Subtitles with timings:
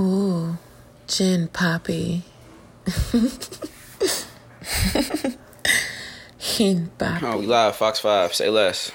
[0.00, 0.58] Ooh,
[1.06, 2.24] gin poppy.
[6.40, 7.24] Gin poppy.
[7.24, 8.90] Oh, we live, Fox 5, say less.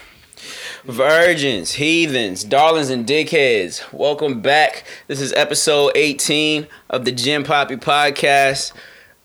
[0.83, 4.83] Virgins, heathens, darlings, and dickheads, welcome back.
[5.07, 8.73] This is episode 18 of the Jim Poppy podcast.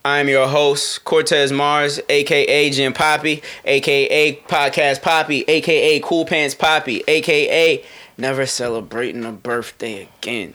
[0.04, 7.02] I'm your host, Cortez Mars, aka Jim Poppy, aka Podcast Poppy, aka Cool Pants Poppy,
[7.08, 7.82] aka
[8.16, 10.54] Never Celebrating a Birthday Again.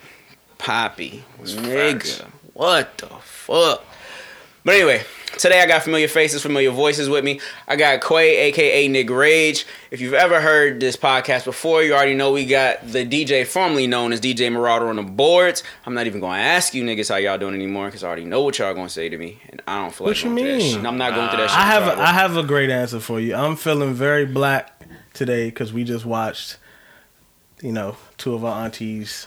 [0.60, 1.24] Poppy.
[1.42, 2.26] Nigga.
[2.52, 3.82] What the fuck?
[4.62, 5.02] But anyway,
[5.38, 7.40] today I got familiar faces, familiar voices with me.
[7.66, 9.64] I got Quay, aka Nick Rage.
[9.90, 13.86] If you've ever heard this podcast before, you already know we got the DJ formerly
[13.86, 15.62] known as DJ Marauder on the boards.
[15.86, 18.26] I'm not even going to ask you niggas how y'all doing anymore because I already
[18.26, 20.30] know what y'all going to say to me, and I don't feel like What you
[20.34, 20.74] going that mean?
[20.74, 20.84] shit.
[20.84, 21.58] I'm not going through that shit.
[21.58, 21.98] I have with.
[21.98, 23.34] I have a great answer for you.
[23.34, 24.78] I'm feeling very black
[25.14, 26.58] today because we just watched,
[27.62, 29.26] you know, two of our aunties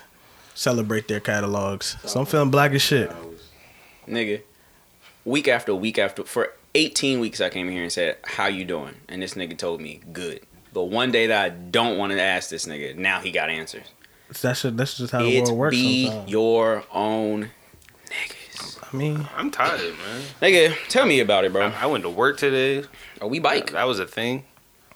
[0.54, 1.96] celebrate their catalogs.
[2.04, 3.10] So I'm feeling black as shit.
[4.08, 4.42] nigga.
[5.24, 8.94] Week after week after for 18 weeks, I came here and said, "How you doing?"
[9.08, 10.40] And this nigga told me, "Good."
[10.72, 13.84] But one day that I don't want to ask this nigga, now he got answers.
[14.42, 16.30] That's just, that's just how the It world works be sometimes.
[16.30, 17.50] your own
[18.10, 18.78] niggas.
[18.92, 20.22] I mean, I'm tired, man.
[20.42, 21.66] Nigga, tell me about it, bro.
[21.80, 22.84] I went to work today.
[23.20, 24.44] Oh, we bike That was a thing.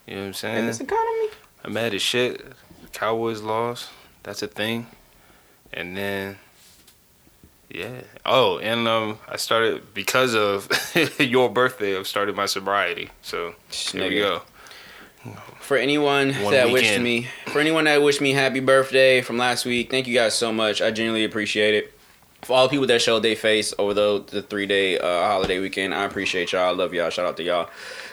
[0.06, 0.58] You know what I'm saying?
[0.58, 1.28] in this economy.
[1.64, 2.44] I'm mad as shit.
[2.92, 3.88] Cowboys lost.
[4.24, 4.86] That's a thing.
[5.72, 6.38] And then,
[7.68, 8.02] yeah.
[8.24, 10.68] Oh, and um, I started because of
[11.20, 11.96] your birthday.
[11.96, 13.10] I've started my sobriety.
[13.22, 14.42] So here we go.
[15.60, 19.66] For anyone One that wished me, for anyone that wished me happy birthday from last
[19.66, 20.80] week, thank you guys so much.
[20.80, 21.92] I genuinely appreciate it.
[22.42, 25.58] For all the people that showed their face over the the three day uh, holiday
[25.58, 26.68] weekend, I appreciate y'all.
[26.68, 27.10] I love y'all.
[27.10, 27.68] Shout out to y'all.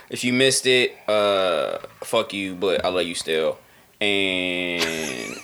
[0.09, 3.59] If you missed it, uh, fuck you, but I love you still.
[4.01, 5.37] And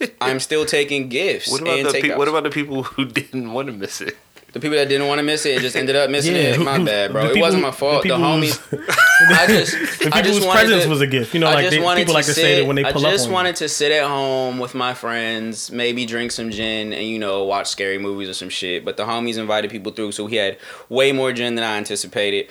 [0.20, 1.50] I'm still taking gifts.
[1.50, 4.16] What about and the pe- What about the people who didn't want to miss it?
[4.52, 6.60] the people that didn't want to miss it and just ended up missing it?
[6.60, 7.26] My bad, bro.
[7.26, 8.04] the It wasn't my fault.
[8.04, 8.56] The, people homies.
[8.56, 8.80] whose-
[9.30, 11.34] I just, the I people just whose wanted presence to- was a gift.
[11.34, 13.04] You know, I like they, wanted people like to say that when they pull up.
[13.04, 16.50] I up just on wanted to sit at home with my friends, maybe drink some
[16.50, 18.84] gin, and you know watch scary movies or some shit.
[18.84, 22.48] But the homies invited people through, so we had way more gin than I anticipated.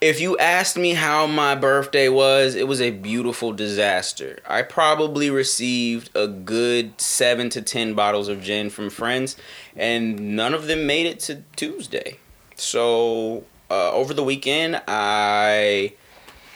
[0.00, 4.40] If you asked me how my birthday was, it was a beautiful disaster.
[4.46, 9.36] I probably received a good seven to ten bottles of gin from friends,
[9.74, 12.18] and none of them made it to Tuesday.
[12.56, 15.94] So uh, over the weekend, I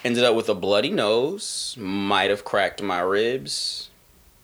[0.05, 3.90] ended up with a bloody nose, might have cracked my ribs,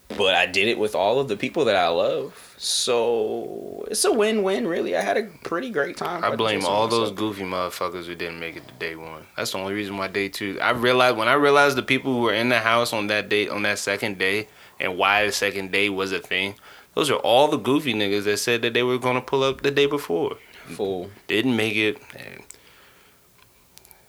[0.09, 2.55] but I did it with all of the people that I love.
[2.59, 4.97] So it's a win-win, really.
[4.97, 6.25] I had a pretty great time.
[6.25, 9.27] I blame all those goofy motherfuckers who didn't make it to day one.
[9.37, 10.59] That's the only reason why day two.
[10.61, 13.49] I realized when I realized the people who were in the house on that day,
[13.49, 14.49] on that second day,
[14.81, 16.55] and why the second day was a thing.
[16.95, 19.71] Those are all the goofy niggas that said that they were gonna pull up the
[19.71, 20.39] day before.
[20.67, 21.11] Fool.
[21.29, 22.43] Didn't make it, and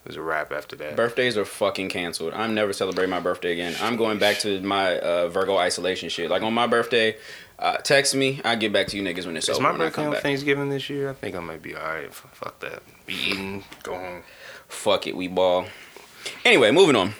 [0.07, 0.95] it was a wrap after that.
[0.95, 2.33] Birthdays are fucking canceled.
[2.33, 3.75] I'm never celebrating my birthday again.
[3.81, 6.29] I'm going back to my uh, Virgo isolation shit.
[6.29, 7.17] Like on my birthday,
[7.59, 8.39] uh, text me.
[8.45, 9.67] I get back to you niggas when it's Is over.
[9.67, 10.21] Is my birthday on back.
[10.21, 11.09] Thanksgiving this year?
[11.09, 12.13] I think I might be alright.
[12.13, 12.83] Fuck that.
[13.05, 14.23] Be eating, go home.
[14.69, 15.65] Fuck it, we ball.
[16.45, 17.11] Anyway, moving on.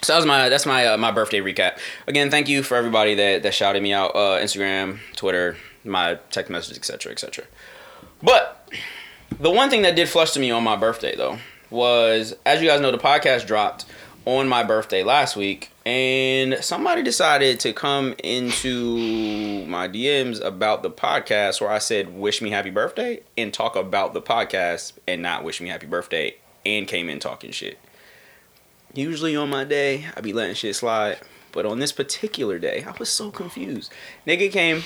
[0.00, 1.78] So that was my that's my uh, my birthday recap.
[2.06, 4.16] Again, thank you for everybody that that shouted me out.
[4.16, 7.44] Uh, Instagram, Twitter, my text messages, etc., etc.
[8.22, 8.72] But
[9.38, 11.38] the one thing that did flush to me on my birthday though
[11.70, 13.84] was, as you guys know, the podcast dropped
[14.26, 20.90] on my birthday last week, and somebody decided to come into my DMs about the
[20.90, 25.44] podcast where I said "Wish me happy birthday" and talk about the podcast and not
[25.44, 26.36] "Wish me happy birthday"
[26.66, 27.78] and came in talking shit.
[28.92, 31.18] Usually on my day, I be letting shit slide.
[31.52, 33.92] But on this particular day, I was so confused.
[34.26, 34.84] Nigga came.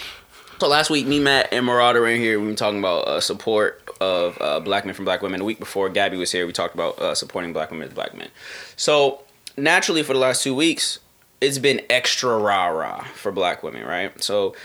[0.64, 2.40] So last week, me, Matt, and Marauder were in here.
[2.40, 5.40] We were talking about uh, support of uh, black men from black women.
[5.40, 8.14] The week before Gabby was here, we talked about uh, supporting black women as black
[8.14, 8.30] men.
[8.74, 9.24] So
[9.58, 11.00] naturally, for the last two weeks,
[11.42, 14.22] it's been extra rah rah for black women, right?
[14.24, 14.56] So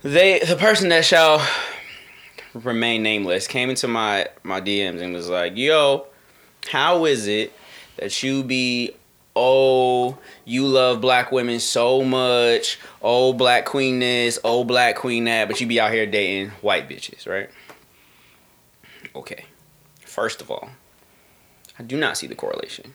[0.00, 1.46] they, the person that shall
[2.54, 6.06] remain nameless, came into my my DMs and was like, "Yo,
[6.70, 7.52] how is it
[7.98, 8.92] that you be
[9.36, 12.80] oh you love black women so much.
[13.02, 15.46] Oh black queen this oh black queen that.
[15.46, 17.50] But you be out here dating white bitches right?
[19.14, 19.44] Okay.
[20.00, 20.70] First of all
[21.78, 22.94] i do not see the correlation.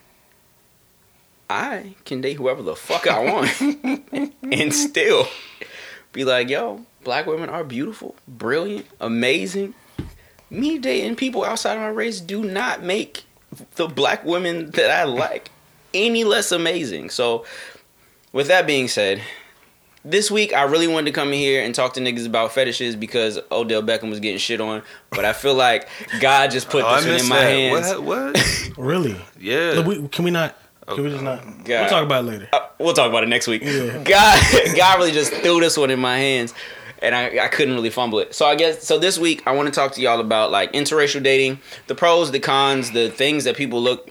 [1.49, 3.61] I can date whoever the fuck i want
[4.41, 5.27] and still
[6.13, 9.75] be like yo black women are beautiful brilliant amazing.
[10.49, 13.23] Me dating people outside of my race do not make
[13.75, 15.49] the black women that I like
[15.93, 17.09] any less amazing.
[17.09, 17.45] So,
[18.33, 19.21] with that being said,
[20.03, 22.95] this week I really wanted to come in here and talk to niggas about fetishes
[22.95, 25.87] because Odell Beckham was getting shit on, but I feel like
[26.19, 27.51] God just put Oh, this one in my that.
[27.51, 27.99] hands.
[27.99, 28.33] What?
[28.35, 28.67] What?
[28.77, 29.15] Really?
[29.39, 29.73] Yeah.
[29.75, 30.57] Look, we, can we not?
[30.87, 31.43] Can we just not?
[31.65, 31.81] God.
[31.81, 32.49] We'll talk about it later.
[32.51, 33.61] Uh, we'll talk about it next week.
[33.63, 34.01] Yeah.
[34.03, 34.41] God,
[34.75, 36.53] God really just threw this one in my hands,
[37.01, 38.33] and I, I couldn't really fumble it.
[38.33, 38.97] So I guess so.
[38.97, 42.39] This week I want to talk to y'all about like interracial dating, the pros, the
[42.39, 44.09] cons, the things that people look,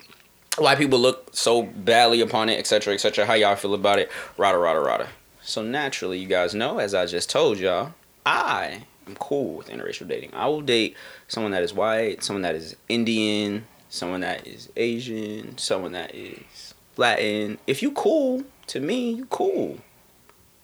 [0.58, 3.26] why people look so badly upon it, etc., etc.
[3.26, 4.10] How y'all feel about it?
[4.36, 5.08] Rada, rada, rada.
[5.42, 7.94] So naturally, you guys know, as I just told y'all,
[8.26, 10.34] I am cool with interracial dating.
[10.34, 10.96] I will date
[11.28, 16.74] someone that is white, someone that is Indian, someone that is Asian, someone that is
[16.96, 17.58] Latin.
[17.66, 19.78] If you cool, to me, you cool.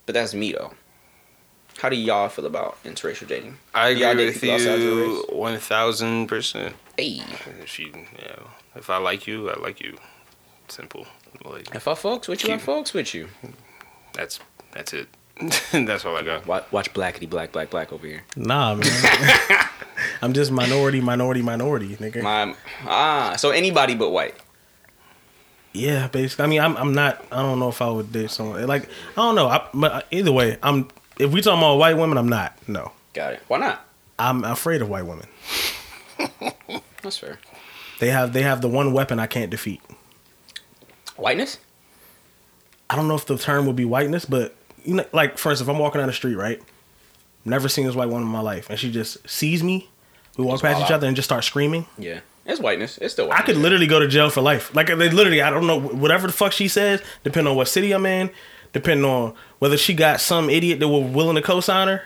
[0.05, 0.73] But that's me though.
[1.78, 3.58] How do y'all feel about interracial dating?
[3.75, 6.75] I Y'all agree date with people outside your you one thousand percent.
[6.96, 7.23] Hey,
[7.62, 8.37] If you, yeah,
[8.75, 9.96] if I like you, I like you.
[10.69, 11.06] Simple.
[11.44, 12.62] Like if I folks with you, I Cute.
[12.62, 13.28] folks with you.
[14.14, 14.40] that's
[14.73, 15.08] that's it.
[15.73, 16.46] that's all I got.
[16.46, 18.25] Watch, watch Blackity Black Black Black over here.
[18.37, 18.88] Nah, man.
[20.23, 22.23] I'm just minority, minority, minority, nigga.
[22.23, 22.55] My
[22.87, 24.34] ah, so anybody but white.
[25.75, 26.44] yeah, basically.
[26.44, 27.23] I mean, I'm, I'm not.
[27.31, 28.84] I don't know if I would date someone like.
[29.12, 29.49] I don't know.
[29.49, 30.88] I, but either way, I'm.
[31.18, 32.56] If we talking about white women, I'm not.
[32.68, 33.42] No, Got it.
[33.48, 33.84] Why not?
[34.18, 35.26] I'm afraid of white women.
[37.02, 37.38] That's fair.
[38.00, 39.80] They have they have the one weapon I can't defeat.
[41.16, 41.58] Whiteness?
[42.90, 44.54] I don't know if the term would be whiteness, but
[44.84, 46.60] you know, like for instance, if I'm walking down the street, right?
[47.44, 49.88] Never seen this white woman in my life, and she just sees me.
[50.36, 50.96] We walk Just past each out.
[50.96, 51.86] other and just start screaming.
[51.98, 52.20] Yeah.
[52.44, 52.98] It's whiteness.
[52.98, 54.72] It's still I could literally go to jail for life.
[54.74, 57.02] Like they literally, I don't know whatever the fuck she says.
[57.24, 58.30] Depending on what city I'm in,
[58.76, 62.02] depending on whether she got some idiot that were willing to co-sign her.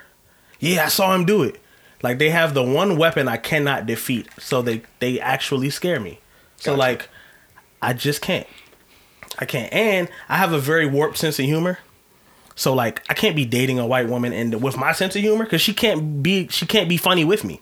[0.60, 1.60] Yeah, I saw him do it.
[2.00, 6.20] Like they have the one weapon I cannot defeat, so they they actually scare me.
[6.56, 6.78] So Gotcha.
[6.78, 7.08] like,
[7.82, 8.46] I just can't.
[9.38, 11.78] I can't, and I have a very warped sense of humor.
[12.54, 15.44] So like, I can't be dating a white woman and with my sense of humor
[15.44, 17.60] because she can't be she can't be funny with me.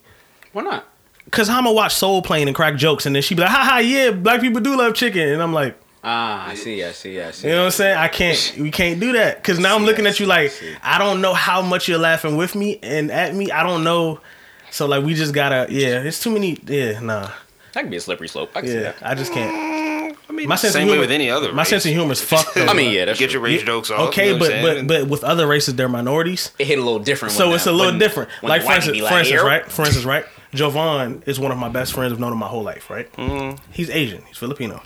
[0.53, 0.87] Why not?
[1.31, 3.65] Cause I'm gonna watch Soul Plane and crack jokes, and then she be like, "Ha
[3.65, 7.21] ha, yeah, black people do love chicken," and I'm like, Ah, I see, I see,
[7.21, 7.49] I see.
[7.49, 7.97] you know what I'm saying?
[7.99, 9.43] I can't, we can't do that.
[9.43, 10.53] Cause now I'm looking I at you see, I like.
[10.83, 13.51] I don't know how much you're laughing with me and at me.
[13.51, 14.21] I don't know.
[14.71, 16.57] So like, we just gotta, yeah, it's too many.
[16.67, 17.31] Yeah, nah,
[17.73, 18.51] That could be a slippery slope.
[18.55, 18.97] I can see yeah, that.
[19.03, 20.17] I just can't.
[20.29, 21.53] I mean, My sense same of way humor with any other.
[21.53, 21.71] My race.
[21.71, 22.55] sense of humor is fucked.
[22.55, 23.41] Though, I mean, yeah, that's get true.
[23.41, 24.09] your race Yeah, jokes off.
[24.11, 26.53] Okay, you know but but but with other races, they're minorities.
[26.59, 27.33] It hit a little different.
[27.33, 28.31] So it's the- a little when- different.
[28.43, 29.65] when Like the for instance, be for instance, right?
[29.73, 30.27] For instance, right?
[30.55, 32.13] Jovan is one of my best friends.
[32.13, 33.11] I've known him my whole life, right?
[33.15, 33.57] Mm-hmm.
[33.73, 34.23] He's Asian.
[34.27, 34.83] He's Filipino.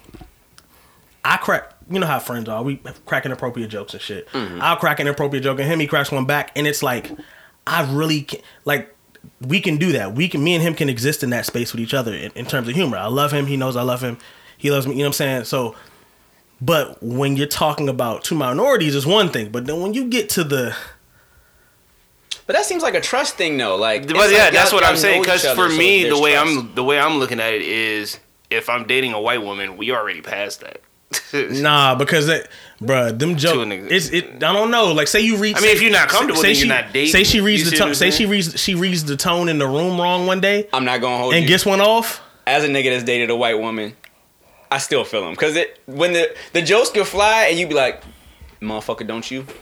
[1.25, 1.73] I crack.
[1.91, 2.63] You know how friends are.
[2.63, 4.29] We crack inappropriate jokes and shit.
[4.31, 4.61] Mm-hmm.
[4.63, 7.11] I'll crack an inappropriate joke, and him he cracks one back, and it's like,
[7.67, 8.95] I really can, like.
[9.41, 10.15] We can do that.
[10.17, 10.43] We can.
[10.43, 12.75] Me and him can exist in that space with each other in, in terms of
[12.75, 12.97] humor.
[12.97, 13.47] I love him.
[13.47, 14.19] He knows I love him.
[14.59, 14.95] He loves me.
[14.95, 15.45] You know what I'm saying?
[15.45, 15.77] So,
[16.61, 19.51] but when you're talking about two minorities, is one thing.
[19.51, 20.75] But then when you get to the
[22.49, 23.77] But that seems like a trust thing, though.
[23.77, 25.23] Like, But yeah, like that's what I'm saying.
[25.23, 26.59] know each Because other, for so me, the way trust.
[26.59, 28.19] I'm the way I'm looking at it is,
[28.51, 30.81] if I'm dating a white woman, we already passed that.
[31.63, 32.49] Nah, because that,
[32.81, 33.71] bruh, them jokes.
[33.91, 34.43] It's it.
[34.43, 34.93] I don't know.
[34.93, 35.57] Like, say you read.
[35.57, 37.13] I mean, if you're not comfortable, say she, not dating.
[37.13, 37.95] Say she reads the tone.
[37.95, 38.59] Say she reads.
[38.61, 41.43] She reads the tone in the room wrong one day I'm not gonna hold and
[41.43, 41.49] you.
[41.49, 42.21] gets one off.
[42.47, 43.97] As a nigga that's dated a white woman,
[44.71, 47.75] I still feel him because it when the the jokes can fly and you be
[47.75, 48.03] like,
[48.61, 49.47] motherfucker, don't you?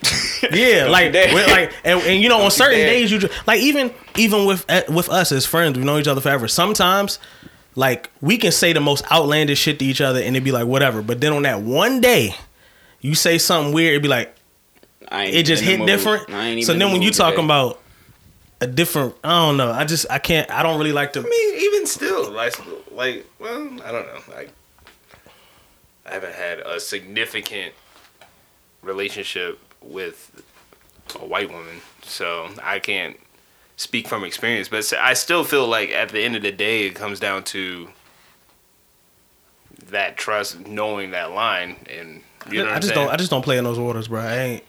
[0.53, 3.61] Yeah, Don't like, you like, and, and you know, on certain days, you just, like
[3.61, 6.49] even even with eh, with us as friends, we know each other forever.
[6.49, 7.19] Sometimes,
[7.77, 10.67] like, we can say the most outlandish shit to each other, and it'd be like
[10.67, 11.03] whatever.
[11.03, 12.35] But then on that one day,
[13.01, 14.35] you say something weird, it'd be like
[15.09, 16.31] I ain't it just hit different.
[16.31, 17.45] I ain't So then the when you mood talking today.
[17.45, 17.81] about
[18.61, 19.71] a different, I don't know.
[19.73, 20.51] I just I can't.
[20.51, 21.21] I don't really like to.
[21.21, 22.55] I mean, even still, like,
[22.93, 24.21] like, well, I don't know.
[24.35, 24.51] Like,
[26.07, 27.73] I haven't had a significant
[28.83, 30.43] relationship with
[31.19, 33.17] a white woman, so I can't
[33.81, 34.69] speak from experience.
[34.69, 37.89] But I still feel like at the end of the day, it comes down to
[39.89, 43.09] that trust, knowing that line, and you know I just don't.
[43.09, 44.21] I just don't play in those waters, bro.
[44.21, 44.65] I ain't.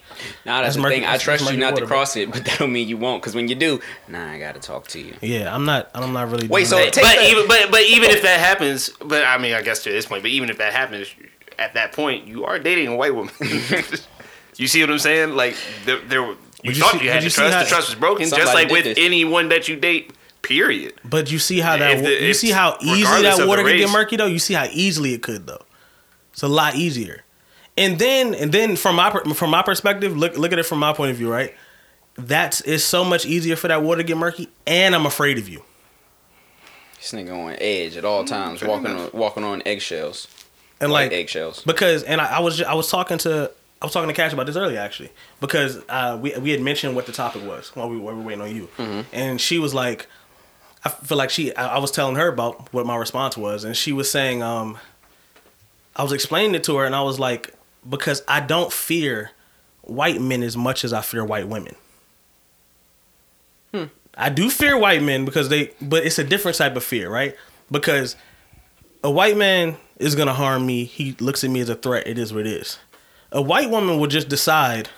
[0.45, 1.05] Nah, that's, That's the murky- thing.
[1.05, 3.21] I trust you not water, to cross it, but that don't mean you won't.
[3.21, 5.15] Because when you do, nah, I gotta talk to you.
[5.21, 5.89] Yeah, I'm not.
[5.93, 6.47] I'm not really.
[6.47, 6.95] Wait, doing so that.
[6.95, 9.91] but that- even but but even if that happens, but I mean, I guess to
[9.91, 11.13] this point, but even if that happens,
[11.59, 13.33] at that point, you are dating a white woman.
[14.57, 15.35] you see what I'm saying?
[15.35, 17.53] Like there, there you, you thought see- you had but you the trust.
[17.55, 18.97] how- the trust was broken, just like with this.
[18.99, 20.13] anyone that you date.
[20.41, 20.93] Period.
[21.05, 21.97] But you see how that.
[21.97, 24.25] If the- you see how easily that water the can get murky though.
[24.25, 25.61] You see how easily it could though.
[26.33, 27.23] It's a lot easier.
[27.77, 30.93] And then and then from my from my perspective, look look at it from my
[30.93, 31.53] point of view, right?
[32.15, 35.47] That's it's so much easier for that water to get murky, and I'm afraid of
[35.47, 35.63] you.
[36.97, 40.27] This nigga on edge at all mm, times, fair walking on walking on eggshells,
[40.79, 41.63] And like like eggshells.
[41.63, 44.31] because and I, I was ju- I was talking to I was talking to Cash
[44.33, 45.09] about this earlier actually
[45.39, 48.27] because uh, we we had mentioned what the topic was while we, while we were
[48.27, 48.69] waiting on you,
[49.11, 50.07] and she was like,
[50.85, 53.75] I feel like she I, I was telling her about what my response was, and
[53.75, 54.77] she was saying, um,
[55.95, 57.53] I was explaining it to her, and I was like,
[57.89, 59.31] because I don't fear
[59.81, 61.75] white men as much as I fear white women.
[64.15, 67.35] I do fear white men because they, but it's a different type of fear, right?
[67.71, 68.17] Because
[69.03, 70.83] a white man is gonna harm me.
[70.83, 72.05] He looks at me as a threat.
[72.05, 72.77] It is what it is.
[73.31, 74.89] A white woman will just decide.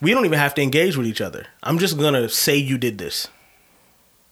[0.00, 1.46] We don't even have to engage with each other.
[1.62, 3.28] I'm just gonna say you did this,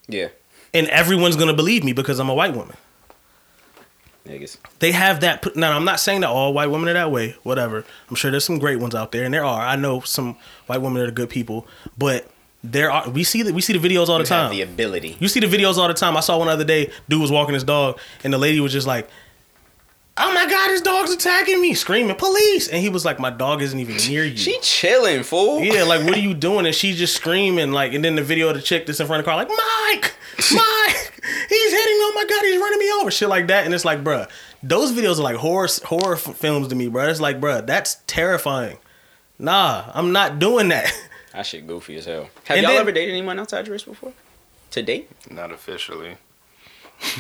[0.08, 0.28] Yeah.
[0.72, 2.76] and everyone's gonna believe me because I'm a white woman.
[4.26, 4.56] Niggas.
[4.80, 5.54] They have that.
[5.54, 7.36] Now, I'm not saying that all white women are that way.
[7.44, 7.84] Whatever.
[8.10, 9.60] I'm sure there's some great ones out there, and there are.
[9.64, 10.36] I know some
[10.66, 12.28] white women that are good people, but
[12.64, 13.08] there are.
[13.08, 13.54] We see that.
[13.54, 14.42] We see the videos all the You time.
[14.44, 15.16] have the ability.
[15.20, 16.16] You see the videos all the time.
[16.16, 16.90] I saw one the other day.
[17.08, 19.08] Dude was walking his dog, and the lady was just like,
[20.18, 23.62] "Oh my god, his dog's attacking me!" Screaming, "Police!" And he was like, "My dog
[23.62, 25.61] isn't even near you." She chilling, fool.
[25.62, 26.66] yeah, like what are you doing?
[26.66, 29.20] And she's just screaming, like, and then the video of the chick that's in front
[29.20, 30.14] of the car, like, Mike,
[30.52, 32.04] Mike, he's hitting me.
[32.08, 33.64] Oh my god, he's running me over, shit like that.
[33.64, 34.28] And it's like, bruh,
[34.62, 37.08] those videos are like horror horror f- films to me, bruh.
[37.11, 38.78] It's like, bruh, that's terrifying.
[39.38, 40.90] Nah, I'm not doing that.
[41.32, 42.30] That shit goofy as hell.
[42.44, 44.14] Have And y'all then- ever dated anyone outside your race before?
[44.70, 45.11] To date?
[45.30, 46.16] Not officially.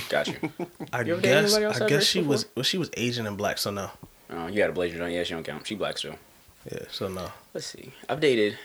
[0.08, 0.50] Got you.
[0.92, 2.30] I You guess anybody I guess she before?
[2.30, 3.90] was well, she was Asian and black, so no.
[4.30, 5.10] oh, you got a blazer on.
[5.12, 5.66] Yeah, she don't count.
[5.66, 6.14] She black still.
[6.70, 7.30] Yeah, so no.
[7.54, 7.92] Let's see.
[8.08, 8.58] I've dated,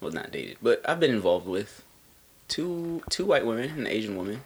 [0.00, 1.82] well, not dated, but I've been involved with
[2.48, 4.42] two two white women and an Asian woman.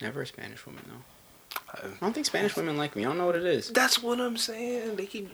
[0.00, 1.58] Never a Spanish woman though.
[1.74, 3.04] I don't think Spanish women like me.
[3.04, 3.70] I don't know what it is.
[3.70, 4.96] That's what I'm saying.
[4.96, 5.30] They keep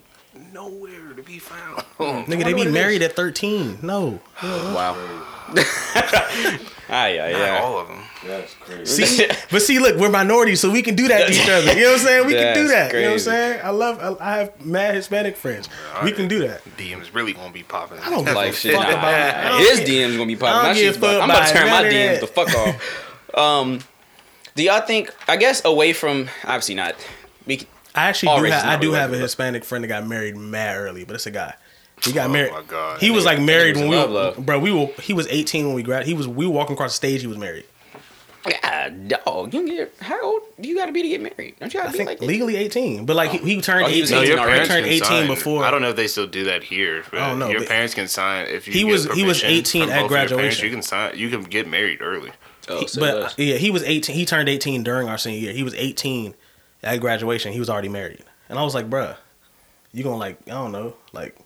[0.53, 1.79] nowhere to be found.
[1.99, 3.79] Nigga, they be what it married at 13.
[3.83, 4.21] No.
[4.43, 4.97] Wow.
[6.89, 7.61] Ah, yeah, Not yeah.
[7.63, 8.03] all of them.
[8.27, 9.05] That's crazy.
[9.05, 11.73] See, but see, look, we're minorities, so we can do that to each other.
[11.75, 12.27] You know what I'm saying?
[12.27, 12.95] We can do That's that.
[12.97, 13.31] You know what I'm crazy.
[13.31, 13.61] saying?
[13.65, 14.19] I love.
[14.21, 15.69] I, I have mad Hispanic friends.
[16.05, 16.63] We can do that.
[16.77, 17.99] DMs really gonna be popping.
[17.99, 18.75] I don't give like shit.
[18.75, 19.05] fuck Nah, about.
[19.15, 19.89] I don't his care.
[19.89, 20.53] DMs gonna be I popping.
[20.55, 21.93] don't My give shit's a about, fuck I'm about about to turn my none of
[21.93, 22.21] DMs that.
[22.21, 23.09] the fuck off.
[23.35, 23.79] Um,
[24.57, 25.11] do y'all think?
[25.27, 26.95] I guess away from obviously not.
[27.47, 28.51] We, c- I actually All do.
[28.51, 31.31] Ha- I do have a Hispanic friend that got married mad early, but it's a
[31.31, 31.55] guy.
[32.03, 32.53] He got Oh married.
[32.53, 33.01] my God.
[33.01, 34.47] He was like married was when we, love, love.
[34.47, 34.59] bro.
[34.59, 34.87] We were.
[35.01, 36.05] He was 18 when we grad.
[36.07, 36.27] He was.
[36.27, 37.21] We were walking across the stage.
[37.21, 37.65] He was married.
[38.61, 41.55] God, dog, you get how old do you got to be to get married?
[41.61, 43.85] Don't you got I to be think like legally 18, but like he, he turned
[43.85, 44.17] Oh, he 18.
[44.17, 45.65] No, your he parents turned can 18 sign- before.
[45.65, 47.05] I don't know if they still do that here.
[47.13, 48.73] But I don't know, Your parents can sign if you.
[48.73, 50.65] He get was- he was 18 at both of your parents, graduation.
[50.65, 51.17] You can sign.
[51.17, 52.33] You can get married early.
[52.69, 54.13] Oh, so but yeah, he was 18.
[54.17, 55.53] He turned 18 during our senior year.
[55.53, 56.35] He was 18
[56.83, 57.53] at graduation.
[57.53, 59.17] He was already married, and I was like, bruh,
[59.93, 61.37] you gonna like I don't know, like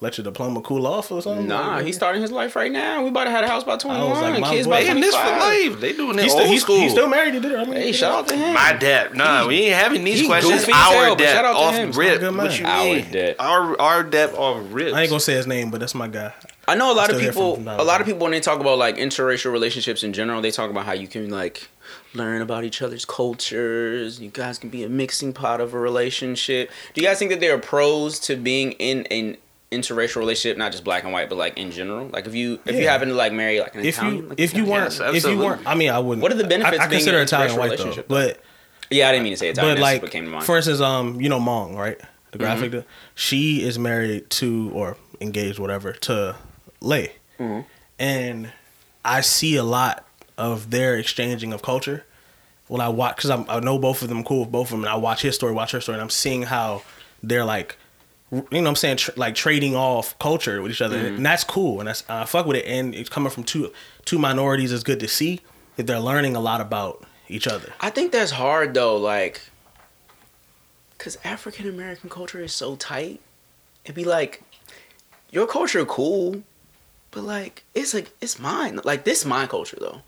[0.00, 1.46] let your diploma cool off or something?
[1.46, 3.02] nah, Like, he's starting his life right now.
[3.02, 4.80] We about to have a house by twenty I was like, my kids boy- by
[4.80, 5.80] They They in this for life.
[5.80, 6.76] They doing it he's old still, school.
[6.80, 7.32] he's still married.
[7.34, 7.58] He did it.
[7.58, 8.52] I mean, Hey, shout out to him.
[8.54, 9.14] My debt.
[9.14, 10.60] Nah, we ain't having these questions.
[10.60, 11.92] goofy as hell, Our debt shout out to off him.
[11.92, 12.20] rip.
[12.36, 13.10] What you Our mean?
[13.12, 13.36] debt.
[13.38, 14.94] Our our debt off rip.
[14.94, 16.32] I ain't gonna say his name, but that's my guy.
[16.68, 17.54] I know a lot of people.
[17.56, 20.42] from him A lot of people when they talk about like interracial relationships in general,
[20.42, 21.68] they talk about how you can like
[22.14, 24.20] learn about each other's cultures.
[24.20, 26.70] You guys can be a mixing pot of a relationship.
[26.94, 29.36] Do you guys think that there are pros to being in an
[29.72, 32.08] interracial relationship, not just black and white, but like in general?
[32.08, 34.40] Like if you if you happen to like marry like an If Italian, you like,
[34.40, 36.22] if you weren't Yes, if you weren't, I mean, I wouldn't.
[36.22, 37.84] What are the benefits I, I of being consider in an Italian interracial white though,
[37.84, 38.08] relationship?
[38.08, 38.40] but
[38.90, 39.76] yeah, I didn't mean to say Italian.
[39.76, 40.44] but like what came to mind.
[40.44, 42.00] for instance, um, you know Mong, right?
[42.32, 42.84] The graphic, de-
[43.14, 46.34] she is married to or engaged, whatever, to
[46.80, 47.60] Lay, Mm-hmm.
[47.98, 48.52] and
[49.04, 50.04] I see a lot
[50.38, 52.04] of their exchanging of culture.
[52.66, 54.88] When I watch, because I know both of them, cool with both of them, and
[54.88, 56.82] I watch his story, watch her story, and I'm seeing how
[57.22, 57.76] they're like,
[58.32, 61.16] you know, what I'm saying, tr- like trading off culture with each other, Mm-hmm.
[61.16, 63.70] and that's cool, and that's I fuck with it, and it's coming from two
[64.06, 65.42] two minorities is good to see
[65.76, 67.70] that they're learning a lot about each other.
[67.80, 69.42] I think that's hard though, like,
[70.98, 73.20] cause African American culture is so tight.
[73.84, 74.42] It'd be like,
[75.30, 76.42] your culture cool,
[77.10, 78.80] but like it's like it's mine.
[78.84, 80.00] Like this is my culture though.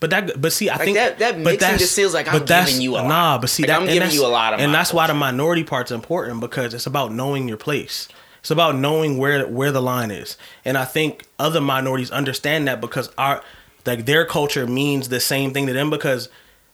[0.00, 2.34] But that, but see, I Like, think that- that but mixing just feels like I'm
[2.38, 3.08] but that's- giving you a lot.
[3.08, 5.14] Nah, but see, Like, that, I'm giving you a lot of and that's why the
[5.14, 8.06] minority part's important because it's about knowing your place.
[8.40, 12.80] It's about knowing where where the line is, and I think other minorities understand that
[12.80, 13.42] because our
[13.86, 16.28] like their culture means the same thing to them because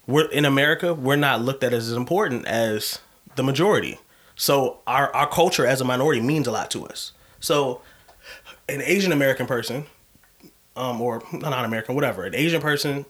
[0.07, 2.99] we're in America, we're not looked at as important as
[3.37, 3.99] the majority.
[4.37, 7.13] So our our culture as a minority means a lot to us.
[7.41, 7.81] So
[8.69, 9.87] an Asian American person,
[10.77, 13.07] um, or not American, whatever, an Asian person,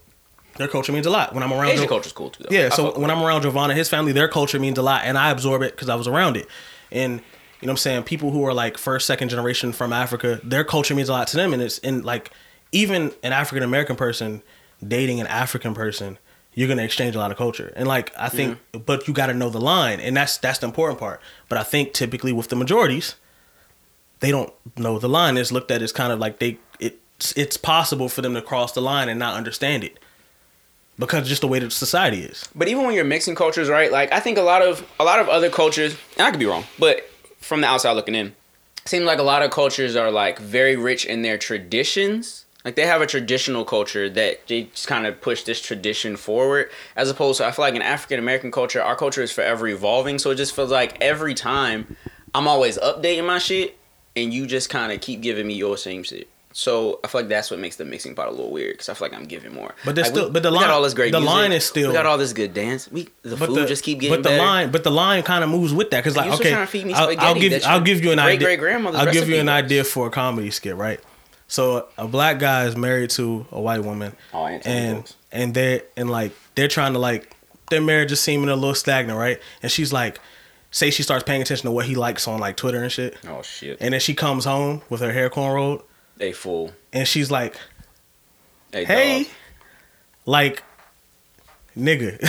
[0.57, 1.35] their culture means a lot.
[1.35, 2.45] When I'm around Asian Jo- culture's cool too.
[2.45, 2.55] Though.
[2.55, 3.11] yeah, I so when.
[3.11, 5.89] I'm around Giovanna, his family, their culture means a lot, and I absorb it because
[5.89, 6.49] I was around it.
[6.91, 7.13] And
[7.61, 8.03] you know what I'm saying?
[8.05, 11.37] People who are like first, second generation from Africa, their culture means a lot to
[11.37, 12.31] them, and it's in like
[12.73, 14.43] even an African American person
[14.87, 16.19] dating an African person
[16.55, 17.73] you're gonna exchange a lot of culture.
[17.77, 20.67] And like I think, but you got to know the line, and that's that's the
[20.67, 21.21] important part.
[21.49, 23.17] But I think typically with the majorities,
[24.21, 25.37] they don't know the line.
[25.37, 28.73] It's looked at as kind of like they it's it's possible for them to cross
[28.73, 29.99] the line and not understand it
[30.99, 32.49] because just the way that society is.
[32.55, 33.91] But even when you're mixing cultures, right?
[33.91, 36.47] Like I think a lot of a lot of other cultures, and I could be
[36.47, 38.35] wrong, but from the outside looking in,
[38.85, 42.47] seems like a lot of cultures are like very rich in their traditions.
[42.65, 46.71] Like they have a traditional culture that they just kind of push this tradition forward,
[46.97, 50.19] as opposed to I feel like in African American culture, our culture is forever evolving.
[50.19, 51.97] So it just feels like every time
[52.35, 53.77] I'm always updating my shit,
[54.17, 56.29] and you just kind of keep giving me your same shit.
[56.57, 58.95] So I feel like that's what makes the mixing pot a little weird because I
[58.95, 59.75] feel like I'm giving more.
[59.85, 61.35] But there's Like, still- we, but the line- got all this great the music.
[61.35, 62.89] line is still- we got all this good dance.
[62.93, 64.43] We the food the, just keep getting but the better.
[64.45, 66.95] line, but the line kind of moves with that because like okay, to feed me
[66.95, 68.49] I'll, I'll give I'll give you an idea.
[68.51, 71.01] I'll give you an idea for a comedy skit, right?
[71.49, 74.97] So a black guy is married to a white woman, Oh, I ain't telling and
[74.99, 75.15] jokes.
[75.33, 77.35] and they're and like they're trying to like
[77.71, 79.41] their marriage is seeming a little stagnant, right?
[79.61, 80.21] And she's like,
[80.71, 83.43] say she starts paying attention to what he likes on like Twitter and shit, Oh
[83.43, 83.77] shit!
[83.81, 85.83] and then she comes home with her hair cornrowed,
[86.16, 86.73] They fool.
[86.92, 87.56] and she's like,
[88.73, 89.33] Hey, hey, dog.
[90.26, 90.62] like.
[91.76, 92.21] Nigga,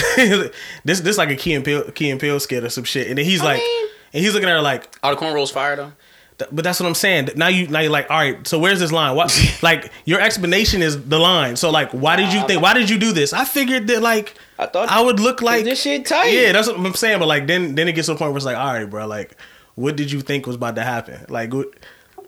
[0.85, 3.17] this this like a Key and Peele Key and Peele skit or some shit, and
[3.19, 5.91] then he's like, mean- and he's looking at her like, All the cornrows fire though.
[6.39, 7.29] Th- But that's what I'm saying.
[7.35, 8.45] Now you now you're like, all right.
[8.47, 9.15] So where's this line?
[9.15, 11.57] What like your explanation is the line.
[11.57, 12.59] So like, why did you think?
[12.63, 13.33] Why did you do this?
[13.33, 16.29] I figured that like I thought I would look like this shit tight.
[16.33, 17.19] Yeah, that's what I'm saying.
[17.19, 19.05] But like then then it gets to a point where it's like, all right, bro.
[19.05, 19.37] Like,
[19.75, 21.23] what did you think was about to happen?
[21.29, 21.67] Like, what,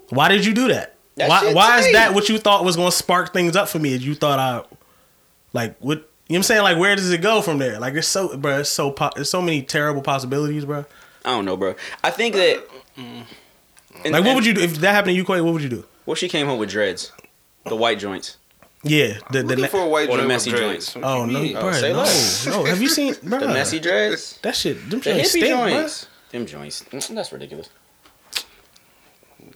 [0.09, 0.96] why did you do that?
[1.17, 3.67] That why shit why is that what you thought was going to spark things up
[3.67, 3.95] for me?
[3.95, 4.63] You thought I
[5.53, 5.97] like what?
[5.97, 6.61] You know what I'm saying?
[6.63, 7.79] Like, where does it go from there?
[7.79, 8.59] Like, it's so, bro.
[8.59, 10.85] It's so, po- there's so many terrible possibilities, bro.
[11.23, 11.73] I don't know, bro.
[12.03, 12.63] I think that.
[12.97, 13.25] and-
[14.03, 15.39] Like, what and- would you do if that happened to you, Quay?
[15.41, 15.85] What would you do?
[16.05, 17.11] Well, she came home with dreads,
[17.65, 18.37] the white joints.
[18.83, 20.95] Yeah, the the, Looking for a white Or the messy joints.
[20.97, 21.53] Oh no, you mean?
[21.59, 22.45] bro, say no, less.
[22.45, 22.63] no.
[22.65, 25.69] Have you seen bro, The messy dreads, That shit, them the shit hippie stink, bro.
[25.69, 26.83] joints, them joints.
[26.91, 27.69] Mm, That's ridiculous.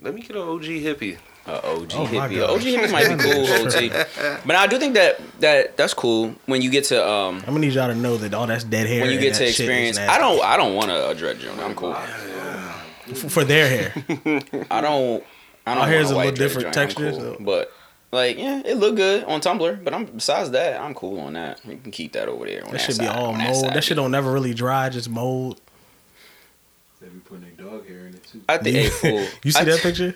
[0.02, 1.18] Let me get an OG hippie.
[1.48, 2.38] Uh, OG Oh, hippie.
[2.40, 2.50] God.
[2.52, 4.42] OG hippie might be cool, OG.
[4.46, 7.60] But I do think that that that's cool when you get to um I'm gonna
[7.60, 9.02] need y'all to know that all that's dead hair.
[9.02, 9.98] when you get to experience.
[9.98, 11.60] I don't I don't want a, a dread joint.
[11.60, 11.96] I'm cool.
[11.96, 13.94] F- for their hair.
[14.72, 15.24] I don't.
[15.66, 17.20] I don't Our hair's want a little different texture, cool.
[17.20, 17.72] so- But
[18.12, 19.84] like, yeah, it looked good on Tumblr.
[19.84, 21.60] But I'm besides that, I'm cool on that.
[21.66, 22.64] You can keep that over there.
[22.66, 23.56] On That that should be all on mold.
[23.58, 23.74] side.
[23.74, 25.60] That shit don't never really dry, just mold.
[27.02, 28.42] They be putting their dog hair in it too.
[28.48, 29.26] I think, hey, fool.
[29.44, 30.16] You see I- that picture?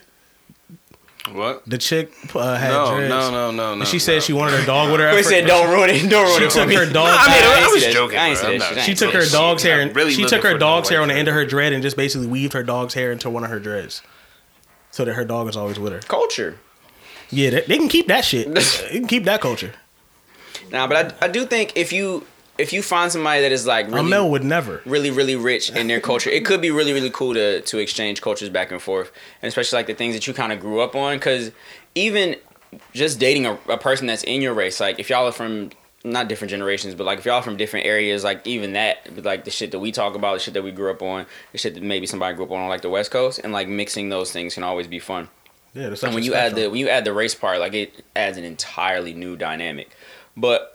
[1.32, 1.64] What?
[1.66, 3.10] The chick uh, had No, dreads.
[3.10, 3.80] no, no, no, no.
[3.80, 4.00] And she no.
[4.00, 5.10] said she wanted her dog with her.
[5.14, 5.36] Chris effort.
[5.40, 6.08] said, "Don't ruin it.
[6.10, 7.08] Don't ruin She it for took me." her dog.
[7.20, 8.18] I mean, I I, was joking.
[8.20, 8.48] I ain't bro.
[8.50, 8.78] see I'm that not- shit.
[8.78, 11.16] I She took her dog's hair and really she took her dog's hair on the
[11.16, 13.60] end of her dread and just basically weaved her dog's hair into one of her
[13.60, 14.04] dreads,
[14.92, 16.00] so that her dog is always with her.
[16.02, 16.60] Culture.
[17.32, 18.54] Yeah, they, they can keep that shit.
[18.54, 18.62] they
[19.00, 19.74] can keep that culture.
[20.72, 22.26] Nah, but I, I do think if you
[22.58, 24.82] if you find somebody that is like really Amel would never.
[24.86, 28.22] really really rich in their culture it could be really really cool to to exchange
[28.22, 30.96] cultures back and forth and especially like the things that you kind of grew up
[30.96, 31.52] on because
[31.96, 32.36] even
[32.94, 35.70] just dating a, a person that's in your race like if y'all are from
[36.04, 39.44] not different generations but like if y'all are from different areas like even that like
[39.44, 41.74] the shit that we talk about the shit that we grew up on the shit
[41.74, 44.32] that maybe somebody grew up on on like the west coast and like mixing those
[44.32, 45.28] things can always be fun
[45.74, 48.06] Yeah, there's and when you add the when you add the race part, like it
[48.16, 49.90] adds an entirely new dynamic.
[50.38, 50.75] But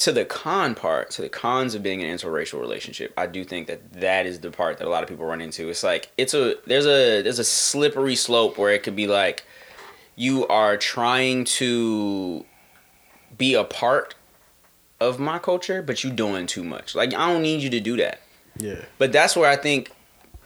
[0.00, 3.66] to the con part, to the cons of being an interracial relationship, I do think
[3.66, 5.68] that that is the part that a lot of people run into.
[5.68, 9.44] It's like it's a there's a there's a slippery slope where it could be like
[10.16, 12.44] you are trying to
[13.36, 14.14] be a part
[15.00, 16.94] of my culture, but you doing too much.
[16.94, 18.20] Like I don't need you to do that.
[18.56, 18.82] yeah.
[18.96, 19.92] But that's where I think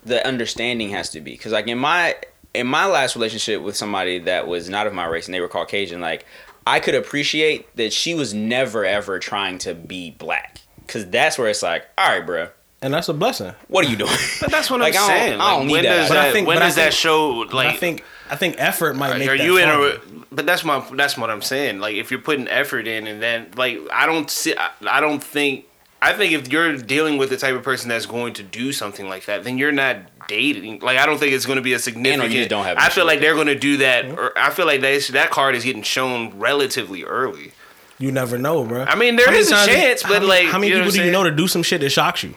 [0.05, 1.33] the understanding has to be.
[1.33, 2.17] Because like in my
[2.55, 5.49] in my last relationship with somebody that was not of my race and they were
[5.49, 6.27] Caucasian, like
[6.67, 10.61] I could appreciate that she was never ever trying to be black.
[10.87, 12.49] Cause that's where it's like, all right, bro,
[12.83, 13.53] and that's a blessing.
[13.69, 14.11] what are you doing?
[14.41, 15.41] But that's what Like, I I'm don't- saying.
[15.41, 15.97] I don't Like, need when that.
[15.97, 16.33] does I that?
[16.33, 17.29] think- when but I does that show?
[17.31, 20.23] Like, I think I think effort might make are that you in fun.
[20.23, 20.35] a?
[20.35, 20.85] But that's my.
[20.93, 21.79] That's what I'm saying.
[21.79, 24.55] Like, if you're putting effort in, and then like, I don't see.
[24.57, 25.67] I, I don't think.
[26.03, 29.09] I think if you're dealing with the type of person that's going to do something
[29.09, 29.97] like that, then you're not
[30.29, 30.81] dating.
[30.81, 32.33] Like, I don't think it's going to be a significant.
[32.33, 34.07] just don't have I feel like they're going to do that.
[34.07, 37.53] Or I feel like that that card is getting shown relatively early.
[37.99, 38.83] You never know, bro.
[38.85, 40.79] I mean, there How many is a chance, how but, many- like, how many you
[40.79, 41.37] know people do I'm you know saying?
[41.37, 42.35] to do some shit that shocks you?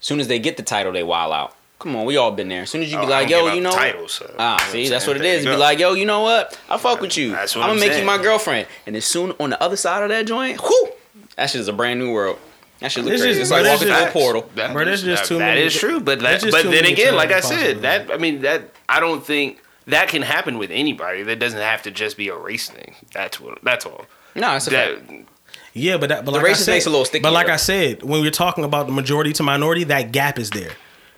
[0.00, 1.56] soon as they get the title, they wild out.
[1.78, 2.62] Come on, we all been there.
[2.62, 4.66] As soon as you be Oh, I like, yo, you know, titles, so- ah, you
[4.66, 5.44] know see, I'm that's what it There is.
[5.44, 6.58] you Be like, yo, you know what?
[6.68, 7.30] I fuck with you.
[7.32, 8.66] That's I'm what gonna I'm make you my girlfriend.
[8.86, 10.88] And as soon on the other side of that joint, whoo,
[11.36, 12.38] that shit is a brand new world.
[12.80, 13.28] That shit look crazy.
[13.30, 14.50] is- it's like walking through a portal.
[14.56, 16.70] That Bro, there's is- just that- too that many- is true, but that, just but
[16.70, 18.10] then again, like I said, that.
[18.12, 21.22] I mean that I don't think that can happen with anybody.
[21.22, 22.94] That doesn't have to just be a race thing.
[23.12, 23.58] That's what.
[23.62, 24.06] That's all.
[24.34, 25.28] No, it's a That fact.
[25.72, 27.46] Yeah, but that, but The like I racist said, makes a little sticky, But like
[27.48, 27.52] though.
[27.54, 30.70] I said, when we're talking about the majority to minority, that gap is there.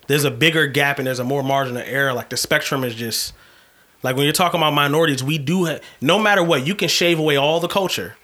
[0.06, 2.12] There's a bigger gap and there's a more margin of error.
[2.14, 3.32] Like the spectrum is just
[4.02, 7.18] like when you're talking about minorities, we do have no matter what, you can shave
[7.18, 8.16] away all the culture,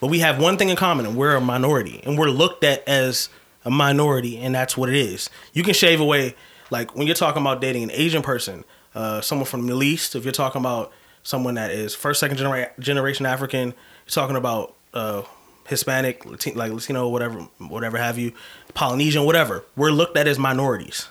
[0.00, 2.86] but we have one thing in common, and we're a minority, and we're looked at
[2.88, 3.28] as
[3.64, 5.28] a minority, and that's what it is.
[5.52, 6.34] You can shave away
[6.70, 10.14] like when you're talking about dating an Asian person, uh, someone from the Middle East.
[10.14, 14.74] If you're talking about someone that is first, second genera- generation African, you're talking about
[14.94, 15.22] uh,
[15.68, 18.32] Hispanic, Latin- like Latino, whatever, whatever have you,
[18.74, 19.64] Polynesian, whatever.
[19.76, 21.08] We're looked at as minorities.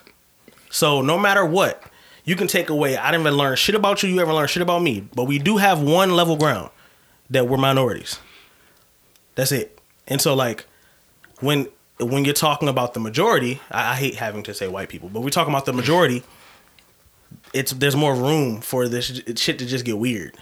[0.70, 1.84] So no matter what,
[2.24, 2.98] you can take away.
[2.98, 4.10] I didn't even learn shit about you.
[4.10, 5.08] You ever learn shit about me?
[5.16, 6.70] But we do have one level ground
[7.30, 8.20] that we're minorities.
[9.36, 9.80] That's it.
[10.08, 10.66] And so like
[11.40, 11.68] when
[12.00, 15.22] when you're talking about the majority, I, I hate having to say white people, but
[15.22, 16.24] we're talking about the majority.
[17.54, 20.36] It's there's more room for this shit to just get weird.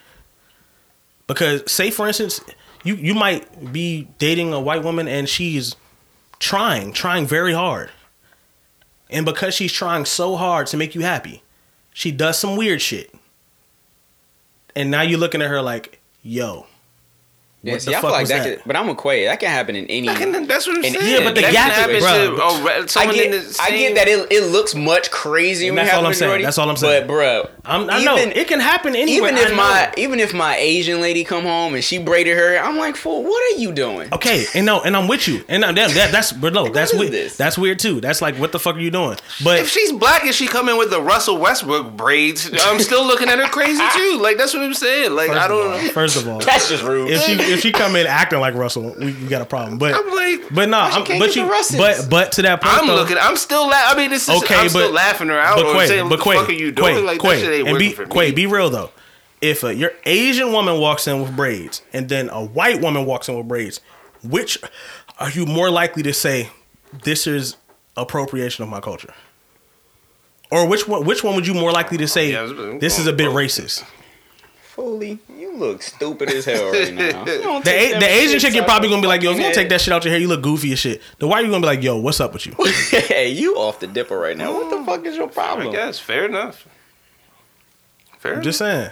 [1.25, 2.41] Because say for instance,
[2.83, 5.75] you you might be dating a white woman and she's
[6.39, 7.91] trying, trying very hard.
[9.09, 11.43] And because she's trying so hard to make you happy,
[11.93, 13.13] she does some weird shit.
[14.75, 16.67] And now you're looking at her like, yo.
[17.63, 18.57] Yeah, What see, the I feel like was that, that?
[18.59, 19.25] Could, but I'm a Quay.
[19.25, 20.07] That can happen in any.
[20.07, 20.95] That can- That's what I'm saying.
[21.01, 22.35] Yeah, but the That gap can is- bro.
[22.35, 25.09] to, oh, re- I someone in get, the I get that it, it looks much
[25.09, 26.27] crazy And when you that's all I'm saying.
[26.29, 26.43] majority.
[26.45, 27.01] That's all I'm saying.
[27.01, 29.31] But bro, I'm, I know it can happen anywhere.
[29.31, 32.77] even if my even if my Asian lady come home and she braided her, I'm
[32.77, 34.13] like, fool, what are you doing?
[34.13, 36.93] Okay, and no, and I'm with you, and uh, that, that that's but no, that's
[36.93, 37.11] weird.
[37.11, 37.37] this?
[37.37, 37.99] That's weird too.
[38.01, 39.17] That's like, what the fuck are you doing?
[39.43, 43.03] But If she's black and she come in with the Russell Westbrook braids, I'm still
[43.05, 44.19] looking at her crazy too.
[44.21, 45.11] Like that's what I'm saying.
[45.15, 45.89] Like first I don't all, know.
[45.89, 47.09] first of all, That's just rude.
[47.09, 49.77] if she if she come in acting like Russell, we, we got a problem.
[49.77, 52.61] But I'm like, but no, she I'm, can't but get you but but to that
[52.61, 53.17] point, I'm though, looking.
[53.19, 53.67] I'm still.
[53.67, 54.41] La- I mean, this is.
[54.43, 55.57] Okay, I'm still but- laughing her out.
[55.57, 56.95] But or Quay, saying, but what the Quay, fuck are you doing?
[56.95, 58.91] Quay, like Quay, that shit ain't and be for Quay, be real though.
[59.39, 63.29] If uh, your Asian woman walks in with braids and then a white woman walks
[63.29, 63.81] in with braids,
[64.23, 64.57] which
[65.19, 66.49] are you more likely to say
[67.03, 67.55] this is
[67.95, 69.13] appropriation of my culture?
[70.49, 71.05] Or which one?
[71.05, 73.83] Which one would you more likely to say Yeah, this is a bit racist?
[74.61, 75.19] Foley,
[75.59, 77.23] you look stupid as hell right now.
[77.63, 79.51] The, A- the Asian shits chick, you're probably gonna be like, yo, if you don't
[79.51, 81.01] fucking take that shit out your hair, you look goofy as shit.
[81.19, 82.53] The white you gonna be like, yo, what's up with you?
[82.91, 84.53] hey, you off the dipper right now.
[84.53, 85.71] What the fuck is your I problem?
[85.73, 86.67] guess fair enough.
[88.19, 88.43] Fair I'm enough.
[88.45, 88.91] just saying.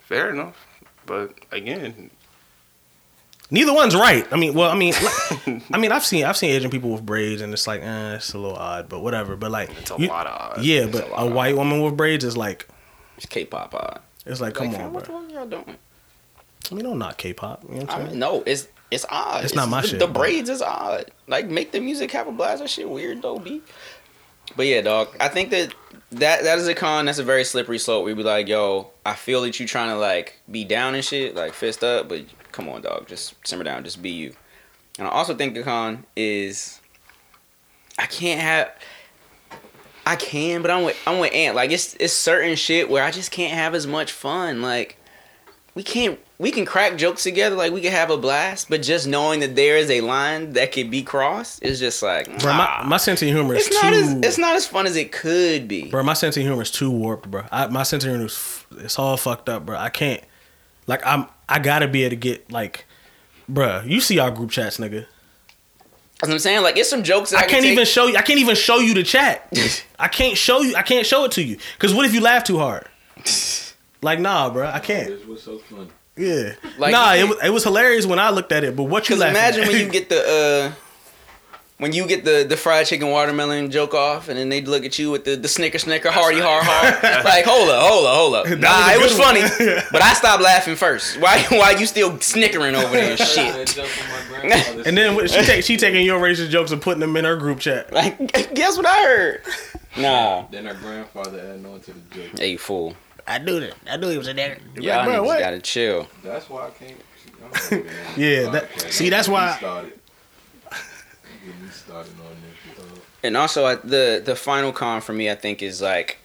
[0.00, 0.66] fair enough.
[1.06, 2.10] But again,
[3.50, 4.26] Neither one's right.
[4.32, 7.04] I mean, well, I mean, like- I mean, I've seen I've seen Asian people with
[7.04, 9.36] braids, and it's like, eh, it's a little odd, but whatever.
[9.36, 10.66] But like, it's a you- lot of odds.
[10.66, 12.66] Yeah, It's but a a, of white woman with braids is like,
[13.18, 14.00] It's K-pop odd.
[14.26, 15.20] It's like, come Like, on, what bro.
[15.22, 15.76] fuck y'all doing?
[16.70, 17.64] I mean, don't knock K-pop.
[17.68, 19.44] You know what I mean, no, it's it's odd.
[19.44, 21.10] It's not my the, shit, The but- braids is odd.
[21.26, 22.60] Like make the music have a blast.
[22.62, 23.62] That shit weird though, b.
[24.56, 25.08] But yeah, dog.
[25.18, 25.74] I think that
[26.12, 27.06] that that is a con.
[27.06, 28.04] That's a very slippery slope.
[28.04, 31.34] We be like, yo, I feel that you trying to like be down and shit,
[31.34, 34.34] like fist up, but come on, dog, just simmer down, just be you.
[34.98, 36.80] And I also think the con is
[37.98, 38.70] I can't have.
[40.04, 41.54] I can, but I'm with I'm with Ant.
[41.56, 44.62] Like it's it's certain shit where I just can't have as much fun.
[44.62, 44.96] Like
[45.74, 49.06] we can't we can crack jokes together like we can have a blast but just
[49.06, 52.82] knowing that there is a line that could be crossed is just like Bro, my,
[52.84, 53.82] my sense of humor is it's too.
[53.86, 56.60] not as it's not as fun as it could be bro, my sense of humor
[56.62, 57.44] is too warped, bro.
[57.50, 59.76] I, my sense of humor is it's all fucked up, bro.
[59.78, 60.22] I can't.
[60.86, 62.86] Like, I'm I gotta be able to get like,
[63.48, 63.82] bro.
[63.86, 65.06] You see our group chats, nigga.
[66.22, 68.16] As I'm saying like it's some jokes that I, I can't can even show you.
[68.16, 69.48] I can't even show you the chat.
[69.98, 70.76] I can't show you.
[70.76, 71.58] I can't show it to you.
[71.78, 72.86] Cause what if you laugh too hard?
[74.04, 74.66] Like, nah, bro.
[74.66, 75.06] I can't.
[75.06, 75.86] This was so funny.
[76.16, 76.54] Yeah.
[76.76, 78.74] Like, nah, it was, it was hilarious when I looked at it.
[78.74, 79.68] But what you Cause laughing imagine at?
[79.68, 80.72] when you get the uh
[81.82, 84.98] when you get the the fried chicken watermelon joke off, and then they look at
[84.98, 87.22] you with the the snicker snicker hardy har har.
[87.24, 88.46] Like hold up, hold up, hold up.
[88.46, 89.34] That Nah, was it was one.
[89.36, 91.18] funny, but I stopped laughing first.
[91.20, 93.66] Why why you still snickering over there and That shit?
[93.68, 94.82] joke from my grandfather.
[94.86, 97.58] and then she take she taking your racist jokes and putting them in her group
[97.60, 97.92] chat.
[97.92, 98.16] Like
[98.54, 99.42] guess what I heard?
[99.96, 100.46] Nah.
[100.50, 102.38] then her grandfather adding on to the joke.
[102.38, 102.94] Hey fool.
[103.26, 103.74] I knew that.
[103.88, 104.58] I knew he was in there.
[104.76, 105.38] Y'all bro, niggas what?
[105.40, 106.08] gotta chill.
[106.24, 106.98] That's why I can't.
[107.44, 109.92] I'm not even on Yeah, that- see, that's Don't get me why- Started.
[111.90, 112.84] Uh,
[113.22, 116.18] And also, I, the the final con for me, I think, is like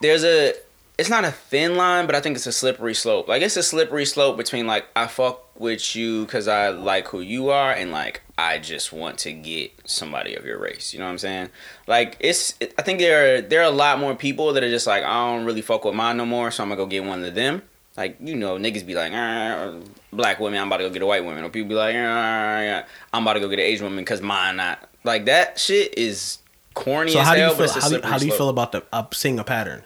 [0.00, 0.54] there's a.
[0.98, 3.28] It's not a thin line, but I think it's a slippery slope.
[3.28, 7.20] Like it's a slippery slope between like I fuck with you because I like who
[7.20, 10.94] you are, and like I just want to get somebody of your race.
[10.94, 11.50] You know what I'm saying?
[11.86, 12.54] Like it's.
[12.60, 15.04] It, I think there are there are a lot more people that are just like
[15.04, 17.34] I don't really fuck with mine no more, so I'm gonna go get one of
[17.34, 17.62] them.
[17.96, 19.74] Like you know, niggas be like, "Ah,
[20.12, 22.84] black women, I'm about to go get a white woman, or people be like, "Ah,
[23.12, 24.88] I'm about to go get an Asian woman because mine not.
[25.04, 26.38] Like that shit is
[26.74, 27.52] corny So as how do hell.
[27.52, 27.82] you but feel?
[27.82, 28.38] How do, how do you slope.
[28.38, 29.82] feel about the uh, seeing a pattern?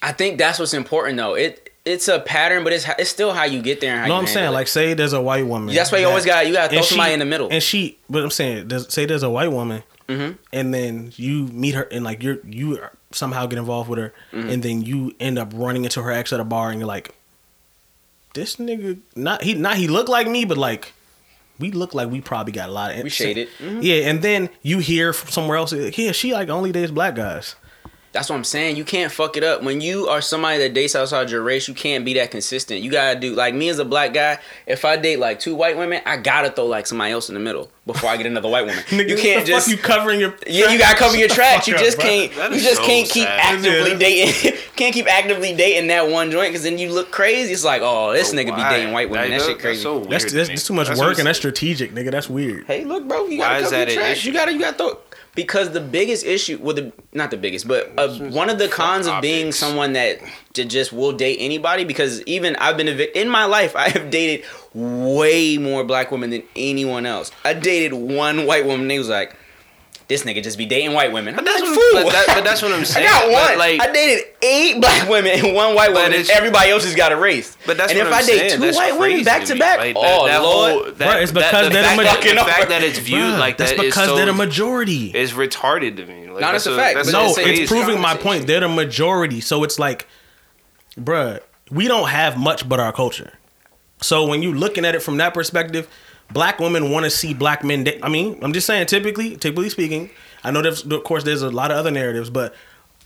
[0.00, 1.34] I think that's what's important though.
[1.34, 3.92] It it's a pattern, but it's it's still how you get there.
[3.94, 4.52] And how No, I'm saying it.
[4.52, 5.74] like say there's a white woman.
[5.74, 7.48] That's why you always got- you gotta throw somebody in the middle.
[7.50, 10.38] And she, but I'm saying, there's, say there's a white woman, Mhm.
[10.52, 12.80] and then you meet her, and like you're you
[13.12, 14.50] somehow get involved with her, Mm-hmm.
[14.50, 17.14] and then you end up running into her ex at a bar, and you're like,
[18.34, 20.92] this nigga, not he, not he look like me, but like.
[21.60, 23.48] We look like we probably got a lot of We shaded.
[23.58, 23.82] Mhm.
[23.82, 27.56] Yeah, and then you hear from somewhere else, yeah, she like only dates black guys.
[28.12, 28.76] That's what I'm saying.
[28.76, 29.64] You can't fuck it up.
[29.64, 32.80] When you are somebody that dates outside your race, you can't be that consistent.
[32.82, 34.38] You gotta do like me as a black guy.
[34.68, 37.40] If I date like two white women, I gotta throw like somebody else in the
[37.40, 38.82] middle before I get another white woman.
[38.90, 41.66] Nigga, you can't the fuck just you covering your yeah, you gotta cover your tracks.
[41.66, 42.34] You just up, can't.
[42.36, 43.40] That You just so can't keep sad.
[43.56, 43.98] actively Yeah.
[43.98, 44.58] dating.
[44.76, 47.52] can't keep actively dating that one joint because then you look crazy.
[47.52, 48.70] It's like, oh, this nigga be Why?
[48.76, 49.30] dating white women.
[49.30, 49.76] That, That- shit crazy.
[49.76, 52.10] That's, so weird That's that's, that's too much That's work and that's strategic, nigga.
[52.12, 52.66] That's weird.
[52.66, 54.24] Hey, look, bro, you gotta is cover that your tracks.
[54.24, 54.98] You gotta, you gotta throw.
[55.34, 59.06] Because the biggest issue, well, the not the biggest, but uh, one of the cons
[59.06, 60.18] of being someone that
[60.58, 61.84] j- just will date anybody.
[61.84, 64.44] Because even I've been a vic- in my life, I have dated
[64.74, 67.30] way more black women than anyone else.
[67.44, 68.82] I dated one white woman.
[68.82, 69.34] And they was like,
[70.08, 72.26] "This nigga just be dating white women." I'm But that's like, what- "Fool." but that-
[72.36, 73.06] but that's what I'm saying.
[73.10, 73.30] I saying.
[73.32, 73.58] got But, one.
[73.58, 76.12] like- I dated eight black women and one white woman.
[76.14, 77.56] And everybody else has got a race.
[77.66, 78.52] But that's and what if I'm I date saying.
[78.52, 79.58] two That's white women back to me.
[79.60, 80.72] back, Like, oh that, that lord.
[80.72, 82.28] whole, that, Bruh, it's that- because the they're the fact, majority.
[82.34, 84.32] that, the fact that it's viewed Bruh, like that's that is because so, they're the
[84.32, 85.10] majority.
[85.14, 86.28] It's retarded to me.
[86.30, 88.46] Like, No, that's a fact, That's no, it's so a- it's crazy proving my point.
[88.46, 90.06] They're the majority, so it's like,
[90.98, 93.32] bruh, we don't have much but our culture.
[94.00, 95.88] So when you're looking at it from that perspective,
[96.32, 97.84] black women want to see black men.
[97.84, 100.10] Da- I mean, I'm just saying, typically, typically speaking,
[100.44, 102.54] I know there's of course there's a lot of other narratives, but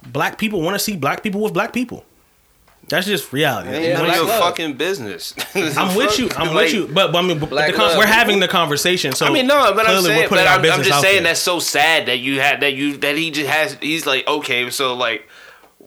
[0.07, 2.05] black people want to see black people with black people.
[2.89, 3.71] That's just reality.
[3.71, 4.41] Ain't Yeah, black your love.
[4.41, 5.35] fucking business.
[5.55, 6.29] I'm with you.
[6.37, 6.89] I'm with you.
[6.89, 9.13] But, but I mean, but the con- we're having the conversation.
[9.13, 11.31] So I mean, no, but I'm saying, but I'm, I'm just saying there.
[11.33, 13.75] that's so sad that you had that you that he just has.
[13.81, 15.27] He's like, okay, so like,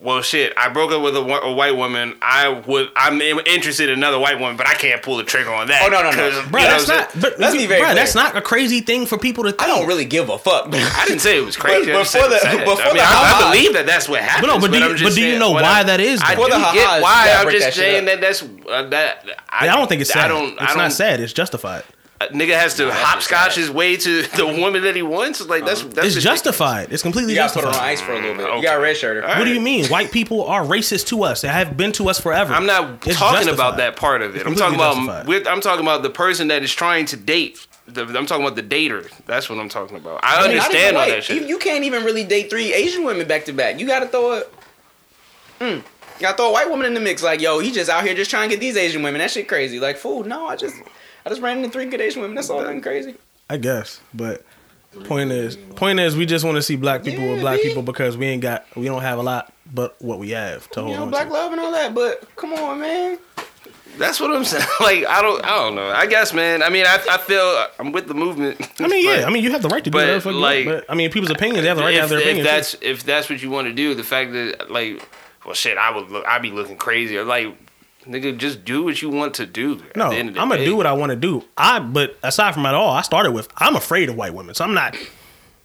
[0.06, 2.16] well, shit, I broke up with a, a white woman.
[2.22, 5.68] I would, I'm interested in another white woman, but I can't pull the trigger on
[5.68, 5.82] that.
[5.84, 7.12] Oh, no, no, no, Bro, you know that's not.
[7.20, 7.96] But Let's be very bro, clear.
[7.96, 9.50] that's not a crazy thing for people to.
[9.50, 9.64] Think.
[9.64, 10.68] I don't really give a fuck.
[10.72, 11.88] I didn't say it was crazy.
[11.92, 12.66] But I just said before it's the- sad.
[12.66, 14.48] before I mean, the I, ha-ha- I believe that that's what happened.
[14.48, 16.22] But no, but do I'm you- but do you know what why I- that is,
[16.24, 17.36] I do the get why.
[17.38, 19.26] I'm just that saying that that's uh, that.
[19.50, 20.26] I don't think it's sad.
[20.26, 20.54] I don't.
[20.54, 21.20] it's I don't, not sad.
[21.20, 21.84] It's justified.
[22.22, 23.60] A nigga has to that's hopscotch sad.
[23.60, 25.46] his way to the woman that he wants.
[25.46, 26.24] Like that's that's It's ridiculous.
[26.24, 26.94] justified.
[26.94, 27.82] It's completely You gotta put justified.
[27.82, 28.46] her on ice for a little bit.
[28.48, 28.58] Okay.
[28.58, 29.24] You got a red shirt.
[29.24, 29.86] All What do you mean?
[29.88, 31.42] White people are racist to us.
[31.42, 32.54] They have been to us forever.
[32.54, 33.54] I'm not It's talking justified.
[33.54, 34.46] about that part of it.
[34.48, 37.68] I'm talking completely about with, I'm talking about the person that is trying to date.
[37.88, 39.12] The, I'm talking about the dater.
[39.26, 40.22] That's what I'm talking about.
[40.24, 41.10] I, I mean, understand all white.
[41.12, 41.42] that shit.
[41.42, 43.78] You, you can't even really date three Asian women back to back.
[43.80, 44.44] You gotta throw a.
[45.60, 45.84] Mm, you
[46.22, 47.22] gotta throw a white woman in the mix.
[47.22, 49.20] Like, yo, he just out here just trying to get these Asian women.
[49.20, 49.80] That shit crazy.
[49.80, 50.76] Like, fool, no, I just,
[51.26, 52.36] I just ran into three good Asian women.
[52.36, 53.16] That's all nothing crazy.
[53.50, 54.44] I guess, but
[55.06, 57.68] point is, point is, we just want to see black people Yeah, with black B.
[57.70, 60.82] people because we ain't got, we don't have a lot, but what we have to
[60.82, 61.34] hold You know, on black to.
[61.34, 61.94] love and all that.
[61.94, 63.18] But come on, man.
[63.98, 64.66] That's what I'm saying.
[64.82, 65.44] Like I don't.
[65.46, 65.88] I don't know.
[65.88, 66.62] I guess, man.
[66.62, 68.60] I mean, I, I feel I'm with the movement.
[68.80, 70.36] I mean, yeah, But I mean, you have the right to do but, whatever the
[70.36, 72.20] you like, but I mean, people's opinions, they have the right to have if, their
[72.20, 72.48] if opinions.
[72.48, 75.08] that's if that's what you want to do, the fact that like,
[75.46, 76.26] well, shit, I would look.
[76.26, 77.18] I'd be looking crazy.
[77.18, 77.56] Or like,
[78.08, 79.82] nigga, just do what you want to do.
[79.96, 80.66] No, the end of the I'm gonna day.
[80.66, 81.44] do what I want to do.
[81.58, 84.64] I, but aside from that all, I started with I'm afraid of white women, so
[84.64, 84.96] I'm not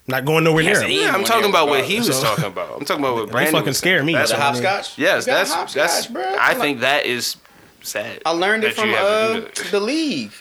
[0.06, 0.90] not going nowhere near Yes, them.
[0.90, 1.02] it is.
[1.02, 2.76] Yeah, I'm talking about what he was So- talking about.
[2.78, 4.12] I'm talking about what They Brandon fucking was scare me.
[4.14, 4.98] That's The So, I hopscotch.
[4.98, 6.06] Yes, that's hopscotch, that's.
[6.08, 6.36] bruh.
[6.38, 7.36] I think that is
[7.82, 8.20] sad.
[8.26, 10.32] I learned it from you have to uh, do the league.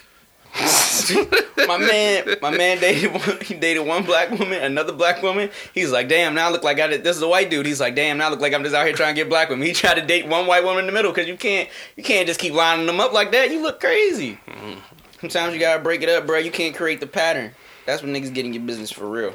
[1.68, 5.50] my man, my man dated one, he dated one black woman, another black woman.
[5.72, 7.04] He's like, damn, now I look like I did.
[7.04, 7.66] This is a white dude.
[7.66, 9.48] He's like, damn, now I look like I'm just out here trying to get black
[9.48, 9.66] women.
[9.66, 12.26] He tried to date one white woman in the middle because you can't, you can't
[12.26, 13.50] just keep lining them up like that.
[13.50, 14.38] You look crazy.
[15.20, 16.38] Sometimes you gotta break it up, bro.
[16.38, 17.52] You can't create the pattern.
[17.86, 19.34] That's when niggas getting your business for real.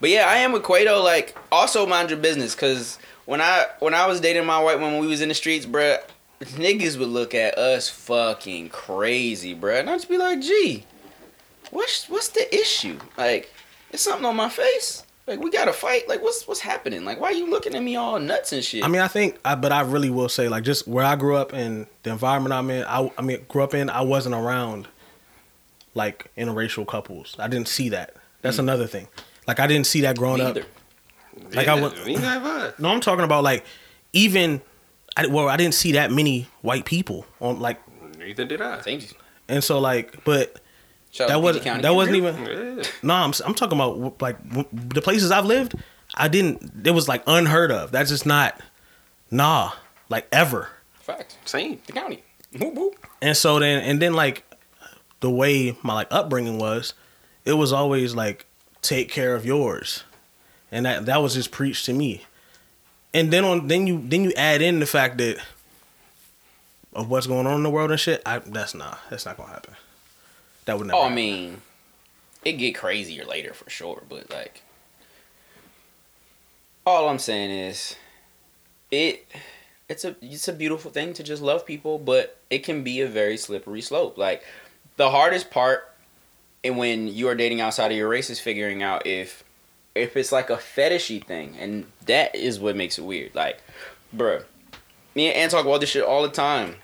[0.00, 1.02] But yeah, I am with Quato.
[1.02, 5.00] Like, also mind your business, cause when I when I was dating my white woman,
[5.00, 6.00] we was in the streets, bruh.
[6.40, 9.80] Niggas would look at us fucking crazy, bruh.
[9.80, 10.84] And I'd just be like, gee,
[11.70, 12.98] what's what's the issue?
[13.16, 13.52] Like,
[13.90, 15.02] it's something on my face.
[15.26, 16.08] Like, we gotta fight.
[16.08, 17.04] Like, what's what's happening?
[17.04, 18.84] Like, why are you looking at me all nuts and shit?
[18.84, 21.36] I mean, I think, I, but I really will say, like, just where I grew
[21.36, 24.88] up and the environment I'm in, I, I mean, grew up in, I wasn't around
[25.94, 27.34] like interracial couples.
[27.38, 28.14] I didn't see that.
[28.42, 28.62] That's hmm.
[28.62, 29.08] another thing.
[29.48, 30.50] Like, I didn't see that growing Me up.
[30.50, 30.66] either.
[31.54, 32.72] Like, I went- Neither have I.
[32.78, 33.64] No, I'm talking about like
[34.12, 34.60] even,
[35.16, 37.80] I, well, I didn't see that many white people on like,
[38.18, 38.80] Neither did I.
[38.80, 39.16] Thank you.
[39.48, 40.60] and so like, but
[41.10, 41.82] Shout that wasn't County.
[41.82, 42.36] that wasn't even.
[42.78, 42.82] Yeah.
[43.02, 45.74] No, I'm I'm talking about like w- the places I've lived.
[46.14, 46.86] I didn't.
[46.86, 47.90] It was like unheard of.
[47.92, 48.60] That's just not.
[49.30, 49.72] Nah,
[50.08, 50.68] like ever.
[51.00, 51.38] fact.
[51.46, 51.80] Same.
[51.86, 52.22] The county.
[52.58, 53.06] Whoop, whoop.
[53.22, 54.44] And so then, and then like
[55.20, 56.92] the way my like upbringing was,
[57.44, 58.44] it was always like
[58.82, 60.04] take care of yours,
[60.70, 62.25] and that that was just preached to me.
[63.16, 65.38] And then on then you then you add in the fact that
[66.92, 69.52] of what's going on in the world and shit, I that's not that's not gonna
[69.52, 69.74] happen.
[70.66, 70.98] That would never.
[70.98, 71.62] Oh, I mean,
[72.44, 74.62] it get crazier later for sure, but like,
[76.84, 77.96] all I'm saying is,
[78.90, 79.26] it
[79.88, 83.08] it's a it's a beautiful thing to just love people, but it can be a
[83.08, 84.18] very slippery slope.
[84.18, 84.44] Like,
[84.98, 85.90] the hardest part,
[86.62, 89.42] and when you are dating outside of your race, is figuring out if
[89.96, 93.34] if it's like a fetishy thing, and that is what makes it weird.
[93.34, 93.60] Like,
[94.14, 94.44] bruh,
[95.14, 96.76] me and Ann talk about this shit all the time.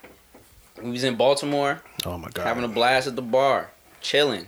[0.81, 3.69] We was in Baltimore oh my god, having a blast at the bar,
[4.01, 4.47] chilling,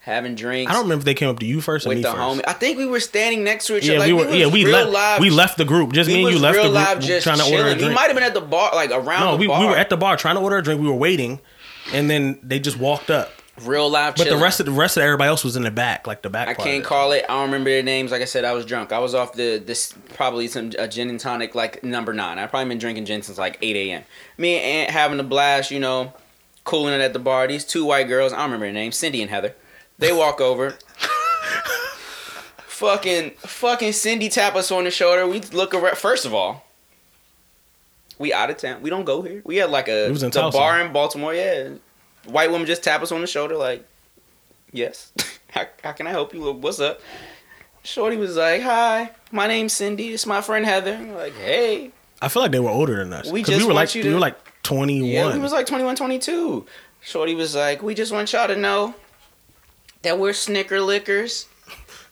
[0.00, 0.70] having drinks.
[0.70, 2.20] I don't remember if they came up to you first or with me the first.
[2.20, 2.42] homie.
[2.46, 4.00] I think we were standing next to each Yeah, other.
[4.00, 4.26] Like, we were.
[4.26, 4.90] was yeah, we left.
[4.90, 5.92] Live, we left the group.
[5.92, 7.88] Just we me and you left the group just trying to order a drink.
[7.88, 9.60] We might have been at the bar, like around the bar no, we, bar.
[9.60, 10.80] we were at the bar trying to order a drink.
[10.80, 11.40] We were waiting,
[11.92, 13.30] and then they just walked up.
[13.66, 14.14] Real live.
[14.16, 14.38] But chilling.
[14.38, 16.48] the rest of the rest of everybody else was in the back, like the back.
[16.48, 17.24] I can't call it.
[17.28, 18.10] I don't remember their names.
[18.10, 18.92] Like I said, I was drunk.
[18.92, 22.38] I was off the this probably some a gin and tonic like number nine.
[22.38, 24.04] I probably been drinking gin since like eight a.m.
[24.38, 26.12] Me and Aunt having a blast, you know,
[26.64, 27.46] cooling it at the bar.
[27.46, 29.54] These two white girls, I don't remember their names, Cindy and Heather.
[29.98, 30.76] They walk over.
[32.66, 35.26] fucking fucking Cindy tap us on the shoulder.
[35.26, 35.96] We look around.
[35.96, 36.64] First of all,
[38.18, 38.82] we out of town.
[38.82, 39.42] We don't go here.
[39.44, 40.58] We had like a It was in the Tulsa.
[40.58, 41.34] bar in Baltimore.
[41.34, 41.70] Yeah,
[42.26, 43.86] white woman just tap us on the shoulder like,
[44.72, 45.12] yes.
[45.50, 46.52] how, how can I help you?
[46.52, 47.00] What's up?
[47.84, 50.12] Shorty was like, hi, my name's Cindy.
[50.14, 50.94] It's my friend Heather.
[50.94, 51.90] I'm like, hey.
[52.20, 53.30] I feel like they were older than us.
[53.30, 55.50] We 'Cause just we were want like you we were like twenty Yeah, we was
[55.52, 56.64] like 21, 22.
[57.00, 58.94] Shorty was like, we just want y'all to know
[60.02, 61.46] that we're Snicker Lickers.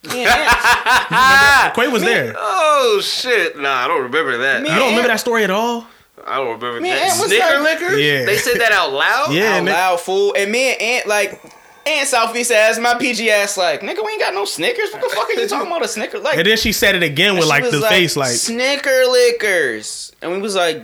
[0.02, 2.34] Yeah, Quay was there.
[2.36, 3.56] Oh shit!
[3.58, 4.62] Nah, I don't remember that.
[4.62, 5.86] Me You don't remember that story at all?
[6.30, 7.16] I don't remember Man, that.
[7.18, 7.62] what's Snicker that?
[7.62, 7.96] liquor?
[7.96, 8.24] Yeah.
[8.24, 9.32] They said that out loud.
[9.34, 10.34] Yeah, out loud, fool.
[10.38, 11.40] And me and Aunt, like,
[11.86, 14.90] Aunt Southeast ass, my PG ass, like, nigga, we ain't got no Snickers.
[14.92, 16.18] What the fuck are you talking about a Snicker?
[16.20, 20.12] Like, And then she said it again with like was the face, like, Snicker Lickers.
[20.22, 20.82] And we was like,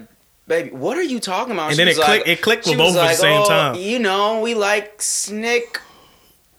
[0.48, 1.66] baby, what are you talking about?
[1.68, 3.22] And She then was it click- it clicked with both was of us at the
[3.22, 5.80] same "Oh, time." You know, we like Snick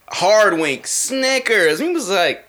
[0.10, 1.82] Hard Wink Snickers.
[1.82, 2.48] We was like,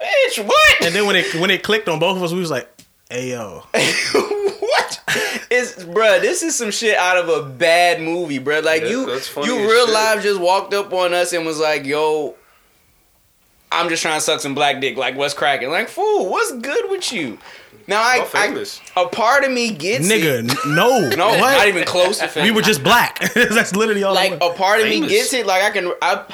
[0.00, 0.82] bitch, what?
[0.82, 2.68] and then when it when it clicked on both of us, we was like,
[3.10, 5.00] "Hey yo, what
[5.50, 9.00] is bruh this is some shit out of a bad movie bruh like Yeah, you
[9.44, 9.94] you real shit.
[9.94, 12.34] live just walked up on us and was like yo
[13.70, 16.90] i'm just trying to suck some black dick like what's cracking like fool what's good
[16.90, 17.38] with you
[17.88, 18.80] now I, Y'all I famous.
[18.96, 20.66] a part of me gets nigga, it.
[20.66, 21.38] no, no what?
[21.56, 23.20] not even close to we were just black.
[23.34, 24.12] That's literally all.
[24.12, 25.46] like it a part of me gets it.
[25.46, 26.24] Like I can, I,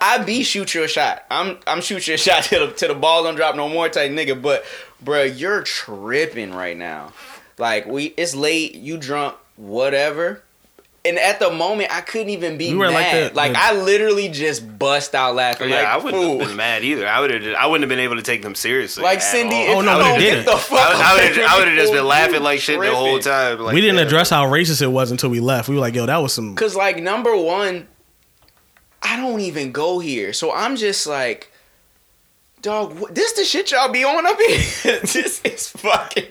[0.00, 1.24] I be shoot you a shot.
[1.28, 3.88] I'm, I'm shoot you a shot to the, till the ball don't drop no more
[3.88, 4.40] type nigga.
[4.40, 4.64] But,
[5.04, 7.12] bruh, you're tripping right now.
[7.58, 8.74] Like we, it's late.
[8.74, 10.42] You drunk, whatever.
[11.02, 13.30] And at the moment, I couldn't even be We were like mad.
[13.32, 15.70] the- Like, the- I literally just bust out laughing.
[15.70, 16.38] yeah, like, I wouldn't fool.
[16.40, 17.08] have been mad either.
[17.08, 17.54] I would have.
[17.54, 19.02] I wouldn't have been able to take them seriously.
[19.02, 19.76] Like Cindy, all.
[19.76, 20.44] Oh, no, I we don't didn't.
[20.44, 21.36] Get the fuck I would have.
[21.38, 23.60] away I would have just been laughing like shit the whole time.
[23.60, 24.06] Like, we didn't damn.
[24.08, 25.70] address how racist it was until we left.
[25.70, 27.88] We were like, "Yo, that was some." Cause like number one,
[29.02, 31.49] I don't even go here, so I'm just like,
[32.62, 35.00] dog, what, this the shit y'all be on up here.
[35.00, 36.26] this is fucking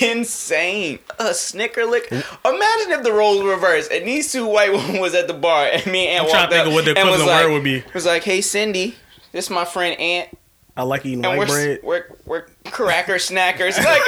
[0.00, 0.98] insane.
[1.18, 2.10] A snicker lick.
[2.10, 5.66] Imagine if the roles were reversed and these two white women was at the bar
[5.66, 7.64] and me and I'm Aunt trying to think of what the equivalent like, word would
[7.64, 7.84] be.
[7.94, 8.96] Was like, hey Cindy,
[9.32, 10.36] this is my friend Aunt,
[10.76, 11.80] I like eating and white we're bread.
[11.82, 13.76] we're we're cracker snackers.
[13.84, 14.00] Like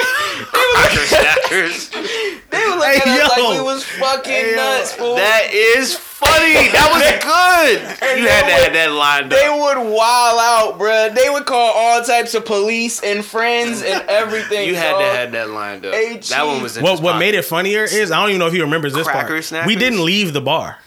[0.51, 1.91] they were Cracker looking, snackers.
[2.49, 3.43] they were looking Hey, at us yo.
[3.49, 4.93] like we was fucking Hey, nuts.
[4.93, 5.15] Fool.
[5.15, 6.53] That is funny.
[6.53, 7.03] That was
[7.99, 8.07] good.
[8.09, 9.53] And You had to they have that lined They up.
[9.53, 11.13] They would wild out, bruh.
[11.13, 14.67] They would call all types of police and friends and everything.
[14.67, 15.93] You had to have that lined up.
[15.93, 18.47] Hey, That one was in What what made it funnier is I don't even know
[18.47, 19.41] if he remembers this Cracker part.
[19.43, 19.67] snackers?
[19.67, 20.77] We didn't leave the bar,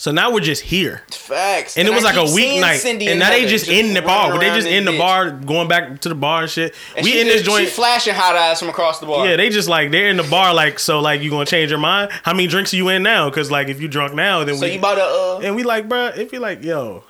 [0.00, 1.76] so now we're just here, facts.
[1.76, 4.00] and, it was I like a weeknight, Cindy and now they Heather just in the
[4.00, 4.38] bar.
[4.38, 4.98] They just in the bitch.
[4.98, 6.74] bar, going back to the bar and shit.
[6.96, 7.68] And we in just- this joint.
[7.68, 9.28] She flashing hot eyes from across the bar.
[9.28, 11.78] Yeah, they just like they're in the bar, like so, like you gonna change your
[11.78, 12.12] mind?
[12.22, 13.28] How many drinks are you in now?
[13.28, 15.54] Because like if you drunk now, then we so we you about to uh, and
[15.54, 17.04] we like, bruh, if you like, yo,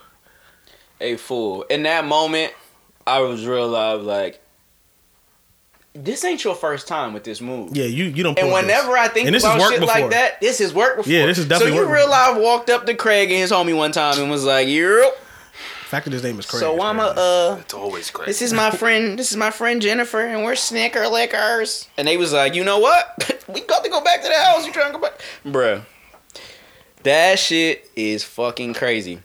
[1.01, 1.63] a fool.
[1.71, 2.53] In that moment,
[3.07, 4.43] I was real live like,
[5.95, 7.77] this ain't your first time with this move.
[7.77, 8.39] yeah, you you don't.
[8.39, 8.63] And pull this.
[8.65, 9.87] whenever I think this about shit before.
[9.95, 11.13] like that, this has worked before.
[11.13, 12.35] Yeah, this has definitely So you worked real before.
[12.35, 15.19] live walked up to Craig and his homie one time and was like, "Yep."
[15.83, 16.65] the fact that his name is crazy.
[16.65, 17.57] So I'm a uh.
[17.61, 18.31] It's always crazy.
[18.31, 19.19] This is my friend.
[19.19, 21.89] This is my friend Jennifer, and we're Snicker Lickers.
[21.97, 23.45] And they was like, you know what?
[23.49, 24.65] we got to go back to the house.
[24.65, 25.83] You trying to go back, Bruh,
[27.03, 29.21] That shit is fucking crazy.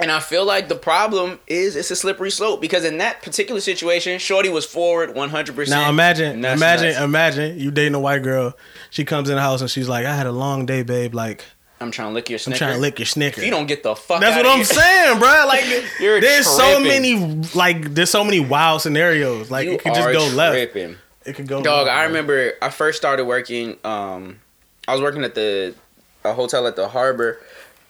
[0.00, 3.60] And I feel like the problem is it's a slippery slope because in that particular
[3.60, 5.68] situation, Shorty was forward 100%.
[5.70, 7.00] Now imagine, imagine, nuts.
[7.00, 8.56] imagine you dating a white girl.
[8.90, 11.14] She comes in the house and she's like, "I had a long day, babe.
[11.14, 11.44] Like
[11.80, 12.54] I'm trying to lick your Snicker.
[12.56, 14.56] I'm trying to lick your snicker." If you don't get the fuck That's what I'm
[14.56, 14.64] here.
[14.64, 15.44] saying, bro.
[15.46, 15.64] Like
[16.00, 17.14] You're there's so many,
[17.54, 19.48] like there's so many wild scenarios.
[19.50, 20.54] Like You it could just go left.
[20.54, 20.96] tripping.
[21.24, 21.62] It could go.
[21.62, 24.40] Dog, left, I remember I first started working um
[24.88, 25.74] I was working at the
[26.24, 27.38] a hotel at the harbor,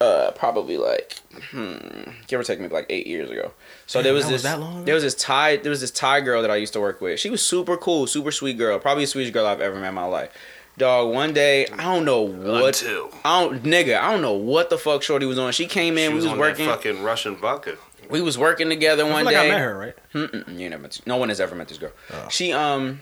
[0.05, 1.19] uh, probably like
[1.51, 3.53] hmm, give or take maybe like eight years ago.
[3.87, 4.85] So Damn, there was that this was that long ago?
[4.85, 7.19] there was this Thai there was this Thai girl that I used to work with.
[7.21, 9.95] She was super cool, super sweet girl, probably the sweetest girl I've ever met in
[9.95, 10.31] my life.
[10.77, 13.11] Dog, one day I don't know what Until.
[13.25, 15.53] I don't nigga I don't know what the fuck Shorty was on.
[15.53, 17.77] She came in, She we was on that working, fucking Russian vodka.
[18.11, 19.47] we was working together I one like day.
[19.47, 19.95] I met her, right?
[20.13, 21.01] Mm-mm, you never met.
[21.07, 21.93] No one has ever met this girl.
[22.13, 22.29] Oh.
[22.31, 23.01] She um.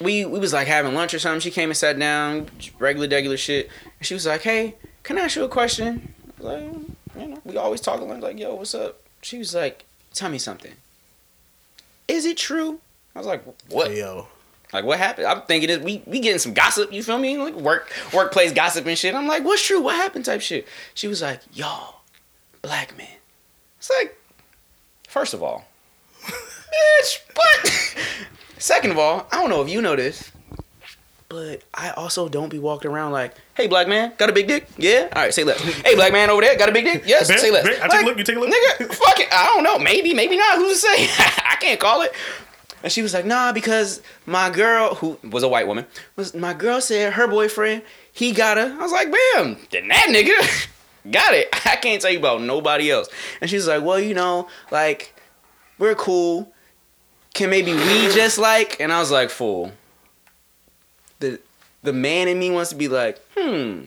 [0.00, 1.40] We we was like having lunch or something.
[1.40, 2.48] She came and sat down,
[2.78, 3.68] regular regular shit.
[3.98, 6.62] And she was like, "Hey, can I ask you a question?" I was like,
[7.18, 8.22] you know, we always talk lunch.
[8.22, 9.84] Like, "Yo, what's up?" She was like,
[10.14, 10.72] "Tell me something.
[12.08, 12.80] Is it true?"
[13.14, 13.90] I was like, "What?
[13.92, 14.28] Yo,
[14.72, 16.92] Like, what happened?" I'm thinking it, we we getting some gossip.
[16.92, 17.36] You feel me?
[17.38, 19.14] Like work workplace gossip and shit.
[19.14, 19.80] I'm like, "What's true?
[19.80, 20.66] What happened?" Type shit.
[20.94, 22.00] She was like, "Y'all,
[22.62, 23.06] black men."
[23.78, 24.16] It's like,
[25.08, 25.64] first of all,
[26.22, 27.96] bitch, but
[28.58, 30.30] second of all, I don't know if you know this,
[31.30, 34.68] but I also don't be walking around like, hey, black man, got a big dick?
[34.76, 35.08] Yeah?
[35.14, 35.60] All right, say less.
[35.60, 37.04] Hey, black man over there, got a big dick?
[37.06, 37.64] Yes, say less.
[37.80, 38.50] I take a look, you take a look?
[38.50, 39.28] Nigga, fuck it.
[39.32, 39.78] I don't know.
[39.78, 40.56] Maybe, maybe not.
[40.56, 41.04] Who's to say?
[41.48, 42.12] I can't call it.
[42.82, 46.52] And she was like, nah, because my girl, who was a white woman, was my
[46.52, 48.76] girl said her boyfriend, he got her.
[48.76, 50.68] I was like, bam, then that nigga
[51.12, 51.48] got it.
[51.64, 53.08] I can't tell you about nobody else.
[53.40, 55.14] And she's like, well, you know, like,
[55.78, 56.52] we're cool.
[57.34, 58.80] Can maybe we just like?
[58.80, 59.70] And I was like, fool.
[61.20, 61.40] The
[61.82, 63.82] the man in me wants to be like, hmm,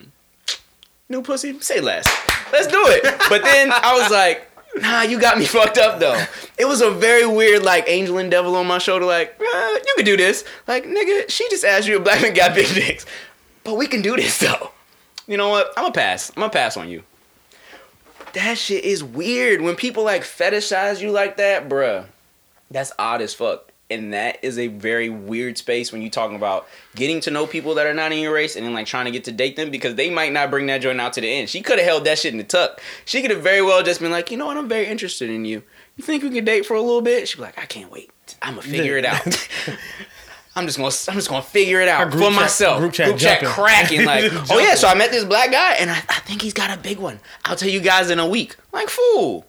[1.10, 2.08] new pussy, say less.
[2.52, 3.04] Let's do it.
[3.30, 6.24] But then I was like, nah, you got me fucked up though.
[6.58, 9.94] It was a very weird like angel and devil on my shoulder, like, uh, you
[9.98, 10.44] can do this.
[10.68, 13.06] Like, nigga, she just asked you if black men got big dicks.
[13.64, 14.72] But we can do this though.
[15.28, 15.74] You know what?
[15.78, 16.30] I'm gonna pass.
[16.32, 17.04] I'm gonna pass on you.
[18.34, 19.62] That shit is weird.
[19.62, 22.06] When people like fetishize you like that, bruh.
[22.70, 23.72] That's odd as fuck.
[23.90, 27.76] And that is a very weird space when you're talking about getting to know people
[27.76, 29.70] that are not in your race and then like trying to get to date them
[29.70, 31.50] because they might not bring that joint out to the end.
[31.50, 32.82] She could have held that shit in the tuck.
[33.06, 35.46] She could have very well just been like, you know what, I'm very interested in
[35.46, 35.64] you.
[35.96, 37.28] You think we can date for a little bit?
[37.28, 38.10] She'd be like, I can't wait.
[38.42, 39.22] I'm gonna figure it out.
[40.56, 42.80] I'm just gonna I'm just gonna figure it out group for chat- myself.
[42.80, 43.50] group chat jumping.
[43.50, 46.54] cracking like, oh yeah, so I met this black guy and I, I think he's
[46.54, 47.20] got a big one.
[47.46, 48.56] I'll tell you guys in a week.
[48.72, 49.46] Like fool.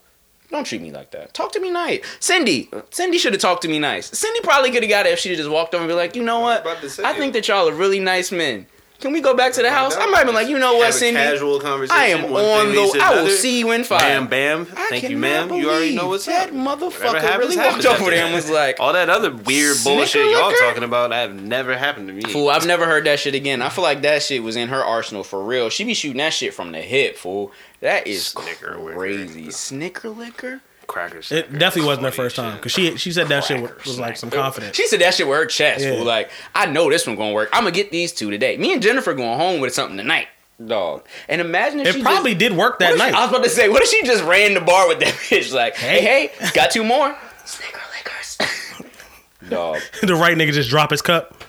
[0.54, 1.34] Don't treat me like that.
[1.34, 2.00] Talk to me nice.
[2.20, 4.16] Cindy, Cindy should have talked to me nice.
[4.16, 6.22] Cindy probably could have got it if she just walked over and be like, you
[6.22, 6.64] know what?
[6.64, 8.68] I think that y'all are really nice men.
[9.00, 9.94] Can we go back to the house?
[9.96, 11.20] I might have been like, you know what, Cindy?
[11.20, 12.00] Casual conversation.
[12.00, 13.00] I am on the.
[13.02, 14.00] I will see you in five.
[14.00, 14.66] Bam, bam.
[14.76, 15.52] I Thank you, ma'am.
[15.52, 16.54] You already know what's that up.
[16.54, 20.30] motherfucker happens, really happens walked over there and was like, all that other weird bullshit
[20.30, 22.22] y'all talking about I have never happened to me.
[22.22, 23.62] Fool, I've never heard that shit again.
[23.62, 25.68] I feel like that shit was in her arsenal for real.
[25.68, 27.52] She be shooting that shit from the hip, fool.
[27.80, 28.96] That is Snicker licker.
[28.96, 29.50] crazy.
[29.50, 30.60] Snicker licker?
[30.86, 31.30] Crackers.
[31.32, 34.16] it definitely wasn't her first time because she she said that shit was, was like
[34.16, 34.76] some confidence.
[34.76, 35.96] She said that shit with her chest, Yeah.
[35.96, 36.04] fool.
[36.04, 37.48] Like, I know this one gonna work.
[37.52, 38.56] I'm gonna get these two today.
[38.56, 40.28] Me and Jennifer going home with something tonight,
[40.64, 41.04] dog.
[41.28, 43.14] And imagine if It she probably just, did work that What if she- night.
[43.14, 45.52] I was about to say, what if she just ran the bar with that bitch?
[45.52, 46.30] Like, hey, Hey.
[46.38, 47.16] hey, got two more?
[47.44, 48.38] Snicker lickers.
[49.48, 49.78] dog.
[50.02, 51.44] the right nigga just drop his cup.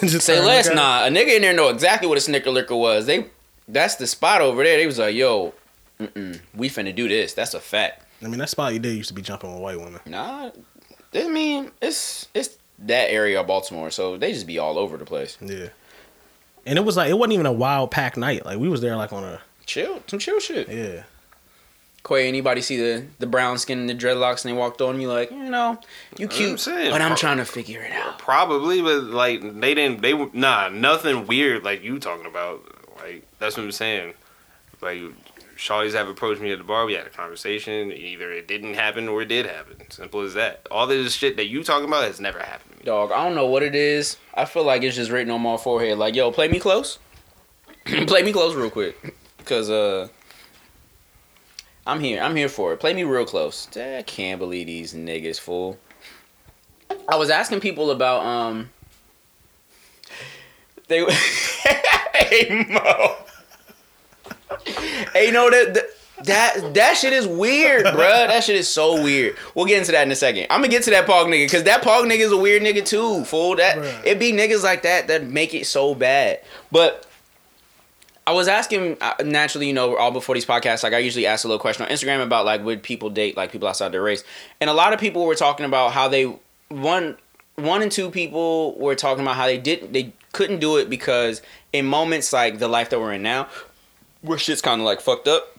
[0.00, 1.04] just Say turn less, the nah.
[1.06, 3.06] A nigga in there know exactly what a Snicker licker was.
[3.06, 3.26] They,
[3.68, 4.76] that's the spot over there.
[4.76, 5.54] They was like, yo,
[6.00, 7.34] mm-mm, we finna do this.
[7.34, 8.04] That's a fact.
[8.22, 10.00] I mean, that spot you did used to be jumping with white women.
[10.06, 10.50] Nah,
[11.14, 15.04] I mean, it's it's that area of Baltimore, so they just be all over the
[15.04, 15.38] place.
[15.40, 15.68] Yeah.
[16.64, 18.44] And it was like it wasn't even a wild pack night.
[18.46, 20.68] Like we was there like on a Chill, some chill shit.
[20.68, 21.04] yeah.
[22.04, 25.08] Quay, anybody see the the brown skin and the dreadlocks and they walked on you
[25.08, 25.78] like, you know,
[26.18, 27.16] you I'm cute, saying, but I'm bro.
[27.16, 28.18] trying to figure it out.
[28.18, 30.02] Probably, but like they didn't.
[30.02, 32.60] They were nah, nothing weird like you talking about.
[32.96, 34.14] Like that's what I'm saying.
[34.80, 35.00] Like
[35.62, 36.86] Shawty's have approached me at the bar.
[36.86, 37.92] We had a conversation.
[37.92, 39.88] Either it didn't happen or it did happen.
[39.90, 40.66] Simple as that.
[40.72, 42.84] All this shit that you talking about has never happened to me.
[42.84, 44.16] Dog, I don't know what it is.
[44.34, 45.98] I feel like it's just written on my forehead.
[45.98, 46.98] Like, yo, play me close.
[47.84, 50.08] play me close real quick, cause uh,
[51.86, 52.20] I'm here.
[52.20, 52.80] I'm here for it.
[52.80, 53.68] Play me real close.
[53.76, 55.78] I can't believe these niggas fool.
[57.08, 58.70] I was asking people about um.
[60.88, 61.04] They
[62.14, 63.16] hey Mo.
[64.66, 65.74] Hey, you know that.
[65.74, 65.84] that
[66.24, 68.28] that that shit is weird, bruh.
[68.28, 69.36] That shit is so weird.
[69.56, 70.46] We'll get into that in a second.
[70.50, 72.86] I'm gonna get to that pog nigga because that pog nigga is a weird nigga
[72.86, 73.24] too.
[73.24, 73.56] Fool.
[73.56, 74.06] That Bruh.
[74.06, 76.40] it be niggas like that that make it so bad.
[76.70, 77.06] But
[78.24, 81.44] I was asking uh, naturally, you know, all before these podcasts, like I usually ask
[81.44, 84.22] a little question on Instagram about like would people date like people outside their race,
[84.60, 86.32] and a lot of people were talking about how they
[86.68, 87.16] one
[87.56, 91.42] one and two people were talking about how they didn't they couldn't do it because
[91.72, 93.48] in moments like the life that we're in now,
[94.22, 95.56] where shit's kind of like fucked up.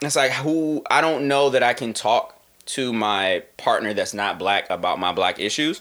[0.00, 4.38] It's like who I don't know that I can talk to my partner that's not
[4.38, 5.80] black about my black issues.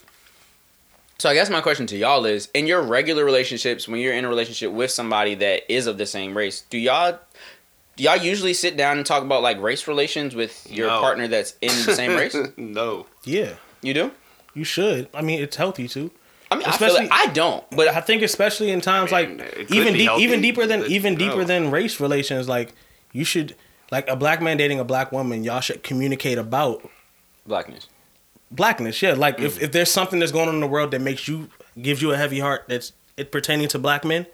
[1.20, 4.26] So I guess my question to y'all is: in your regular relationships, when you're in
[4.26, 7.20] a relationship with somebody that is of the same race, do y'all
[7.96, 11.00] do y'all usually sit down and talk about like race relations with your No.
[11.00, 12.36] partner that's in the same race?
[12.58, 13.06] no.
[13.24, 14.12] Yeah, You do?
[14.56, 15.08] you should.
[15.14, 16.12] I mean, it's healthy too.
[16.54, 19.12] I mean, I Especially- feel like I don't, But but I think especially in times
[19.12, 21.20] I mean, like even be deep, even deeper than even no.
[21.20, 22.74] deeper than race relations, like
[23.12, 23.56] you should
[23.92, 26.88] like a black man dating a black woman, y'all should communicate about
[27.46, 27.88] blackness.
[28.52, 29.02] blackness.
[29.02, 29.44] Yeah, like Mm.
[29.46, 31.50] if, if there's something that's going on in the world that makes you
[31.82, 34.26] gives you a heavy heart that's it pertaining to black men,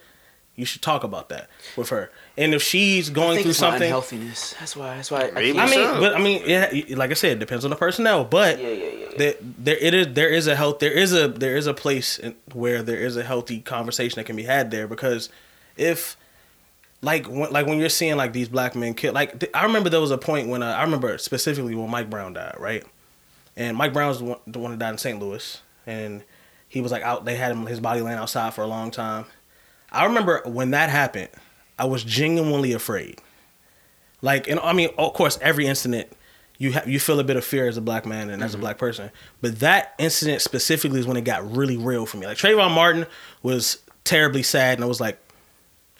[0.55, 2.11] you should talk about that with her.
[2.39, 4.55] And if she's going through something, unhealthiness.
[4.57, 4.95] That's why.
[4.95, 5.29] That's why.
[5.31, 5.59] Maybe.
[5.59, 5.99] I mean, so.
[5.99, 8.23] but I mean, yeah, like I said, it depends on the personnel.
[8.23, 8.89] But Yeah, yeah, yeah.
[8.93, 9.07] yeah.
[9.17, 10.07] there, there it is.
[10.13, 10.79] There is a health.
[10.79, 14.23] There is a there is a place in, where there is a healthy conversation that
[14.23, 15.27] can be had there because
[15.75, 16.15] if
[17.01, 19.89] like when, like when you're seeing like these black men kill like th- I remember
[19.89, 22.85] there was a point when uh, I remember specifically when Mike Brown died right
[23.55, 25.19] and Mike Brown was the one, the one that died in St.
[25.19, 26.23] Louis and
[26.67, 29.25] he was like out they had him his body laying outside for a long time
[29.91, 31.29] I remember when that happened
[31.79, 33.21] I was genuinely afraid.
[34.21, 36.09] Like and I mean of course every incident
[36.57, 38.57] you have you feel a bit of fear as a black man and as a
[38.57, 38.61] mm-hmm.
[38.61, 39.11] black person.
[39.41, 42.27] But that incident specifically is when it got really real for me.
[42.27, 43.05] Like Trayvon Martin
[43.41, 45.19] was terribly sad and I was like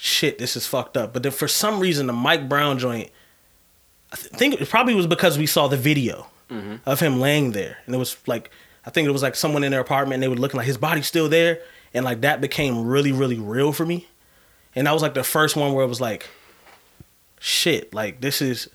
[0.02, 1.12] shit, this is fucked up.
[1.12, 3.12] But then for some reason, the Mike Brown joint,
[4.14, 6.76] I th- think it probably was because we saw the video mm-hmm.
[6.86, 8.50] of him laying there, and it was like
[8.86, 10.78] I think it was like someone in their apartment, and they were looking like his
[10.78, 11.62] body's still there,
[11.94, 14.08] and like that became really, really real for me.
[14.76, 16.28] And that was like the first one where it was like,
[17.40, 18.70] shit, like this is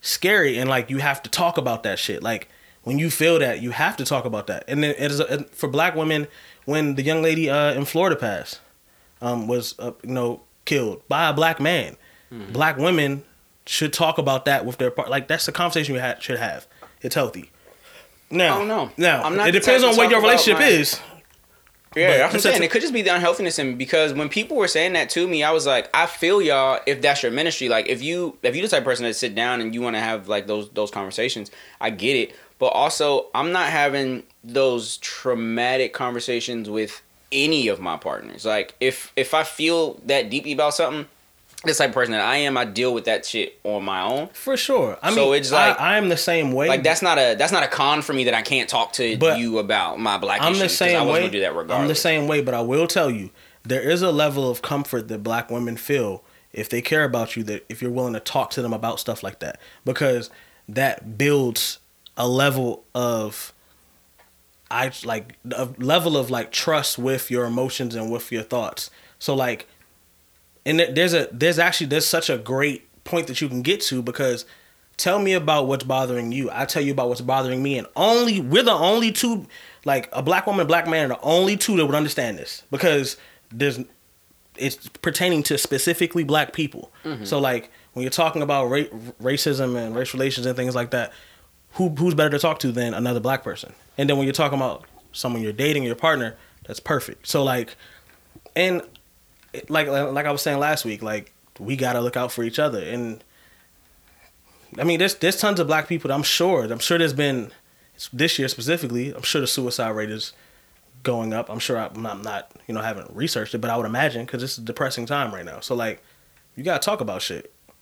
[0.00, 2.22] scary, and like you have to talk about that shit.
[2.22, 2.48] Like
[2.82, 4.64] when you feel that, you have to talk about that.
[4.68, 6.28] And then it is and for black women,
[6.64, 8.60] when the young lady uh, in Florida passed,
[9.20, 11.96] um, was uh, you know killed by a black man.
[12.50, 13.24] Black women
[13.66, 15.10] should talk about that with their part.
[15.10, 16.66] Like that's the conversation you ha- should have.
[17.02, 17.50] It's healthy.
[18.30, 18.90] Now, I don't know.
[18.96, 20.98] Now, I'm not it depends on what your relationship my- is.
[21.94, 22.62] Yeah, But I'm saying.
[22.62, 25.42] It could just be the unhealthiness in because when people were saying that to me,
[25.42, 27.68] I was like, I feel y'all if that's your ministry.
[27.68, 29.96] Like if you if you the type of person that sit down and you want
[29.96, 32.34] to have like those those conversations, I get it.
[32.58, 38.44] But also I'm not having those traumatic conversations with any of my partners.
[38.44, 41.06] Like if if I feel that deeply about something,
[41.64, 44.28] this type of person that I am, I deal with that shit on my own.
[44.32, 44.98] For sure.
[45.02, 46.68] I mean, So it's like- I, am the same way.
[46.68, 49.06] Like that's not a that's not a con for me that I can't talk to
[49.06, 50.62] you about my black I'm issues.
[50.62, 51.20] the same I way.
[51.20, 51.78] gonna do that regardless.
[51.82, 53.30] I'm the same way, but I will tell you,
[53.62, 57.44] there is a level of comfort that black women feel if they care about you.
[57.44, 60.30] That if you're willing to talk to them about stuff like that, because
[60.68, 61.78] that builds
[62.16, 63.52] a level of
[64.70, 68.90] I like a level of like trust with your emotions and with your thoughts.
[69.18, 69.68] So like,
[70.64, 74.02] and there's a there's actually there's such a great point that you can get to
[74.02, 74.44] because
[74.96, 76.50] tell me about what's bothering you.
[76.52, 79.46] I tell you about what's bothering me, and only we're the only two,
[79.84, 83.16] like a black woman, black man, are the only two that would understand this because
[83.50, 83.80] there's
[84.56, 86.92] it's pertaining to specifically black people.
[87.04, 87.24] Mm-hmm.
[87.24, 91.12] So like when you're talking about ra- racism and race relations and things like that,
[91.72, 93.72] who who's better to talk to than another black person?
[93.98, 96.36] And then when you're talking about someone you're dating, your partner,
[96.66, 97.26] that's perfect.
[97.26, 97.76] So like,
[98.54, 98.82] and
[99.68, 102.82] like like I was saying last week, like we gotta look out for each other.
[102.82, 103.22] And
[104.78, 106.08] I mean, there's there's tons of black people.
[106.08, 106.64] That I'm sure.
[106.64, 107.50] I'm sure there's been
[108.12, 109.14] this year specifically.
[109.14, 110.32] I'm sure the suicide rate is
[111.02, 111.50] going up.
[111.50, 114.24] I'm sure I'm not, I'm not you know haven't researched it, but I would imagine
[114.24, 115.60] because it's a depressing time right now.
[115.60, 116.02] So like,
[116.56, 117.44] you gotta talk about shit.
[117.44, 117.74] You know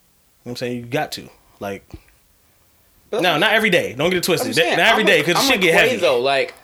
[0.45, 0.77] what I'm saying?
[0.79, 1.29] You got to
[1.61, 1.89] like.
[3.11, 3.95] But No, not every day.
[3.95, 4.55] Don't get it twisted.
[4.55, 5.97] saying, Not every I'm day because shit get heavy.
[5.97, 6.21] though.
[6.21, 6.55] Like,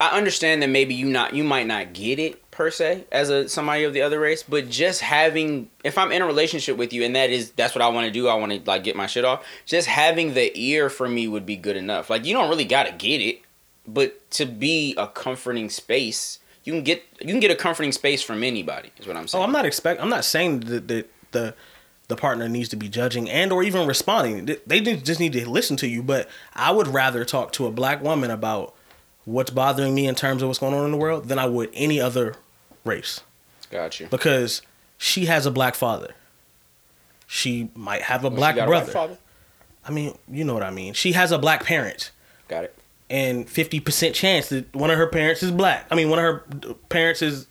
[0.00, 3.48] I understand that maybe you not you might not get it per se as a
[3.48, 7.02] somebody of the other race, but just having if I'm in a relationship with you
[7.02, 9.06] and that is that's what I want to do, I want to like get my
[9.08, 9.44] shit off.
[9.66, 12.08] Just having the ear for me would be good enough.
[12.08, 13.40] Like you don't really got to get it,
[13.88, 18.22] but to be a comforting space, you can get you can get a comforting space
[18.22, 18.90] from anybody.
[18.98, 19.42] Is what I'm saying.
[19.42, 20.00] Oh, I'm not expect.
[20.00, 21.54] I'm not saying that the the
[22.08, 24.44] the partner needs to be judging and or even responding.
[24.66, 26.02] They- just need to listen to you.
[26.02, 28.74] But I would rather talk to a black woman about
[29.24, 31.70] what's bothering me in terms of what's going on in the world than I would
[31.74, 32.34] any other
[32.84, 33.20] race
[33.70, 34.06] Got you.
[34.08, 34.62] because
[34.98, 36.14] she has a black father.
[37.26, 38.92] She might have a Well, she black a brother.
[38.92, 39.18] father?
[39.86, 40.94] I mean, you know what I mean.
[40.94, 42.10] She has a black parent.
[42.48, 42.74] Got it.
[43.08, 45.86] and 50% chance that one of her parents is black.
[45.90, 47.46] I mean, one of her parents is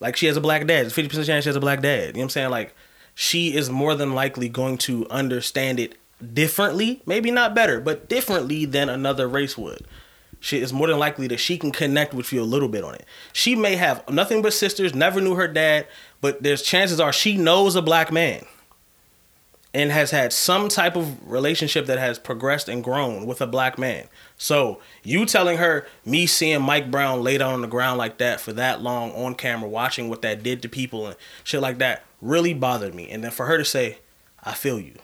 [0.00, 0.86] like she has a black dad.
[0.86, 2.08] 50% chance she has a black dad.
[2.08, 2.50] You know what I'm saying?
[2.50, 2.74] Like
[3.14, 5.96] she is more than likely going to understand it
[6.34, 9.84] differently, maybe not better, but differently than another race would.
[10.40, 12.94] She is more than likely that she can connect with you a little bit on
[12.94, 13.04] it.
[13.32, 15.86] She may have nothing but sisters, never knew her dad,
[16.20, 18.44] but there's chances are she knows a black man.
[19.74, 23.78] and has had some type of relationship that has progressed and grown with a black
[23.78, 24.08] man.
[24.38, 28.40] So you telling her me seeing Mike Brown laid down on the ground like that
[28.40, 32.04] for that long on camera, watching what that did to people and shit like that,
[32.22, 33.10] really bothered me.
[33.10, 33.98] And then for her to say,
[34.42, 34.94] "I feel you."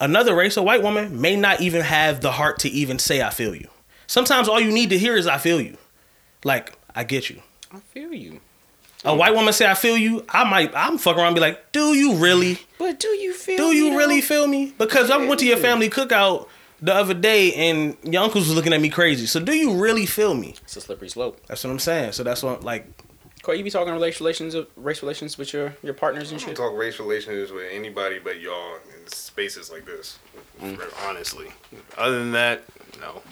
[0.00, 3.30] Another race, a white woman, may not even have the heart to even say "I
[3.30, 3.68] feel you."
[4.06, 5.76] Sometimes all you need to hear is "I feel you,"
[6.44, 7.42] like I get you.
[7.72, 8.40] I feel you.
[9.04, 11.70] A white woman say I feel you, I might I'm fuck around and be like,
[11.70, 12.58] do you really?
[12.78, 13.56] But do you feel?
[13.56, 13.96] Do me, you though?
[13.96, 14.74] really feel me?
[14.78, 16.48] Because I went to your family cookout
[16.80, 19.26] the other day and your uncles was looking at me crazy.
[19.26, 20.54] So do you really feel me?
[20.62, 21.40] It's a slippery slope.
[21.46, 22.12] That's what I'm saying.
[22.12, 22.86] So that's what like
[23.42, 26.48] Corey, you be talking race relations, race relations with your your partners and I don't
[26.50, 26.56] shit.
[26.56, 30.18] talk race relations with anybody but y'all in spaces like this.
[30.60, 30.80] Mm.
[31.06, 31.48] Honestly,
[31.98, 32.62] other than that,
[33.00, 33.22] no.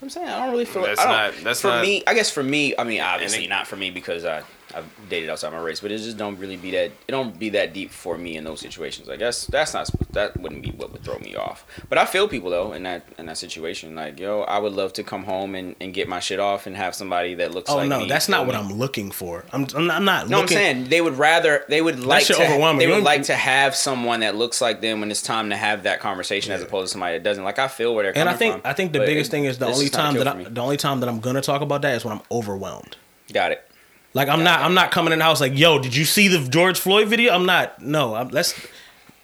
[0.00, 0.82] I'm saying I don't really feel.
[0.82, 2.02] That's don't, not- that's for not- me.
[2.06, 4.42] I guess for me, I mean, obviously it- not for me because I
[4.74, 6.86] I've dated outside my race, but it just don't really be that.
[6.86, 9.08] It don't be that deep for me in those situations.
[9.08, 11.64] I guess that's not that wouldn't be what would throw me off.
[11.88, 13.94] But I feel people though in that in that situation.
[13.94, 16.76] Like yo, I would love to come home and, and get my shit off and
[16.76, 17.70] have somebody that looks.
[17.70, 18.54] Oh like no, me that's not what.
[18.54, 19.44] I'm looking for.
[19.52, 22.24] I'm I'm not, I'm not No, looking I'm saying they would rather they would like
[22.26, 22.34] to
[22.78, 25.82] they would like to have someone that looks like them when it's time to have
[25.84, 27.44] that conversation as opposed to somebody that doesn't.
[27.44, 29.30] Like I feel where they're and coming I think from, I think the biggest it-
[29.32, 30.44] thing is the only just not a time that I, me.
[30.44, 32.96] the only time that I'm gonna talk about that is when I'm overwhelmed.
[33.32, 33.68] got it.
[34.14, 36.46] Like I'm not I'm not coming in the house like, yo, did you see the
[36.48, 37.32] George Floyd video?
[37.32, 37.80] I'm not.
[37.80, 38.54] No, I'm, let's.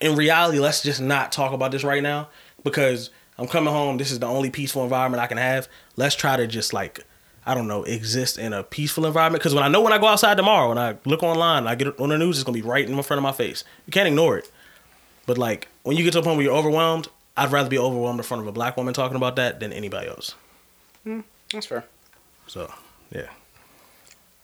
[0.01, 2.29] In reality, let's just not talk about this right now
[2.63, 3.99] because I'm coming home.
[3.99, 5.69] This is the only peaceful environment I can have.
[5.97, 7.05] Let's try to just like,
[7.45, 9.41] I don't know, exist in a peaceful environment.
[9.41, 11.89] Because when I know when I go outside tomorrow and I look online, I get
[11.89, 13.65] it on the news, it's gonna be right in front of my face.
[13.87, 14.51] You can't ignore it.
[15.27, 18.19] But like when you get to a point where you're overwhelmed, I'd rather be overwhelmed
[18.21, 20.35] in front of a black woman talking about that than anybody else.
[21.05, 21.21] Hmm,
[21.53, 21.85] that's fair.
[22.47, 22.73] So
[23.13, 23.29] yeah.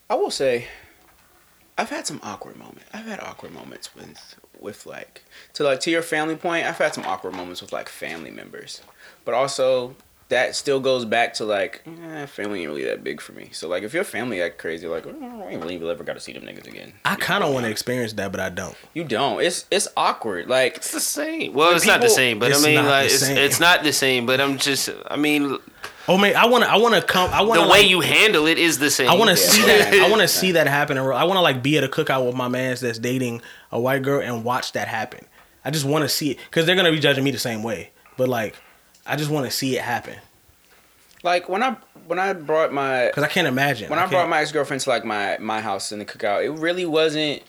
[0.09, 0.67] I will say,
[1.77, 2.85] I've had some awkward moments.
[2.93, 5.25] I've had awkward moments with with like
[5.55, 6.67] to like to your family point.
[6.67, 8.81] I've had some awkward moments with like family members,
[9.25, 9.97] but also
[10.29, 13.51] that still goes back to like eh, family ain't really that big for me.
[13.53, 16.21] So like if your family act crazy, like oh, I ain't really ever got to
[16.21, 16.93] see them niggas again.
[17.05, 18.77] I kind of want to experience that, but I don't.
[18.95, 19.43] You don't.
[19.43, 20.49] It's it's awkward.
[20.49, 21.53] Like It's the same.
[21.55, 23.37] Well, When it's not the same, but I mean, like, it's, same.
[23.37, 24.27] it's not the same.
[24.27, 25.59] But I'm just, I mean,
[26.07, 26.71] Oh man, I want to.
[26.71, 27.31] I want to come.
[27.33, 29.09] I want the way like, you handle it is the same.
[29.09, 29.49] I want to Yeah.
[29.51, 29.95] see that.
[29.95, 30.99] I want to see that happen.
[30.99, 33.41] in real- I want to like be at a cookout with my man's that's dating
[33.73, 35.25] a white girl and watch that happen.
[35.65, 37.91] I just want to see it because they're gonna be judging me the same way.
[38.19, 38.55] But like,
[39.07, 40.17] I just want to see it happen
[41.23, 41.77] like when I
[42.07, 43.89] when I brought my because I can't imagine.
[43.89, 46.45] when I, can't- brought my ex girlfriend to like my my house in the cookout,
[46.45, 47.43] it really wasn't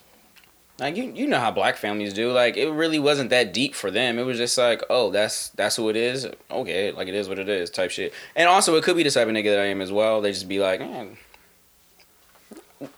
[0.79, 2.31] like you you know how black families do.
[2.31, 4.19] Like it really wasn't that deep for them.
[4.19, 6.27] It was just like, oh, that's that's who it is.
[6.51, 8.13] Okay, like it is what it is, type shit.
[8.35, 10.21] And also, it could be the type of nigga that I am as well.
[10.21, 11.05] They just be like, eh,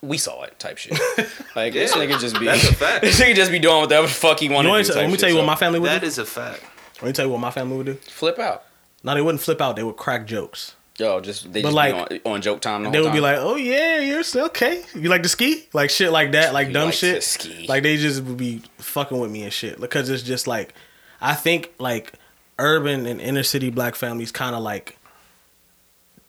[0.01, 0.97] we saw it, type shit.
[1.55, 3.01] Like this nigga just be That's a fact.
[3.03, 4.99] this nigga just be doing whatever the fuck he wanted want to to, do.
[5.01, 5.41] let me type tell you shit.
[5.43, 6.07] what my family would that do.
[6.07, 6.63] is a fact.
[7.01, 7.93] Let me tell you what my family would do.
[7.95, 8.63] Flip out.
[9.03, 9.75] No, they wouldn't flip out.
[9.75, 10.75] They would crack jokes.
[10.97, 12.83] Yo, just they But just like- be on, on joke time.
[12.83, 14.83] The They would be like, "Oh yeah, you're still okay.
[14.95, 17.23] You like to ski, like shit, like that, like dumb likes shit.
[17.23, 17.67] ski.
[17.69, 20.73] Like they just would be fucking with me and shit because it's just like,
[21.21, 22.13] I think like
[22.57, 24.97] urban and inner city black families kind of like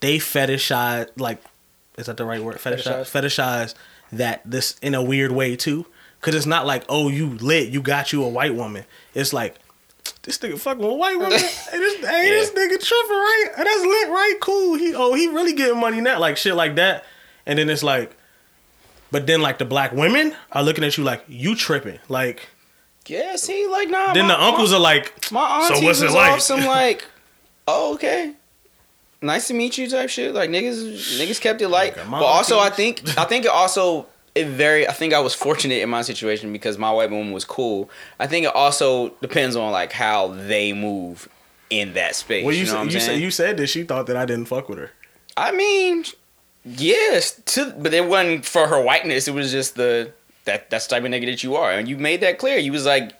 [0.00, 1.42] they fetishize like,
[1.96, 2.56] is that the right word?
[2.56, 3.74] Fetishize, fetishize
[4.12, 5.86] that this in a weird way too,
[6.20, 8.84] because it's not like oh you lit, you got you a white woman.
[9.14, 9.56] It's like.
[10.28, 11.32] This nigga fucking with white woman.
[11.38, 13.46] hey, this, hey, this nigga tripping, right?
[13.56, 14.34] Hey, That's lit, right?
[14.42, 14.74] Cool.
[14.74, 17.06] He oh, he really getting money now, like shit like that.
[17.46, 18.14] And then it's like,
[19.10, 21.98] but then like the black women are looking at you like you tripping.
[22.10, 22.46] Like
[23.06, 24.12] yeah, see, like nah.
[24.12, 26.42] then my- the uncles are like, My So auntie what's it like?
[26.42, 27.06] some like,
[27.66, 28.34] oh okay,
[29.22, 30.34] nice to meet you type shit.
[30.34, 31.96] Like niggas, niggas kept it light.
[32.06, 34.08] My but also, I think I think it also
[34.38, 34.88] it very.
[34.88, 37.90] I think I was fortunate in my situation because my white woman was cool.
[38.18, 41.28] I think it also depends on like how they move
[41.70, 42.44] in that space.
[42.44, 44.16] well, you you know said, what I'm you said you said that she thought that
[44.16, 44.90] I didn't fuck with her.
[45.36, 46.04] I mean,
[46.64, 49.28] yes, to, but it wasn't for her whiteness.
[49.28, 50.12] It was just the
[50.44, 52.56] that that's the type of nigga that you are, and you made that clear.
[52.58, 53.12] You was like,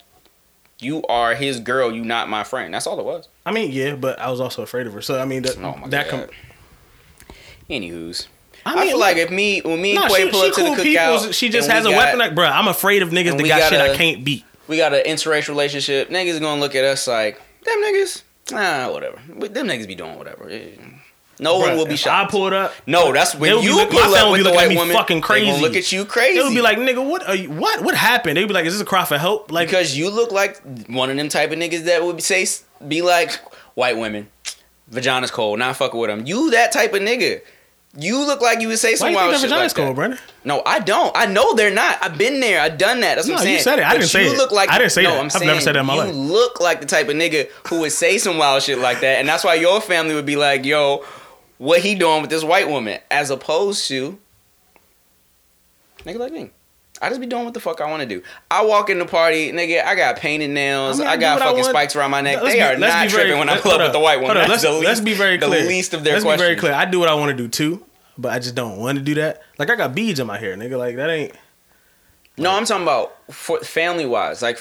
[0.80, 1.92] you are his girl.
[1.92, 2.72] You not my friend.
[2.72, 3.28] That's all it was.
[3.44, 5.02] I mean, yeah, but I was also afraid of her.
[5.02, 6.28] So I mean, that Oh my that god.
[6.28, 7.34] com-
[7.70, 8.28] Anywho's.
[8.66, 10.74] I I, feel like if me when me and no, Quay pull up to cool
[10.76, 11.32] the people.
[11.32, 12.18] She just has a got- weapon.
[12.18, 14.44] Like, bro, I'm afraid of niggas that we got shit I can't beat.
[14.66, 16.10] We got an interracial relationship.
[16.10, 18.22] Niggas gonna look at us like them niggas.
[18.52, 19.18] Nah, whatever.
[19.28, 20.50] Them niggas be doing whatever.
[21.40, 22.28] No one Bruh, will be shocked.
[22.28, 22.74] I pulled up.
[22.86, 24.96] no, that's when you look- pull family up with be the white me woman.
[24.96, 25.50] fucking They crazy.
[25.50, 26.36] gonna look at you crazy.
[26.38, 27.26] They would be like, nigga, what?
[27.28, 27.82] Are you, what?
[27.84, 28.36] What happened?
[28.36, 29.52] They'd be like, is this a cry for help?
[29.52, 32.44] Like, because you look like one of them type of niggas that would say
[32.88, 33.38] be like
[33.74, 34.28] white women,
[34.88, 36.26] vagina's cold, not fucking with them.
[36.26, 37.40] You that type of nigga.
[38.00, 39.94] You look like you would say Why some you wild think shit like cold, that.
[39.96, 40.18] Brandon?
[40.44, 41.10] No, I don't.
[41.16, 41.98] I know they're not.
[42.00, 42.60] I've been there.
[42.60, 43.16] I've done that.
[43.16, 43.56] That's what No, I'm saying.
[43.56, 43.84] you said it.
[43.84, 44.36] I But didn't say you it.
[44.38, 45.18] Look like I didn't say no, that.
[45.18, 46.14] I'm I've saying never said that in my you life.
[46.14, 49.28] look like the type of nigga who would say some wild shit like that, and
[49.28, 51.04] that's why your family would be like, "Yo,
[51.58, 54.16] what he doing with this white woman?" As opposed to
[56.04, 56.50] nigga like me.
[57.00, 58.22] I just be doing what the fuck I want to do.
[58.50, 59.84] I walk in the party, nigga.
[59.84, 60.98] I got painted nails.
[60.98, 62.42] I I, mean, I do got what I fucking spikes around my neck.
[62.42, 64.36] Let's they be- are not very- tripping when I let's- up with the white woman.
[64.36, 65.62] Hold up, That's Let's, let's least- be very clear.
[65.62, 66.42] the least of their let's questions.
[66.42, 66.72] be very clear.
[66.72, 67.84] I do what I want to do too,
[68.18, 69.42] but I just don't want to do that.
[69.58, 70.76] Like I got beads in my hair, nigga.
[70.76, 71.32] Like that ain't.
[72.36, 74.42] No, I'm talking about for family wise.
[74.42, 74.60] Like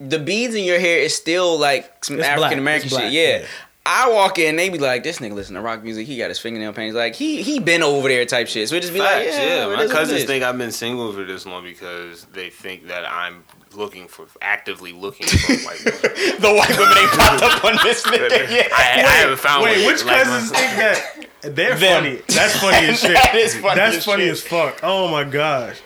[0.00, 3.12] the beads in your hair is still like some African American shit.
[3.12, 3.38] Yeah.
[3.40, 3.46] yeah.
[3.84, 6.06] I walk in, they be like, "This nigga listen to rock music.
[6.06, 6.94] He got his fingernail painted.
[6.94, 9.66] Like he he been over there type shit." So we just be like, "Yeah, yeah.
[9.66, 12.86] My is what it cousins think I've been single for this long because they think
[12.86, 13.42] that I'm
[13.74, 16.00] looking for, actively looking for white women.
[16.40, 18.50] the white women ain't popped up on this nigga.
[18.50, 18.72] yet.
[18.72, 21.26] I, I haven't found Wait, which Like, cousins think that?
[21.42, 22.02] They're Them.
[22.04, 22.22] funny.
[22.28, 23.14] That's funny as shit.
[23.14, 24.32] That is funny That's as funny shit.
[24.32, 24.80] as fuck.
[24.82, 25.78] Oh my gosh.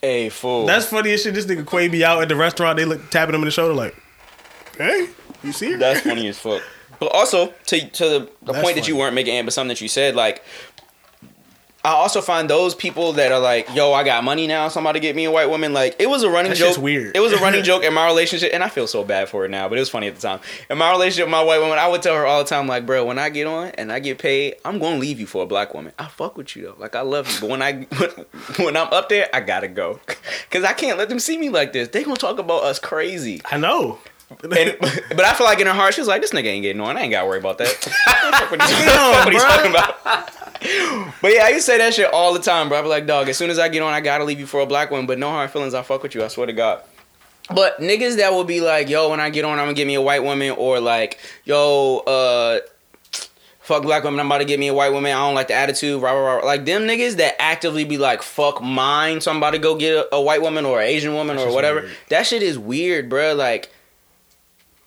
[0.00, 0.64] Hey fool.
[0.66, 1.34] That's funny as shit.
[1.34, 2.76] This nigga Quay be out at the restaurant.
[2.78, 3.96] They look tapping him in the shoulder like,
[4.76, 5.08] "Hey,
[5.42, 6.62] you see her?" That's funny as fuck.
[7.00, 9.80] But also to to the, the That's point that you weren't making, but something that
[9.80, 10.44] you said, like
[11.88, 14.68] I also find those people that are like, "Yo, I got money now.
[14.68, 16.76] Somebody get me a white woman." Like it was a running That joke.
[16.76, 17.16] weird.
[17.16, 19.50] It was a running joke in my relationship, and I feel so bad for it
[19.50, 19.68] now.
[19.68, 20.40] But it was funny at the time.
[20.68, 22.84] In my relationship with my white woman, I would tell her all the time, like,
[22.84, 25.46] "Bro, when I get on and I get paid, I'm gonna leave you for a
[25.46, 25.92] black woman.
[25.98, 26.74] I fuck with you though.
[26.78, 27.72] Like I love you, but when I
[28.62, 29.98] when I'm up there, I gotta go,
[30.50, 31.88] cause I can't let them see me like this.
[31.88, 33.98] They gonna talk about us crazy." I know.
[34.42, 36.82] And, but I feel like in her heart, she was like, "This nigga ain't getting
[36.82, 36.98] on.
[36.98, 37.68] I ain't got to worry about that."
[38.50, 40.47] What he's- what he's talking about.
[40.60, 42.78] But yeah, I used to say that shit all the time, bro.
[42.78, 44.60] I be like, "Dog, as soon as I get on, I gotta leave you for
[44.60, 45.74] a black one." But no hard feelings.
[45.74, 46.24] I fuck with you.
[46.24, 46.82] I swear to God.
[47.54, 49.94] But niggas that will be like, "Yo, when I get on, I'm gonna get me
[49.94, 52.60] a white woman," or like, "Yo, uh."
[53.60, 55.12] Fuck black women, I'm about to get me a white woman.
[55.12, 56.00] I don't like the attitude.
[56.00, 56.46] Rah, rah, rah.
[56.46, 59.20] Like them niggas that actively be like, fuck mine.
[59.20, 61.50] So I'm about to go get a, a white woman or an Asian woman That's
[61.50, 61.80] or whatever.
[61.80, 61.92] weird.
[62.08, 63.34] That shit is weird, bro.
[63.34, 63.70] Like,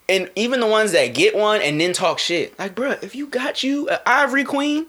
[0.10, 3.28] and even the ones that get one and then talk shit, like, bruh, if you
[3.28, 4.88] got you an Ivory Queen,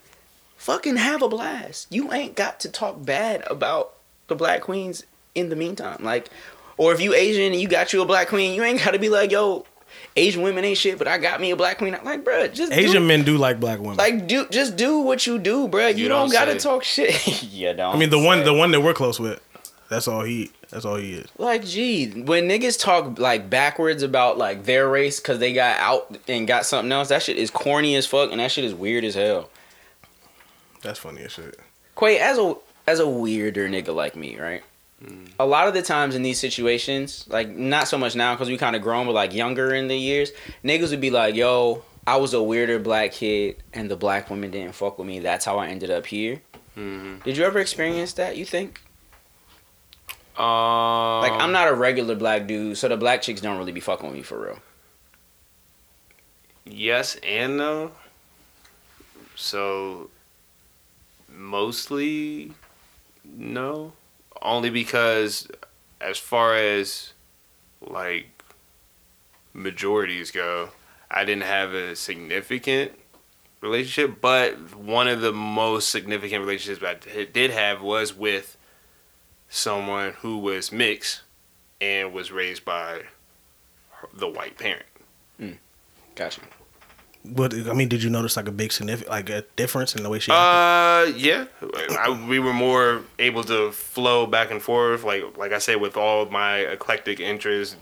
[0.63, 1.89] fucking have a blast.
[1.91, 3.95] You ain't got to talk bad about
[4.29, 5.05] the black queens
[5.35, 5.99] in the meantime.
[6.05, 6.31] Like,
[6.77, 8.99] or if you Asian and you got you a black queen, you ain't got to
[9.01, 9.67] be like, yo,
[10.15, 11.95] Asian women ain't shit, but I got me a black queen.
[11.97, 13.97] I'm Like, bruh, just Asian do, men do like black women.
[13.97, 15.97] like do just do what you do, bruh.
[15.97, 17.43] You, You don't, don't gotta talk shit.
[17.53, 17.97] you don't.
[17.97, 19.41] I mean, the one the one that we're close with.
[19.89, 20.51] That's all he.
[20.71, 21.29] That's all he is.
[21.37, 26.17] Like, gee, when niggas talk like backwards about like their race because they got out
[26.29, 29.05] and got something else, that shit is corny as fuck and that shit is weird
[29.05, 29.51] as hell.
[30.83, 31.59] That's funny as shit.
[31.99, 32.57] Quay, as a
[32.87, 34.63] as a weirder nigga like me, right?
[35.41, 38.57] A lot of the times in these situations, like not so much now because we
[38.57, 40.31] kind of grown, but like younger in the years,
[40.65, 44.53] niggas would be like, "Yo, I was a weirder black kid, and the black women
[44.53, 45.19] didn't fuck with me.
[45.19, 46.41] That's how I ended up here."
[46.79, 47.23] Mhm.
[47.25, 48.37] Did you ever experience that?
[48.37, 48.81] You think?
[50.37, 53.81] Um, Like, I'm not a regular black dude, so the black chicks don't really be
[53.81, 54.59] fucking with me for real.
[56.65, 57.91] Yes and no.
[59.35, 60.11] So
[61.43, 62.53] mostly
[63.25, 63.93] no.
[64.41, 65.49] Only because
[66.01, 67.13] as far as
[67.81, 68.43] like
[69.53, 70.71] majorities go,
[71.11, 72.93] I didn't have a significant
[73.61, 78.57] relationship, but one of the most significant relationships I did have was with
[79.49, 81.23] someone who was mixed
[81.81, 83.03] and was raised by
[84.13, 84.87] the white parent.
[85.39, 85.53] Hmm.
[86.15, 86.41] Gotcha.
[87.25, 90.09] What I mean, did you notice like a big significant like a difference in the
[90.11, 90.33] way she?
[90.33, 91.15] acted?
[91.15, 91.45] Uh, yeah,
[91.99, 95.05] I, we were more able to flow back and forth.
[95.05, 97.77] Like, like I said, with all my eclectic interests,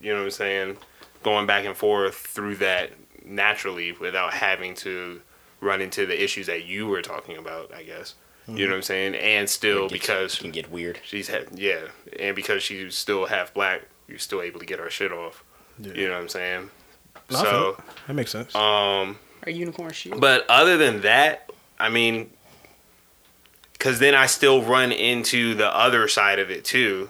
[0.00, 0.76] you know what I'm saying,
[1.22, 2.92] going back and forth through that
[3.26, 5.20] naturally without having to
[5.60, 7.72] run into the issues that you were talking about.
[7.74, 8.14] I guess
[8.46, 10.98] you know what I'm saying, and still It gets- because can get weird.
[11.04, 14.88] she's ha- yeah, and because she's still half black, you're still able to get our
[14.88, 15.44] shit off.
[15.78, 15.92] Yeah.
[15.92, 16.70] You know what I'm saying?
[17.30, 18.54] No, so, that makes sense.
[18.54, 19.18] um.
[19.44, 20.14] Are unicorn shoe.
[20.18, 22.30] But other than that, I mean,
[23.72, 27.08] because then I still run into the other side of it too.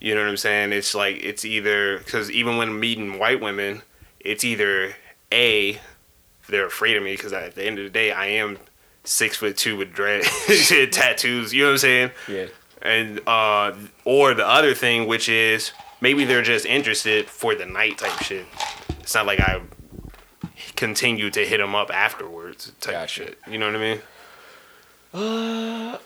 [0.00, 0.72] You know what I'm saying?
[0.72, 3.82] It's like it's either because even when meeting white women,
[4.18, 4.94] it's either
[5.32, 5.78] a
[6.48, 8.58] they're afraid of me because at the end of the day, I am
[9.04, 10.22] six foot two with dread
[10.92, 11.52] tattoos.
[11.52, 12.10] You know what I'm saying?
[12.28, 12.46] yeah.
[12.82, 13.74] And uh,
[14.06, 18.46] or the other thing, which is maybe they're just interested for the night type shit.
[19.10, 19.60] It's not like I
[20.76, 23.08] continue to hit him up afterwards type Gotcha.
[23.24, 23.38] shit.
[23.50, 24.00] You know what I mean?
[25.12, 25.98] Uh,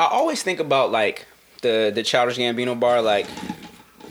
[0.00, 1.26] I always think about like
[1.60, 3.28] the the Childish Gambino bar, like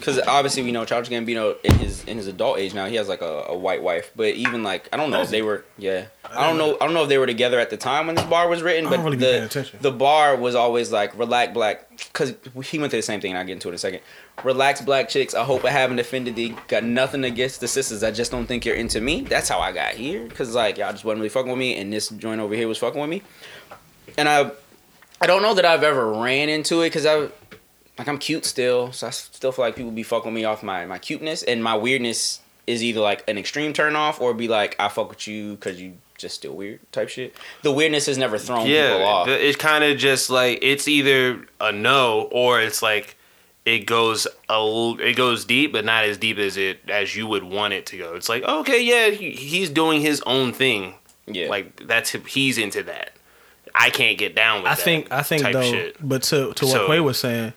[0.01, 3.07] because obviously we know Childish Gambino in his in his adult age now he has
[3.07, 6.07] like a, a white wife, but even like I don't know if they were yeah
[6.23, 8.25] I don't know I don't know if they were together at the time when this
[8.25, 9.79] bar was written, but really the attention.
[9.81, 12.33] the bar was always like relax black because
[12.65, 13.99] he went through the same thing and I'll get into it in a second.
[14.43, 15.35] Relax black chicks.
[15.35, 16.55] I hope I haven't offended thee.
[16.67, 18.01] Got nothing against the sisters.
[18.01, 19.21] I just don't think you're into me.
[19.21, 21.93] That's how I got here because like y'all just wasn't really fucking with me, and
[21.93, 23.21] this joint over here was fucking with me,
[24.17, 24.51] and I
[25.21, 27.29] I don't know that I've ever ran into it because I
[27.97, 30.63] like I'm cute still, so I still feel like people be fucking with me off
[30.63, 34.47] my my cuteness and my weirdness is either like an extreme turn off or be
[34.47, 37.35] like I fuck with you because you just still weird type shit.
[37.63, 39.25] The weirdness has never thrown people Yeah, off.
[39.27, 43.17] th- it's kind of just like it's either a no or it's like
[43.65, 47.27] it goes a l- it goes deep, but not as deep as it as you
[47.27, 48.15] would want it to go.
[48.15, 50.95] It's like okay, yeah, he, he's doing his own thing.
[51.27, 53.13] yeah, Like that's he's into that.
[53.73, 55.97] I can't get down with I that think I think type though, shit.
[56.07, 57.53] but to to what So- Quay was saying,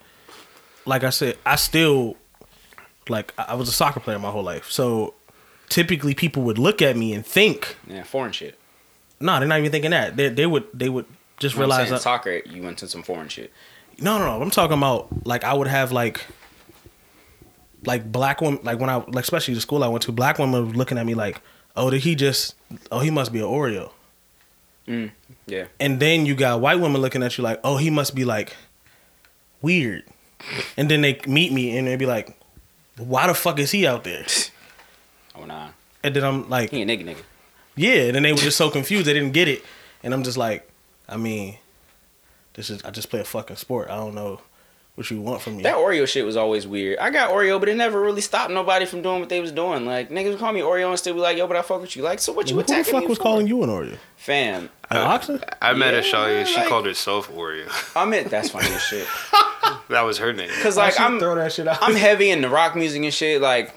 [0.86, 2.16] like I said, I still
[3.08, 5.14] like I was a soccer player my whole life, so
[5.68, 8.58] typically people would look at me and think, yeah, foreign shit.
[9.20, 10.16] no, they're not even thinking that.
[10.16, 11.06] They they would they would
[11.38, 13.52] just I'm realize that, soccer, you went to some foreign shit.
[14.00, 14.42] no no no.
[14.42, 16.24] I'm talking about like I would have like
[17.84, 20.66] like black women like when I like especially the school I went to, black women
[20.68, 21.40] were looking at me like,
[21.76, 22.54] oh, did he just
[22.90, 23.90] oh he must be an Oreo.
[24.86, 25.12] Mm,
[25.46, 28.26] yeah, And then you got white women looking at you like, oh, he must be
[28.26, 28.54] like
[29.62, 30.04] weird.
[30.76, 32.36] And then they meet me and they be like,
[32.96, 34.24] why the fuck is he out there?
[35.36, 35.68] oh nah,
[36.02, 37.22] And then I'm like, he a nigga nigga.
[37.76, 38.02] yeah.
[38.06, 39.64] And then they were just so confused they didn't get it.
[40.02, 40.68] And I'm just like,
[41.08, 41.56] I mean,
[42.54, 43.88] this is I just play a fucking sport.
[43.90, 44.40] I don't know
[44.94, 45.62] what you want from me.
[45.64, 46.98] That Oreo shit was always weird.
[47.00, 49.86] I got Oreo, but it never really stopped nobody from doing what they was doing.
[49.86, 51.96] Like niggas would call me Oreo and still be like, "Yo, but I fuck with
[51.96, 52.84] you." Like, so what you attacking me?
[52.84, 53.22] Who the fuck was for?
[53.24, 53.96] calling you an Oreo?
[54.16, 54.70] fam?
[54.94, 55.40] An oxen?
[55.60, 56.46] I met Yeah, a Shalia.
[56.46, 57.68] She like- called herself Oreo.
[57.96, 59.06] I meant that's funny as shit.
[59.88, 60.50] that was her name.
[60.62, 61.78] Cause like I'm throw that shit out.
[61.82, 63.40] I'm heavy into rock music and shit.
[63.40, 63.72] Like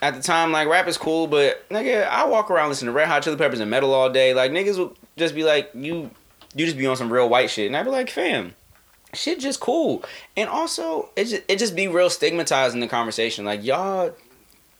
[0.00, 3.08] at the time, like rap is cool, but nigga, I walk around listening to Red
[3.08, 4.32] Hot Chili Peppers and metal all day.
[4.34, 6.10] Like niggas would just be like, you,
[6.54, 8.54] you just be on some real white shit, and I'd be like, fam,
[9.12, 10.04] shit just cool.
[10.36, 13.44] And also, it just it just be real stigmatized in the conversation.
[13.44, 14.14] Like y'all,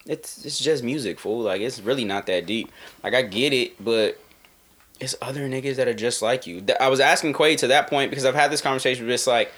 [0.06, 1.40] it's it's just music, fool.
[1.42, 2.70] Like it's really not that deep.
[3.02, 4.18] Like I get it, but.
[5.01, 6.64] It's other niggas that are just like you.
[6.80, 9.53] I was asking Quay to that point because I've had this conversation just like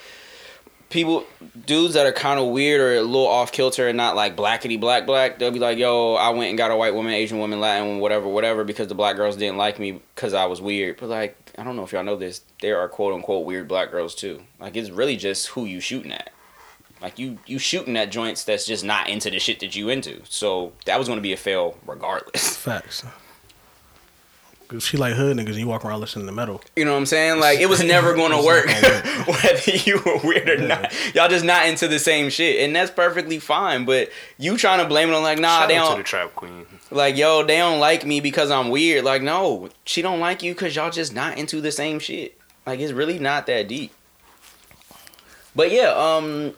[0.91, 1.25] people
[1.67, 4.79] dudes that are kind of weird or a little off kilter and not like blackety
[4.79, 7.61] black black they'll be like yo i went and got a white woman asian woman
[7.61, 10.99] latin woman whatever whatever because the black girls didn't like me because i was weird.
[10.99, 13.91] But like i don't know if y'all know this there are quote unquote weird black
[13.91, 14.43] girls too.
[14.59, 16.31] Like it's really just who you shooting at.
[17.01, 20.23] Like you you shooting at joints that's just not into the shit that you into.
[20.29, 22.57] So that was going to be a fail regardless.
[22.57, 23.05] Facts.
[24.71, 25.49] Cause she like hood niggas.
[25.49, 26.63] And you walk around listening to metal.
[26.77, 27.41] You know what I'm saying?
[27.41, 28.67] Like it was never going to work
[29.27, 30.93] whether you were weird or not.
[31.15, 33.85] Y'all just not into the same shit, and that's perfectly fine.
[33.85, 36.09] But you trying to blame it on like, nah, Shout they out don't To the
[36.09, 36.67] trap queen.
[36.93, 39.05] like, yo, they don't like me because I'm weird.
[39.05, 42.39] Like, no, she don't like you because y'all just not into the same shit.
[42.65, 43.93] Like it's really not that deep.
[45.57, 46.55] But yeah, um,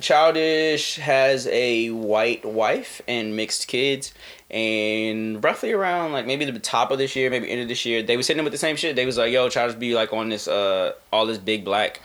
[0.00, 4.12] Childish has a white wife and mixed kids,
[4.52, 8.02] and roughly around like maybe the top of this year, maybe end of this year,
[8.02, 8.96] they was hitting with the same shit.
[8.96, 12.00] They was like, "Yo, Childish be like on this uh all this big black,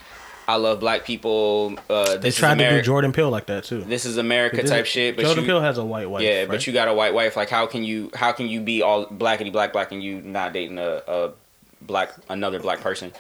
[0.48, 1.78] I love black people.
[1.90, 3.82] Uh, They tried to do Jordan Peele like that too.
[3.82, 5.18] This is America type shit.
[5.18, 6.24] But Jordan you, Peele has a white wife.
[6.24, 6.48] yeah, right?
[6.48, 7.36] but you got a white wife.
[7.36, 10.54] Like, how can you how can you be all blackety black black and you not
[10.54, 11.32] dating a, a
[11.82, 13.12] black another black person?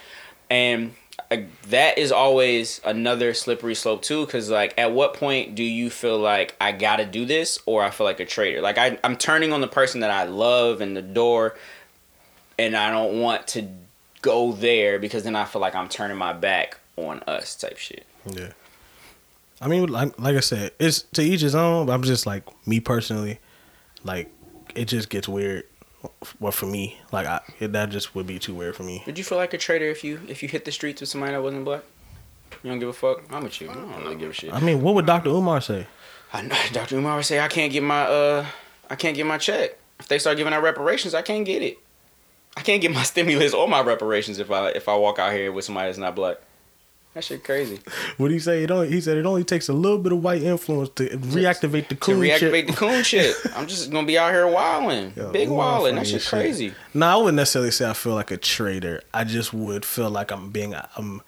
[0.49, 0.93] And
[1.29, 4.25] that is always another slippery slope too.
[4.25, 7.89] Because like, at what point do you feel like I gotta do this, or I
[7.89, 8.61] feel like a traitor?
[8.61, 11.55] Like I I'm turning on the person that I love and adore,
[12.57, 13.67] and I don't want to
[14.21, 18.05] go there because then I feel like I'm turning my back on us type shit.
[18.25, 18.51] Yeah.
[19.59, 21.87] I mean, like like I said, it's to each his own.
[21.87, 23.39] But I'm just like me personally,
[24.03, 24.31] like
[24.75, 25.65] it just gets weird.
[26.39, 29.03] Well, for me, like I, it, that just would be too weird for me.
[29.05, 31.33] Would you feel like a traitor if you if you hit the streets with somebody
[31.33, 31.83] that wasn't black?
[32.63, 33.23] You don't give a fuck.
[33.31, 33.69] I'm with you.
[33.69, 34.53] I don't really give a shit.
[34.53, 35.29] I mean, what would Dr.
[35.29, 35.87] Umar say?
[36.31, 36.97] I know Dr.
[36.97, 38.45] Umar would say I can't get my uh
[38.89, 39.77] I can't get my check.
[39.99, 41.79] If they start giving out reparations, I can't get it.
[42.55, 45.51] I can't get my stimulus or my reparations if I if I walk out here
[45.51, 46.37] with somebody that's not black.
[47.17, 47.79] That shit crazy.
[48.17, 48.63] What he say?
[48.63, 51.87] It only, he said it only takes a little bit of white influence to reactivate
[51.87, 52.21] the coon.
[52.21, 52.39] Shit.
[52.41, 53.35] To reactivate the coon shit.
[53.55, 55.13] I'm just gonna be out here wilding.
[55.17, 55.95] Yo, Big wilding.
[55.95, 56.29] That shit shit.
[56.29, 56.75] crazy.
[56.93, 59.01] No, I wouldn't necessarily say I feel like a traitor.
[59.15, 61.23] I just would feel like I'm being I'm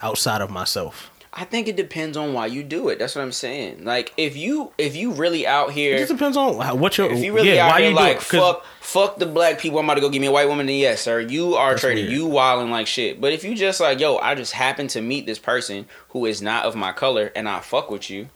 [0.00, 1.10] outside of myself.
[1.36, 3.00] I think it depends on why you do it.
[3.00, 3.84] That's what I'm saying.
[3.84, 7.10] Like if you if you really out here It just depends on how, what your
[7.10, 8.28] If you really yeah, out why here you like do it.
[8.28, 10.66] 'Cause- fuck, fuck the black people, I'm about to go give me a white woman.
[10.66, 12.00] Then yes, sir, you are a That's traitor.
[12.02, 12.12] weird.
[12.12, 13.20] You wilding like shit.
[13.20, 16.40] But if you just like, yo, I just happen to meet this person who is
[16.40, 18.28] not of my color, and I fuck with you,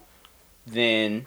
[0.66, 1.26] then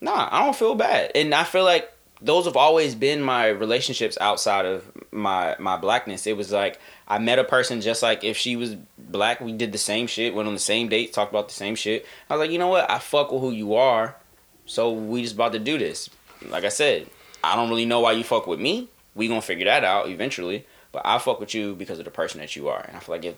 [0.00, 1.12] nah, I don't feel bad.
[1.14, 1.90] And I feel like
[2.24, 6.26] those have always been my relationships outside of my my blackness.
[6.26, 9.72] It was like I met a person just like if she was black, we did
[9.72, 12.06] the same shit, went on the same dates, talked about the same shit.
[12.28, 12.90] I was like, you know what?
[12.90, 14.16] I fuck with who you are,
[14.64, 16.08] so we just about to do this.
[16.48, 17.08] Like I said,
[17.42, 18.88] I don't really know why you fuck with me.
[19.14, 20.66] We gonna figure that out eventually.
[20.92, 23.16] But I fuck with you because of the person that you are, and I feel
[23.16, 23.34] like if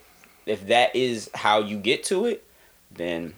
[0.46, 2.44] if that is how you get to it,
[2.92, 3.34] then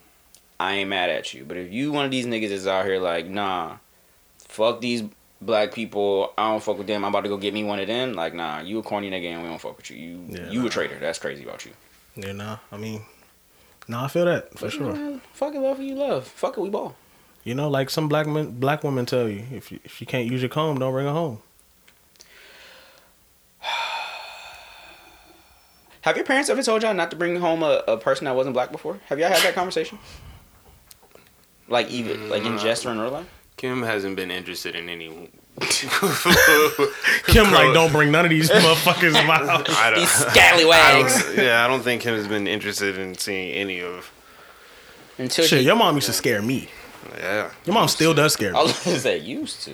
[0.59, 1.43] I ain't mad at you.
[1.43, 3.77] But if you one of these niggas is out here like, nah,
[4.37, 5.03] fuck these
[5.41, 7.03] black people, I don't fuck with them.
[7.05, 8.13] I'm about to go get me one of them.
[8.13, 9.97] Like, nah, you a corny nigga and we don't fuck with you.
[9.97, 10.67] You Yeah, you nah.
[10.67, 10.97] a traitor.
[10.99, 11.71] That's crazy about you.
[12.15, 12.57] Yeah, nah.
[12.71, 13.03] I mean,
[13.87, 14.93] nah, I feel that for But, sure.
[14.93, 16.27] man, fuck it, love who you love.
[16.27, 16.95] Fuck it, we ball.
[17.43, 20.29] You know, like some black men, black women tell you, if you if you can't
[20.29, 21.39] use your comb, don't bring her home.
[26.01, 28.53] Have your parents ever told y'all not to bring home a, a person that wasn't
[28.53, 28.99] black before?
[29.07, 29.99] Have y'all had that conversation?
[31.67, 33.27] Like even like in jest or in real life?
[33.59, 35.09] Kim hasn't been interested in any.
[37.27, 39.65] Kim, like, don't bring none of these motherfuckers in my house.
[39.69, 41.25] I don't, These I scallywags.
[41.25, 44.09] don't, yeah, I don't think Kim has been interested in seeing any of.
[45.17, 46.69] Until Shit, she, your mom used to scare me.
[47.17, 48.67] Yeah, Your mom still does scare I me.
[48.67, 49.73] was gonna say used to.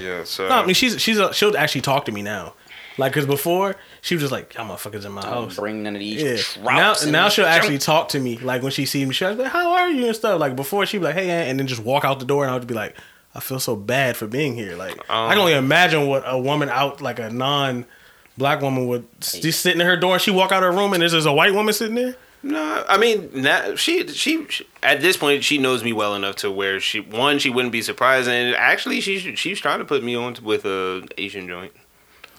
[0.00, 0.24] yeah.
[0.24, 2.54] So No, I mean she's she's a, she'll actually talk to me now,
[2.98, 5.94] like because before she was just like, "Y'all motherfuckers in my Don't house." bring none
[5.96, 6.22] of these
[6.56, 6.62] Yeah.
[6.64, 7.02] Now, trouts.
[7.04, 8.38] and now she'll actually talk to me.
[8.38, 10.38] Like when she sees me, she'll be like, "How are you?" and stuff.
[10.40, 12.50] Like before, she'd be like, "Hey," Aunt," and then just walk out the door, and
[12.50, 12.96] I would be like,
[13.34, 16.38] "I feel so bad for being here." Like I can only um, imagine what a
[16.38, 20.52] woman out, like a non-black woman, would just sitting in her door, and she walk
[20.52, 22.16] out of her room, and there's just a white woman sitting there.
[22.44, 26.34] No, I mean, now she, she she at this point she knows me well enough
[26.36, 30.02] to where she one she wouldn't be surprised, and actually she she's trying to put
[30.02, 31.72] me on with a Asian joint.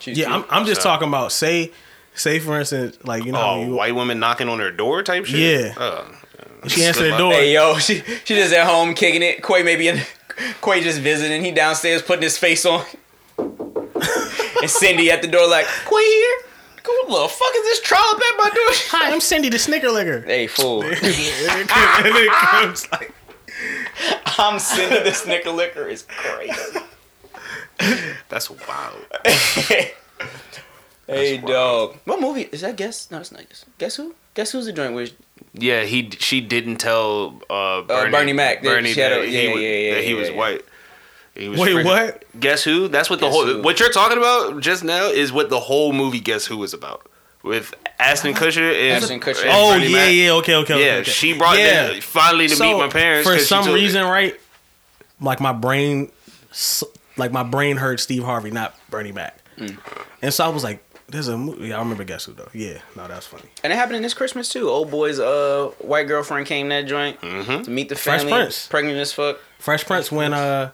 [0.03, 0.35] She's Yeah, cute.
[0.51, 1.71] I'm, I'm just So- talking about say,
[2.13, 5.23] say for instance, like you know, Oh, you, white woman knocking on her door type
[5.25, 5.39] shit.
[5.39, 5.73] Yeah.
[5.81, 6.05] Uh,
[6.67, 7.31] she answered the door.
[7.31, 9.41] Hey yo, she she just at home kicking it.
[9.43, 10.01] Quay maybe in
[10.61, 11.41] Quay just visiting.
[11.43, 12.85] He downstairs putting his face on.
[13.37, 16.37] and Cindy at the door like, Quay here?
[16.85, 18.69] Who the fuck is this trollop at my door?
[18.91, 20.21] Hi, I'm Cindy the Snicker Licker.
[20.23, 20.81] Hey fool.
[20.83, 23.13] and it comes like,
[24.37, 26.79] I'm Cindy the Snicker Licker is crazy.
[28.29, 29.05] That's wild.
[31.07, 31.97] hey dog.
[32.05, 33.09] What movie is that guess?
[33.11, 33.65] No, it's not guess.
[33.77, 34.15] Guess who?
[34.33, 35.13] Guess who's the joint with
[35.53, 39.41] Yeah, he she didn't tell uh, Bernie, Bernie Mac that Bernie she had a- yeah,
[39.41, 40.35] he was, yeah, yeah, that he was yeah.
[40.35, 40.61] white.
[41.35, 42.23] He was Wait, freaking- what?
[42.39, 42.87] Guess who?
[42.87, 43.61] That's what the whole Who.
[43.61, 47.07] what you're talking about just now is what the whole movie Guess Who was about
[47.43, 49.41] with Ashton Kutcher and, Ashton Kutcher.
[49.43, 50.13] and oh Bernie yeah, Mac.
[50.13, 50.85] yeah, okay, okay, okay.
[50.85, 51.11] Yeah, okay.
[51.11, 51.87] she brought Yeah.
[51.87, 54.39] them finally to meet my parents for some told- reason, right?
[55.19, 56.11] Like my brain,
[56.51, 56.83] s-
[57.17, 59.77] like my brain heard Steve Harvey, not Bernie Mac, Mm.
[60.21, 62.49] and so I was like, "There's a movie." I remember Guess Who though.
[62.53, 63.43] Yeah, no, that's funny.
[63.63, 64.67] And it happened in this Christmas too.
[64.69, 68.29] Old boy's uh white girlfriend came to that joint to meet the family.
[68.29, 68.31] Fresh.
[68.31, 68.67] Prince.
[68.67, 69.39] Pregnant as fuck.
[69.59, 70.71] Fresh Prince when uh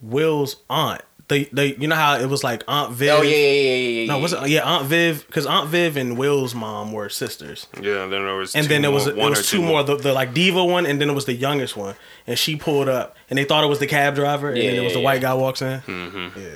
[0.00, 3.10] Will's aunt, they they you know how it was like Aunt Viv.
[3.10, 4.06] Oh yeah, yeah, yeah, yeah, yeah.
[4.06, 4.22] No, yeah.
[4.22, 4.48] was it?
[4.48, 7.66] Yeah, Aunt Viv, because Aunt Viv and Will's mom were sisters.
[7.80, 9.82] Yeah, then there was and two then there was more, it was or two more,
[9.82, 11.94] the, the like diva one, and then it was the youngest one,
[12.26, 14.76] and she pulled up, and they thought it was the cab driver, and Yeah, then
[14.80, 15.28] it was yeah, the white yeah.
[15.28, 15.80] guy walks in.
[15.80, 16.40] Mm-hmm.
[16.40, 16.48] Yeah,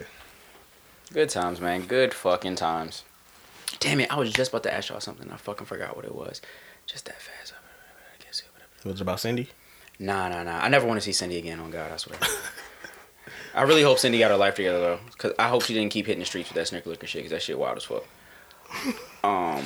[1.12, 1.82] Good times, man.
[1.86, 3.04] Good fucking times.
[3.80, 4.10] Damn it!
[4.12, 5.30] I was just about to ask y'all something.
[5.30, 6.40] I fucking forgot what it was.
[6.86, 7.52] Just that fast.
[8.20, 9.48] I guess it- was it about Cindy?
[9.98, 10.58] Nah, nah, nah.
[10.58, 11.60] I never want to see Cindy again.
[11.60, 12.18] On God, I swear.
[13.54, 16.06] I really hope Cindy got her life together though, cause I hope she didn't keep
[16.06, 18.04] hitting the streets with that snicker licker shit, cause that shit wild as fuck.
[19.22, 19.62] Um,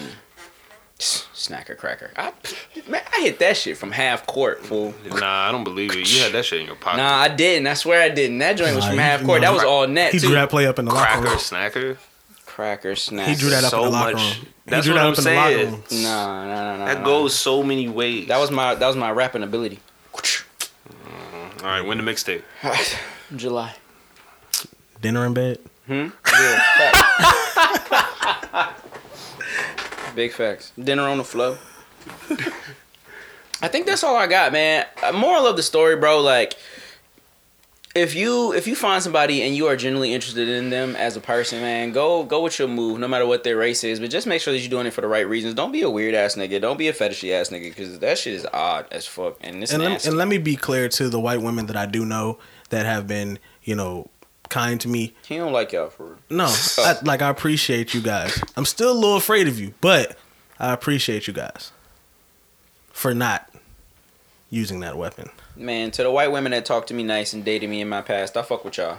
[0.99, 2.11] snacker cracker.
[2.17, 2.33] I,
[2.89, 4.93] man, I hit that shit from half court, fool.
[5.09, 6.13] Nah, I don't believe it.
[6.13, 6.97] You had that shit in your pocket.
[6.99, 7.67] Nah, I didn't.
[7.69, 8.39] I swear I didn't.
[8.39, 9.41] That joint was Nah, from half court.
[9.43, 10.27] nah, That was all net He too.
[10.27, 11.39] drew that play up in the locker Cracker room.
[11.39, 11.97] snacker.
[12.47, 13.27] Cracker snacker.
[13.27, 14.47] He drew that up So in the locker much- room.
[14.69, 15.71] That's what that I'm up in the locker saying.
[15.71, 15.83] room.
[16.03, 16.85] Nah, nah, nah, nah.
[16.87, 17.05] That nah.
[17.05, 18.27] goes so many ways.
[18.29, 19.79] That was my that was my rapping ability.
[20.13, 20.23] all
[21.63, 21.83] right.
[21.83, 22.43] When the mixtape?
[23.35, 23.75] July.
[25.01, 25.59] Dinner in bed.
[25.87, 26.09] Hmm.
[26.27, 26.63] Yeah.
[26.79, 28.83] facts.
[30.15, 30.73] Big facts.
[30.83, 31.59] Dinner on the flow.
[33.63, 34.85] I think that's all I got, man.
[35.03, 36.21] Uh, Moral of the story, bro.
[36.21, 36.55] Like,
[37.95, 41.21] if you if you find somebody and you are genuinely interested in them as a
[41.21, 43.99] person, man, go go with your move, no matter what their race is.
[43.99, 45.55] But just make sure that you're doing it for the right reasons.
[45.55, 46.61] Don't be a weird ass nigga.
[46.61, 49.73] Don't be a fetishy ass nigga, because that shit is odd as fuck and it's
[49.73, 52.39] And and let me be clear to the white women that I do know
[52.71, 54.09] that have been, you know,
[54.49, 55.15] kind to me.
[55.27, 56.19] he don't like y'all for real.
[56.31, 56.45] No,
[56.79, 58.41] I, like I appreciate you guys.
[58.57, 60.17] I'm still a little afraid of you, but
[60.59, 61.73] I appreciate you guys
[62.93, 63.51] for not
[64.51, 65.31] using that weapon.
[65.57, 68.03] Man, to the white women that talked to me nice and dated me in my
[68.03, 68.99] past, I fuck with y'all.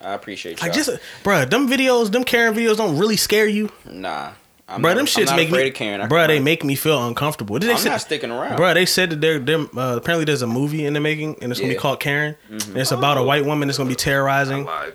[0.00, 0.68] I appreciate y'all.
[0.68, 0.90] Like just,
[1.22, 3.70] bruh, them videos, them Karen videos don't really scare you.
[3.84, 4.32] nah,
[4.74, 6.08] I'm bro, not, them I'm shits not make me, of Karen.
[6.08, 7.58] Bro, can they make me feel uncomfortable.
[7.58, 8.56] Did they I'm say- not sticking around.
[8.56, 11.50] Bro, they said that they're, they're uh, apparently there's a movie in the making and
[11.52, 12.36] it's gonna be called Karen.
[12.50, 14.64] And it's about a white woman that's gonna be terrorizing.
[14.64, 14.94] Lied.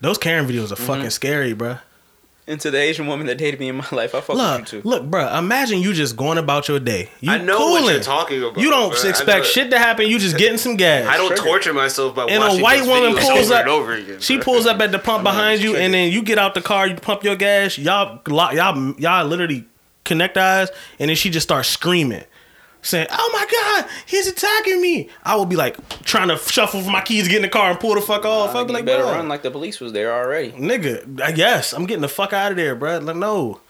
[0.00, 0.84] Those Karen videos are Mm-hmm.
[0.86, 1.78] fucking scary, bro.
[2.48, 4.14] Into the Asian woman that dated me in my life.
[4.14, 4.88] I fuck Look, with you too.
[4.88, 5.28] look, bro.
[5.38, 7.10] Imagine you just going about your day.
[7.20, 7.94] You I know what cooling.
[7.96, 8.56] you're talking about.
[8.58, 9.08] You don't bro.
[9.10, 10.08] Expect shit to happen.
[10.08, 11.06] You just getting some gas.
[11.06, 11.42] I don't Trigger.
[11.42, 13.66] torture myself by and watching a white woman pulls up.
[13.66, 14.20] over again.
[14.20, 16.86] she pulls up at the pump behind you, and then you get out the car.
[16.86, 17.76] You pump your gas.
[17.76, 19.66] Y'all, lock, y'all, y'all literally
[20.04, 22.24] connect eyes, and then she just starts screaming,
[22.82, 26.90] saying, "Oh my god, he's attacking me!" I will be like trying to shuffle for
[26.90, 28.54] my keys, get in the car, and pull the fuck off.
[28.54, 30.52] I'll be you like, better "Bro, run like the police was there already.
[30.52, 32.98] nigga, I guess I'm getting the fuck out of there, bro.
[32.98, 33.60] Like, no,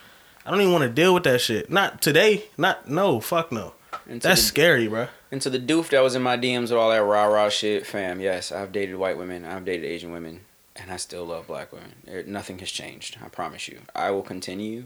[0.45, 1.71] I don't even want to deal with that shit.
[1.71, 2.45] Not today.
[2.57, 3.21] Not no.
[3.21, 3.75] Fuck no.
[4.07, 5.09] That's the, scary, bro.
[5.31, 7.87] and to the doof that was in my DMs with all that rah rah shit,
[7.87, 8.21] fam.
[8.21, 9.45] Yes, I've dated white women.
[9.45, 10.41] I've dated Asian women,
[10.77, 11.93] and I still love black women.
[12.31, 13.19] Nothing has changed.
[13.23, 13.81] I promise you.
[13.95, 14.85] I will continue.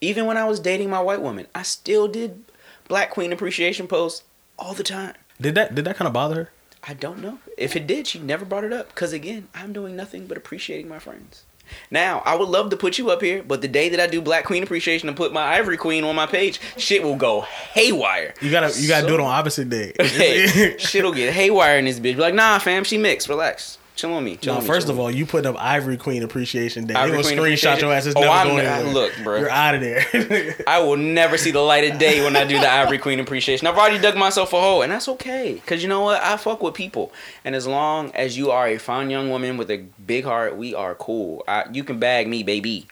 [0.00, 2.42] Even when I was dating my white woman, I still did
[2.88, 4.22] Black Queen appreciation posts
[4.58, 5.14] all the time.
[5.40, 5.74] Did that?
[5.74, 6.50] Did that kind of bother her?
[6.86, 7.38] I don't know.
[7.56, 8.88] If it did, she never brought it up.
[8.88, 11.44] Because again, I'm doing nothing but appreciating my friends.
[11.90, 14.20] Now, I would love to put you up here, but the day that I do
[14.20, 18.34] Black Queen appreciation and put my Ivory Queen on my page, shit will go haywire.
[18.42, 19.92] You gotta, you gotta So- do it on opposite day.
[20.78, 22.02] Shit'll get haywire in this bitch.
[22.02, 23.28] Be like, nah, fam, she mixed.
[23.28, 23.78] Relax.
[24.02, 24.34] Chill on me.
[24.34, 26.94] Chill No, on me, first of all, you put up Ivory Queen Appreciation Day.
[26.94, 28.06] Ivory they gonna Queen screenshot your ass.
[28.06, 29.38] It's Oh, never I'm- going I- look, bro.
[29.38, 30.56] You're out of there.
[30.66, 33.68] I will never see the light of day when I do the Ivory Queen appreciation.
[33.68, 35.62] I've already dug myself a hole, and that's okay.
[35.66, 36.20] Cause you know what?
[36.20, 37.12] I fuck with people,
[37.44, 40.74] and as long as you are a fine young woman with a big heart, we
[40.74, 41.44] are cool.
[41.46, 42.88] I, you can bag me, baby.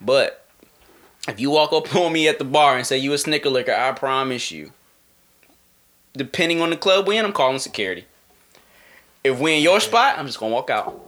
[0.00, 0.46] But
[1.28, 3.74] if you walk up on me at the bar and say you a snicker licker,
[3.74, 4.72] I promise you.
[6.14, 8.06] Depending on the club we in, I'm calling security.
[9.24, 11.00] If we in your spot, I'm just gonna walk out.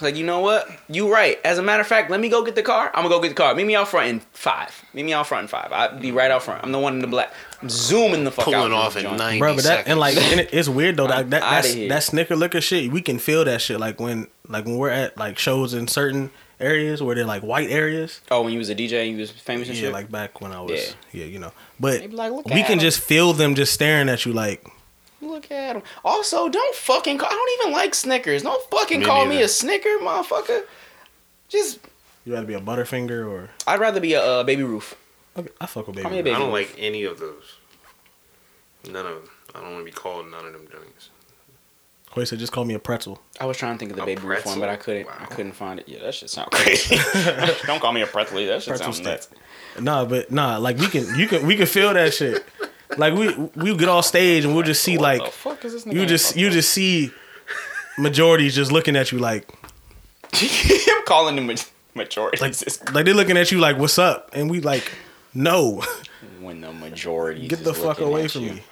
[0.00, 0.68] Like, you know what?
[0.88, 1.38] You right.
[1.44, 2.88] As a matter of fact, let me go get the car.
[2.92, 3.54] I'm gonna go get the car.
[3.54, 4.84] Meet me out front in five.
[4.94, 5.68] Meet me out front in five.
[5.70, 6.64] I'll be right out front.
[6.64, 7.32] I'm the one in the black.
[7.60, 8.54] I'm zooming the fuck out.
[8.54, 9.18] pulling off in joint.
[9.18, 9.88] ninety Bro, but that seconds.
[9.92, 11.06] and like and it, it's weird though.
[11.06, 11.88] That, I'm that outta that's here.
[11.90, 12.90] that snicker licker shit.
[12.90, 13.78] We can feel that shit.
[13.78, 17.70] Like when like when we're at like shows in certain areas where they're like white
[17.70, 18.22] areas.
[18.28, 19.92] Oh, when you was a DJ and you was famous and Yeah, shit.
[19.92, 20.72] like back when I was
[21.12, 21.20] Yeah.
[21.20, 21.52] yeah, you know.
[21.78, 24.66] But like, we can him." just feel them just staring at you like
[25.22, 25.82] Look at him.
[26.04, 27.28] Also, don't fucking call.
[27.28, 28.42] I don't even like Snickers.
[28.42, 30.64] Don't fucking Me call me a Snicker, motherfucker.
[31.48, 31.78] Just,
[32.24, 34.96] you gotta be a Butterfinger or I'd rather be a uh, Baby Ruth.
[35.36, 36.02] okay, I fuck with baby.
[36.02, 36.34] Call me a baby.
[36.34, 36.70] I don't Roof.
[36.70, 37.56] like any of those.
[38.90, 39.30] None of them.
[39.54, 41.10] I don't want to be called none of them things.
[42.14, 43.22] Quay said just call me a pretzel.
[43.40, 45.08] I was trying to think of the A Baby Ruth one, but I couldn't.
[45.08, 45.88] I couldn't find it.
[45.88, 46.96] Yeah, that shit sound crazy.
[47.66, 48.44] don't call me a pretzel.
[48.44, 49.28] That shit Pretzel sounds nuts.
[49.80, 52.44] Nah, but nah, like we can you can we can feel that shit.
[52.98, 55.86] Like we we get off stage and we'll just see like the fuck is this
[55.94, 57.10] you just you just see
[57.98, 59.48] majorities just looking at you like
[60.34, 61.54] I'm calling them ma-
[61.94, 62.38] majority.
[62.40, 62.54] like
[62.94, 64.90] like they looking at you like what's up and we like
[65.34, 65.82] no
[66.40, 68.52] when the majority get the fuck away from you.
[68.54, 68.62] me.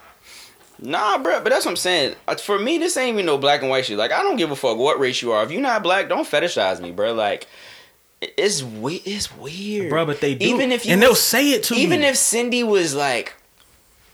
[0.83, 2.15] Nah, bro, but that's what I'm saying.
[2.27, 3.99] Uh, For me, this ain't even no black and white shit.
[3.99, 5.45] Like, I don't give a fuck what race you are.
[5.45, 7.13] If you're not black, don't fetishize me, bro.
[7.13, 7.47] Like,
[8.23, 10.47] it's we- it's weird, Bro, but they do.
[10.47, 12.07] Even if you and they'll say it to even you.
[12.09, 13.35] if Cindy was like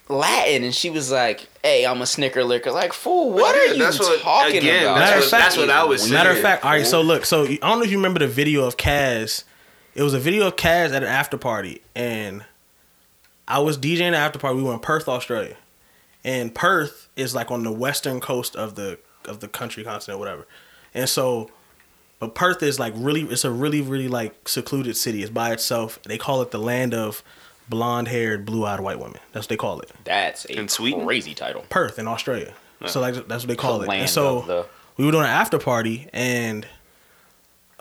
[0.08, 3.74] Latin and she was like, "Hey, I'm a snicker licker," like, fool, what yeah, are
[3.74, 4.98] you that's what- talking again, about?
[4.98, 6.14] Matter of fact, that's what I was saying.
[6.14, 6.86] Matter of fact, all right.
[6.86, 9.42] So look, so I don't know if you remember the video of Kaz.
[9.94, 12.44] It was a video of Kaz at an after party, and
[13.48, 14.56] I was DJing the after party.
[14.58, 15.56] We were in Perth, Australia,
[16.24, 20.46] and Perth is like on the western coast of the of the country, continent, whatever.
[20.94, 21.50] And so,
[22.20, 25.22] but Perth is like really, it's a really, really like secluded city.
[25.22, 25.98] It's by itself.
[26.04, 27.24] They call it the land of
[27.68, 29.18] blonde-haired, blue-eyed white women.
[29.32, 29.90] That's what they call it.
[30.04, 31.04] That's a In Sweden?
[31.04, 31.64] crazy title.
[31.68, 32.54] Perth in Australia.
[32.86, 33.94] So like that's what they call The it.
[33.94, 36.66] And so the- we were doing an after party, and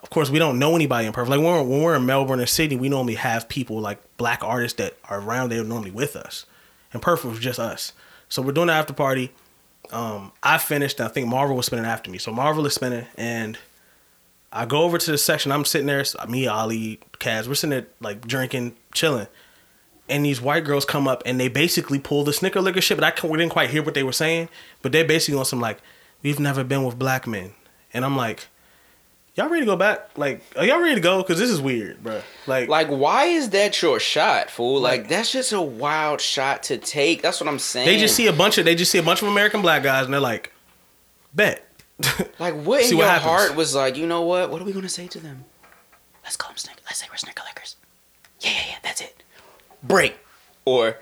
[0.01, 1.27] of course we don't know anybody in Perth.
[1.29, 4.43] Like when we're, when we're in Melbourne or Sydney, we normally have people like black
[4.43, 6.45] artists that are around there normally with us.
[6.93, 7.93] And Perth was just us.
[8.29, 9.31] So we're doing the after party.
[9.91, 10.99] Um, I finished.
[11.01, 12.17] I think Marvel was spinning after me.
[12.17, 13.57] So Marvel is spinning, and
[14.51, 15.51] I go over to the section.
[15.51, 16.03] I'm sitting there.
[16.27, 17.47] Me, Ali, Kaz.
[17.47, 19.27] We're sitting there like drinking, chilling.
[20.07, 23.03] And these white girls come up and they basically pull the snicker licker shit, but
[23.23, 24.49] I we didn't quite hear what they were saying.
[24.83, 25.79] But they're basically on some like,
[26.21, 27.53] we've never been with black men,
[27.91, 28.47] and I'm like,
[29.33, 30.15] y'all ready to go back?
[30.15, 31.23] Like, are y'all ready to go?
[31.23, 32.21] Because this is weird, bro.
[32.45, 34.79] Like, Like, why is that your shot, fool?
[34.79, 37.23] Like, Like- that's just a wild shot to take.
[37.23, 37.87] That's what I'm saying.
[37.87, 40.05] they just see a bunch of they just see a bunch of American black guys
[40.05, 40.53] and they're like,
[41.33, 41.63] bet.
[42.39, 43.29] Like, what in See what your happens.
[43.29, 44.51] heart was like, you know what?
[44.51, 45.45] What are we gonna say to them?
[46.23, 46.81] Let's call them snicker.
[46.85, 47.75] Let's say we're snicker lickers.
[48.41, 48.75] Yeah, yeah, yeah.
[48.83, 49.14] That's it.
[49.87, 50.17] Break.
[50.65, 50.97] Or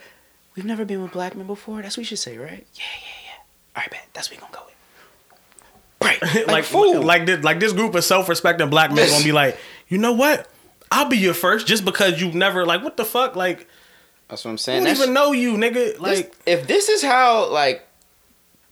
[0.56, 1.82] we've never been with black men before.
[1.82, 2.66] That's what we should say, right?
[2.76, 3.76] Yeah, yeah, yeah.
[3.76, 4.08] All right, bet.
[4.14, 4.74] That's what we gonna go with.
[6.00, 6.22] Break.
[6.48, 7.02] Like, like fool.
[7.02, 9.58] like this like this group of self respecting black men gonna be like,
[9.88, 10.48] you know what?
[10.92, 13.68] I'll be your first just because you've never like what the fuck like
[14.28, 14.78] That's what I'm I saying.
[14.80, 17.88] don't That's- even know you nigga this- like if this is how like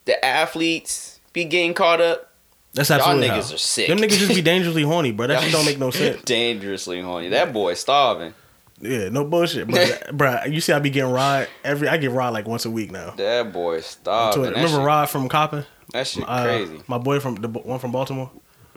[0.06, 2.32] the athletes be getting caught up,
[2.74, 3.56] that's y'all absolutely niggas how.
[3.56, 3.88] are sick.
[3.88, 5.28] Them niggas just be dangerously horny, bro.
[5.28, 6.22] That shit don't make no sense.
[6.24, 7.30] dangerously horny.
[7.30, 8.34] That boy starving.
[8.82, 9.86] Yeah, no bullshit, bro.
[10.14, 11.88] bro, you see, I be getting Rod every.
[11.88, 13.12] I get Rod like once a week now.
[13.12, 14.42] That boy To starving.
[14.44, 15.66] That Remember shit, Rod from Coppin?
[15.94, 16.82] that shit Uh, crazy.
[16.88, 18.32] My boy from the one from Baltimore.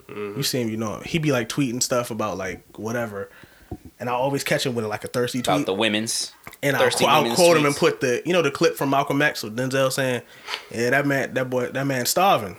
[0.07, 1.03] You see him, you know him.
[1.05, 3.31] He be like tweeting stuff about like whatever,
[3.99, 6.33] and I always catch him with like a thirsty tweet About the women's.
[6.63, 9.23] and I'll, I'll women's quote him and put the you know the clip from Malcolm
[9.23, 10.21] X with Denzel saying,
[10.71, 12.59] "Yeah, that man, that boy, that man starving."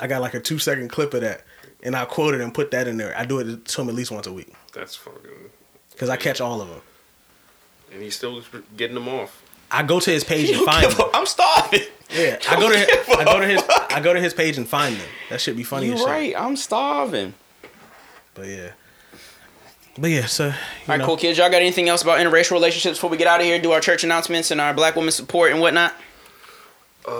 [0.00, 1.42] I got like a two second clip of that,
[1.82, 3.16] and I quote it and put that in there.
[3.18, 5.50] I do it to him at least once a week That's fucking.
[6.00, 6.80] Because I catch all of them.
[7.92, 8.42] And he's still
[8.74, 9.42] getting them off.
[9.70, 10.98] I go to his page and find them.
[10.98, 11.82] a- I'm starving.
[12.10, 13.62] Yeah, I go to his, I go to his.
[13.90, 15.06] I go to his page and find them.
[15.28, 16.08] That should be funny You as shit.
[16.08, 16.34] right.
[16.36, 17.34] I'm starving.
[18.34, 18.70] But yeah.
[19.98, 20.54] But yeah, so All
[20.88, 21.36] right, know, cool kids.
[21.38, 23.60] Y'all got anything else about interracial relationships before we get out of here?
[23.60, 25.94] Do our church announcements and our black woman support and whatnot.
[27.06, 27.10] Uh.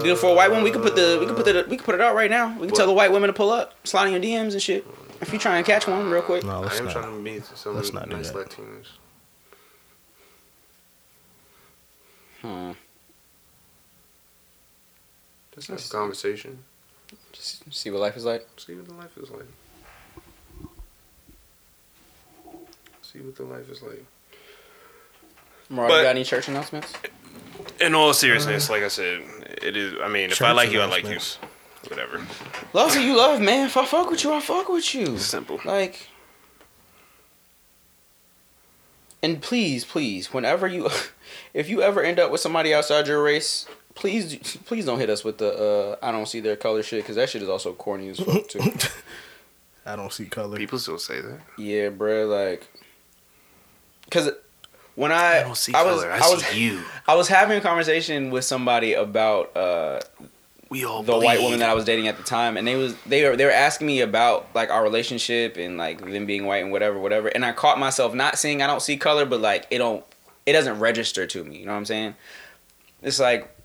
[0.00, 0.64] Good for a white woman.
[0.64, 2.58] We could put the we could put the we could put it out right now.
[2.58, 4.84] We can tell the white women to pull up, slide in your DMs and shit.
[5.20, 6.44] If you try and catch one real quick.
[6.44, 6.92] No, I let's am not.
[6.92, 8.48] trying to meet some let's not do nice that.
[8.50, 8.86] Latinos.
[12.42, 12.72] Hmm.
[15.54, 16.58] Just have a conversation.
[17.32, 18.46] Just see what life is like.
[18.56, 19.46] See what the life is like.
[23.02, 24.04] See what the life is like.
[25.70, 26.92] Mariah, But- you got any church announcements?
[27.80, 29.22] In all seriousness, like I said,
[29.62, 29.94] it is.
[30.02, 31.18] I mean, if I like you, I like you.
[31.90, 32.40] Announcements.
[32.40, 32.68] Whatever.
[32.72, 33.66] Love who you love, man.
[33.66, 35.18] If I fuck with you, I fuck with you.
[35.18, 35.60] Simple.
[35.64, 36.08] Like,
[39.22, 40.88] and please, please, whenever you,
[41.54, 44.36] if you ever end up with somebody outside your race, please,
[44.66, 47.30] please don't hit us with the uh, I don't see their color shit because that
[47.30, 48.60] shit is also corny as fuck too.
[49.86, 50.56] I don't see color.
[50.56, 51.40] People still say that.
[51.58, 52.26] yeah, bro.
[52.26, 52.66] Like,
[54.04, 54.30] because
[54.94, 56.12] when I, I don't see I was, color.
[56.12, 56.80] I, I was, see you.
[57.06, 60.00] I was having a conversation with somebody about uh,
[60.74, 62.96] We all the white woman that I was dating at the time, and they was
[63.06, 66.64] they were they were asking me about like our relationship and like them being white
[66.64, 67.28] and whatever, whatever.
[67.28, 70.04] And I caught myself not saying I don't see color, but like it don't
[70.46, 71.58] it doesn't register to me.
[71.58, 72.16] You know what I'm saying?
[73.02, 73.56] It's like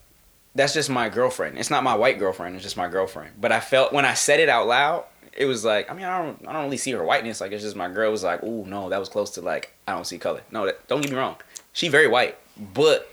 [0.54, 1.58] that's just my girlfriend.
[1.58, 2.54] It's not my white girlfriend.
[2.54, 3.32] It's just my girlfriend.
[3.42, 5.06] But I felt when I said it out loud,
[5.36, 7.42] it was like I mean I don't I don't really see her whiteness.
[7.42, 8.12] Like it's just my girl.
[8.12, 10.42] Was like oh no, that was close to like I don't see color.
[10.52, 11.38] No, that, don't get me wrong.
[11.74, 12.38] She very white,
[12.76, 13.12] but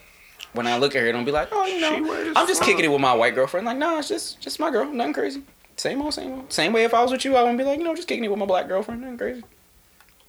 [0.57, 2.47] when I look at her, don't be like oh you She know white as I'm
[2.47, 2.69] just fuck.
[2.69, 3.66] kicking it with my white girlfriend.
[3.66, 4.87] Like, nah, it's just just my girl.
[4.87, 5.43] Nothing crazy.
[5.77, 6.53] Same old, same old.
[6.53, 8.24] Same way if I was with you, I wouldn't be like, you know, just kicking
[8.24, 9.03] it with my black girlfriend.
[9.03, 9.43] Nothing crazy.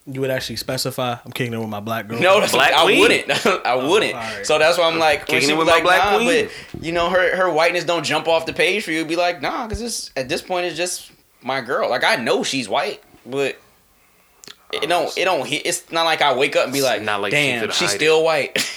[0.10, 2.20] You would actually specify I'm kicking it with my black girl.
[2.22, 3.30] No, that's Black I wouldn't.
[3.46, 4.14] I oh, wouldn't.
[4.14, 4.46] alright.
[4.46, 6.50] So that's why I'm like, Kicking it be with my black nah, queen.
[6.74, 9.04] but you know, her her whiteness don't jump off the page for you.
[9.04, 11.90] Be like, nah, because this at this point it's just my girl.
[11.90, 13.58] Like I know she's white, but.
[14.74, 15.18] It don't.
[15.18, 15.66] It don't hit.
[15.66, 17.96] It's not like I wake up and be like, not like "Damn, could she's hide
[17.96, 18.77] still white."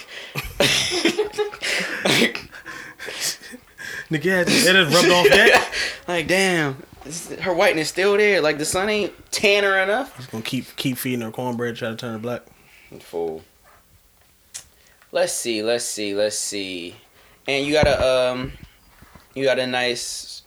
[4.09, 5.73] Nigga, it is rubbed off that.
[6.07, 6.83] like, damn,
[7.39, 8.41] her whiteness still there.
[8.41, 10.15] Like the sun ain't tanner enough.
[10.17, 12.41] Just gonna keep keep feeding her cornbread, try to turn her black.
[12.99, 13.43] Fool.
[15.11, 16.95] Let's see, let's see, let's see.
[17.47, 18.51] And you got a um
[19.33, 20.43] you got a nice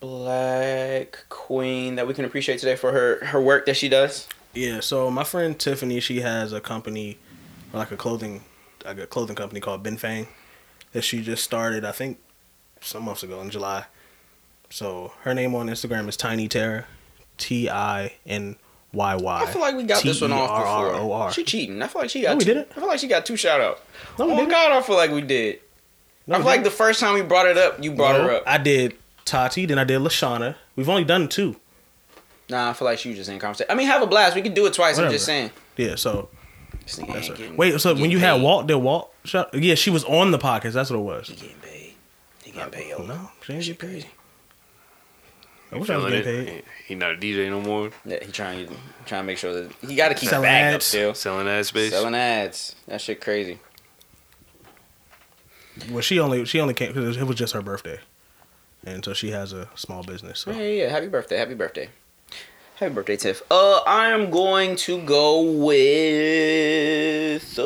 [0.00, 4.28] black queen that we can appreciate today for her her work that she does.
[4.52, 7.18] Yeah, so my friend Tiffany, she has a company,
[7.72, 8.42] or like a clothing,
[8.84, 10.28] like a clothing company called Ben Fang,
[10.92, 11.84] that she just started.
[11.84, 12.18] I think
[12.80, 13.84] some months ago in July.
[14.70, 16.86] So her name on Instagram is Tiny Terror,
[17.38, 18.56] T I N
[18.92, 19.42] Y Y.
[19.42, 21.32] I feel like we got this one off before.
[21.32, 21.82] She cheating.
[21.82, 22.68] I feel like she got No, we two, didn't.
[22.72, 23.80] I feel like she got two shout outs.
[24.18, 24.50] No, we oh my didn't.
[24.52, 25.60] god, I feel like we did.
[26.26, 28.34] No, I feel like the first time we brought it up, you brought No, her
[28.36, 28.42] up.
[28.46, 30.54] I did Tati, then I did Lashana.
[30.76, 31.56] We've only done two.
[32.48, 33.70] nah, I feel like she was just in conversation.
[33.70, 34.36] I mean, have a blast.
[34.36, 34.98] We could do it twice.
[34.98, 35.50] I'm just saying.
[35.76, 36.28] Yeah, so
[36.86, 37.52] that's her.
[37.56, 38.42] Wait, so when getting you had paid.
[38.42, 39.12] Walt, did Walt?
[39.24, 40.72] Shout, yeah, she was on the podcast.
[40.72, 41.28] That's what it was.
[41.28, 41.92] He getting paid.
[42.44, 42.92] He getting paid.
[42.98, 43.92] Oh No, she ain't Shit get paid.
[44.02, 44.08] crazy.
[45.72, 46.54] I wish I was Feeling getting paid.
[46.86, 47.90] He, he not a DJ no more.
[48.04, 48.74] Yeah, he trying to
[49.06, 50.84] trying to make sure that he got to keep Selling the bag up ads.
[50.86, 51.14] still.
[51.14, 51.90] Selling that space.
[51.92, 52.74] Selling ads.
[52.88, 53.60] That shit crazy.
[55.90, 58.00] Well, she only she only came because it was just her birthday,
[58.84, 60.40] and so she has a small business.
[60.40, 60.88] So Yeah, yeah, yeah.
[60.90, 61.36] Happy birthday.
[61.38, 61.88] Happy birthday.
[62.80, 63.42] Happy birthday, Tiff.
[63.50, 65.68] Uh, I am going to go with.
[67.58, 67.62] Uh,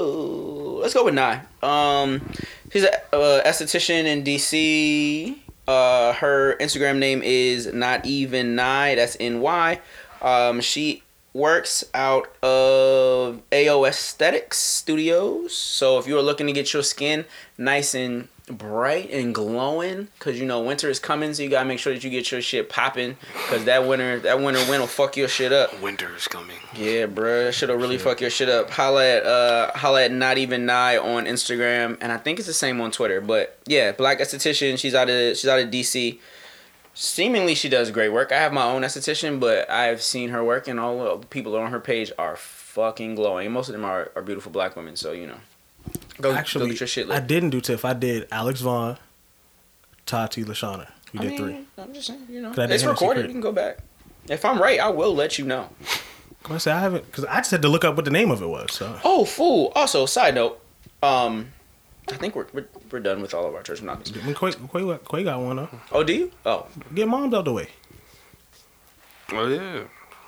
[0.80, 1.40] let's go with Nye.
[1.62, 2.28] Um,
[2.72, 5.36] she's a uh, esthetician in DC.
[5.68, 8.96] Uh, her Instagram name is not even Nye.
[8.96, 9.80] That's N Y.
[10.20, 15.56] Um, she works out of AO Aesthetics Studios.
[15.56, 17.24] So if you're looking to get your skin
[17.56, 21.78] nice and bright and glowing, cause you know winter is coming, so you gotta make
[21.78, 23.16] sure that you get your shit popping,
[23.48, 25.80] cause that winter that winter wind will fuck your shit up.
[25.80, 26.58] Winter is coming.
[26.76, 28.70] Yeah, bruh, that shit'll really fuck your shit up.
[28.70, 32.54] Holla at uh, holla at not even Nye on Instagram, and I think it's the
[32.54, 33.20] same on Twitter.
[33.20, 34.78] But yeah, black esthetician.
[34.78, 36.18] She's out of she's out of DC.
[36.96, 38.30] Seemingly, she does great work.
[38.30, 41.72] I have my own esthetician, but I've seen her work, and all the people on
[41.72, 43.50] her page are fucking glowing.
[43.50, 45.38] Most of them are, are beautiful black women, so you know,
[46.20, 47.84] go Actually, go get your shit I didn't do Tiff.
[47.84, 48.98] I did Alex Vaughn,
[50.06, 50.88] Tati, Lashana.
[51.12, 51.66] We I did mean, three.
[51.78, 53.20] I'm just saying, you know, 'Cause I did it's Hennessy recorded.
[53.20, 53.26] Crit.
[53.30, 53.78] You can go back.
[54.28, 55.68] If I'm right, I will let you know.
[56.42, 58.30] Come on, say I haven't because I just had to look up what the name
[58.30, 58.72] of it was.
[58.72, 59.72] So Oh, fool.
[59.74, 60.60] Also, side note,
[61.02, 61.52] um,
[62.10, 64.12] I think we're we're, we're done with all of our church monogamous.
[64.12, 65.68] I mean, Quay, Quay, got- Quay got one though.
[65.92, 66.30] Oh, do you?
[66.44, 67.68] Oh, Get mom's out the way.
[69.32, 69.84] Oh yeah.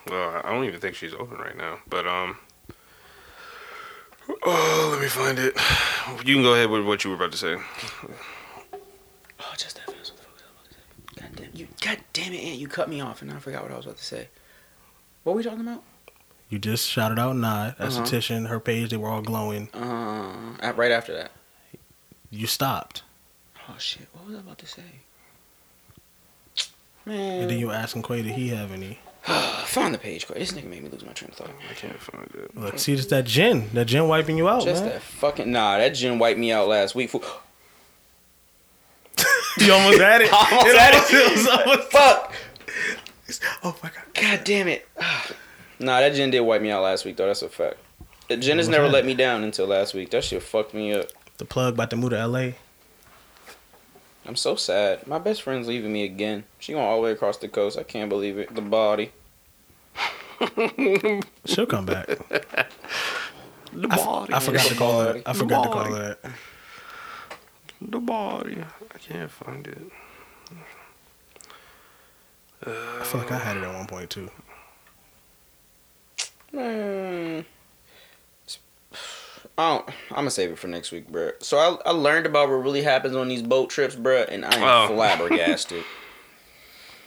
[0.08, 1.78] Well, I don't even think she's open right now.
[1.88, 2.36] But um.
[4.44, 5.57] Oh, let me find it.
[6.24, 7.55] You can go ahead with what you were about to say.
[7.55, 7.61] Oh,
[9.57, 10.12] just that fast.
[10.12, 10.81] What the fuck was I about to say?
[11.20, 11.69] God damn you!
[11.81, 12.59] God damn it, Aunt!
[12.59, 14.28] You cut me off, and I forgot what I was about to say.
[15.23, 15.82] What were we talking about?
[16.48, 17.86] You just shouted out Nye, Uh-huh.
[17.89, 18.90] esthetician, her page.
[18.90, 19.69] They were all glowing.
[19.74, 21.32] Uh, right after that.
[22.31, 23.03] You stopped,
[23.69, 24.09] Oh shit!
[24.12, 24.82] What was I about to say?
[27.07, 28.98] and Man, then you were asking Quay did he have any.
[29.28, 30.27] I found the page.
[30.27, 30.39] quick.
[30.39, 31.51] This nigga made me lose my train of thought.
[31.70, 32.57] I can't find it.
[32.57, 33.69] Look, see, it's that gin.
[33.74, 34.93] That gin wiping you out, Just man.
[34.93, 35.78] that fucking nah.
[35.78, 37.11] That gin wiped me out last week.
[37.11, 37.23] Fool.
[39.59, 40.28] You almost had it.
[40.31, 41.16] I almost It had almost- it.
[41.16, 42.35] it was almost- Fuck!
[43.65, 44.05] oh my god.
[44.15, 44.86] God damn it!
[45.81, 47.27] nah, that gin did wipe me out last week though.
[47.27, 47.77] That's a fact.
[48.28, 50.11] The gin has never let me down until last week.
[50.11, 51.09] That shit fucked me up.
[51.39, 52.51] The plug about to move to LA.
[54.27, 55.07] I'm so sad.
[55.07, 56.44] My best friend's leaving me again.
[56.59, 57.78] She going all the way across the coast.
[57.78, 58.55] I can't believe it.
[58.55, 59.12] The body.
[61.44, 62.09] She'll come back.
[63.73, 64.32] The body.
[64.32, 65.23] I forgot to call her.
[65.27, 65.94] I forgot to call body.
[65.94, 66.16] her.
[67.82, 68.65] The body.
[68.94, 69.82] I can't find it.
[72.66, 74.31] I feel like I had it at one point too.
[76.53, 77.44] Man.
[79.59, 81.33] I don't, I'm gonna save it for next week, bruh.
[81.43, 84.55] So I, I learned about what really happens on these boat trips, bruh, and I
[84.57, 84.87] am Oh.
[84.95, 85.83] flabbergasted.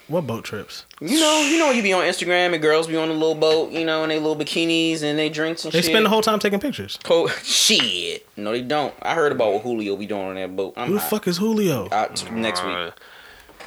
[0.08, 0.86] What boat trips?
[1.00, 3.70] you know, you know, you be on Instagram and girls be on a little boat,
[3.70, 5.86] you know, in they little bikinis and they drinks and They shit.
[5.86, 6.98] They spend the whole time taking pictures.
[7.04, 8.26] Co- shit.
[8.36, 8.92] No, they don't.
[9.02, 10.74] I heard about what Julio be doing on that boat.
[10.76, 11.10] I'm Who the hot.
[11.10, 11.88] fuck is Julio?
[11.92, 12.72] Out next week.
[12.74, 12.90] Uh,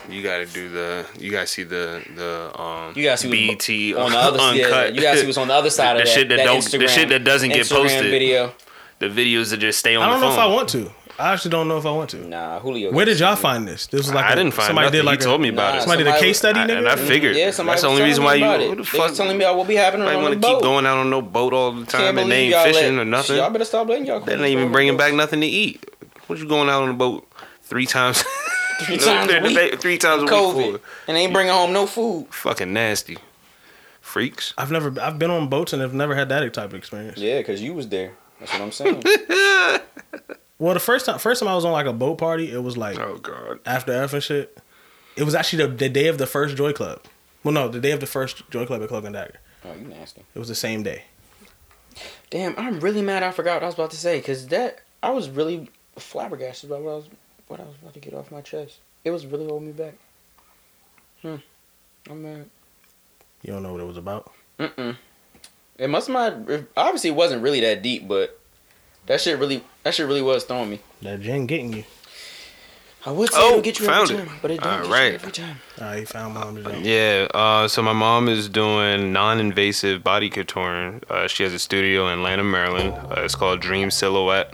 [0.09, 1.05] You gotta do the.
[1.17, 2.91] You gotta see the the um.
[2.97, 4.57] You gotta see what's BT on the other uncut.
[4.69, 6.13] yeah, you gotta see what's on the other side The of that.
[6.13, 8.01] shit that that don't- Instagram, the shit that doesn't get posted.
[8.11, 8.53] Video.
[9.07, 10.39] The videos that just stay on I don't the know phone.
[10.45, 10.91] if I want to.
[11.19, 12.27] I actually don't know if I want to.
[12.27, 12.91] Nah, Julio.
[12.91, 13.85] Where did y'all find this?
[13.85, 14.99] This was like I a- didn't find somebody nothing.
[15.01, 15.81] did like he told me about Nah, it.
[15.81, 16.77] somebody did a case study, I- nigga.
[16.79, 18.45] and I figured Yeah, that's somebody the only reason why me you.
[18.45, 18.69] about Who it.
[18.77, 19.09] the They fuck?
[19.09, 20.97] was telling me about what be happening I on want the to keep going out
[20.97, 23.35] on no boat all the Can't time and they ain't fishing let- or nothing.
[23.37, 24.21] Y'all better stop letting y'all.
[24.21, 25.83] They didn't even bringing back nothing to eat.
[26.25, 27.27] What you going out on the boat
[27.63, 28.23] three times?
[28.85, 29.79] Three times a week.
[29.79, 32.25] Three times a week COVID, for and ain't bringing home no food.
[32.31, 33.17] fucking nasty
[34.01, 34.53] freaks.
[34.57, 37.19] I've never, I've been on boats and I've never had that type of experience.
[37.19, 38.13] Yeah, cause you was there.
[38.43, 39.03] That's what I'm saying.
[40.59, 42.77] Well, the first time, first time I was on like a boat party, it was
[42.77, 43.59] like Oh god.
[43.65, 44.57] after F and shit.
[45.17, 47.01] It was actually the, the day of the first Joy Club.
[47.43, 49.39] Well, no, the day of the first Joy Club at Cloak and Dagger.
[49.65, 50.21] oh, you nasty.
[50.33, 51.03] It was the same day.
[52.29, 53.23] Damn, I'm really mad.
[53.23, 54.21] I forgot what I was about to say.
[54.21, 57.05] Cause that I was really flabbergasted about what I was
[57.47, 58.77] what I was about to get off my chest.
[59.03, 59.95] It was really holding me back.
[61.21, 61.35] Hmm.
[62.09, 62.45] I'm mad.
[63.41, 64.31] You don't know what it was about.
[64.59, 64.95] Mm-mm.
[65.77, 66.33] It must not.
[66.77, 68.39] Obviously, it wasn't really that deep, but
[69.07, 70.79] that shit really, that shit really was throwing me.
[71.01, 71.83] That gin getting you.
[73.05, 74.27] I would say Oh, it'll get you found every it.
[74.27, 75.07] time, but it don't All get right.
[75.09, 75.57] you every time.
[75.81, 76.85] All right, you found mom's gin.
[76.85, 81.03] Yeah, uh, so my mom is doing non-invasive body contouring.
[81.11, 82.93] Uh, she has a studio in Atlanta, Maryland.
[82.93, 84.53] Uh, it's called Dream Silhouette.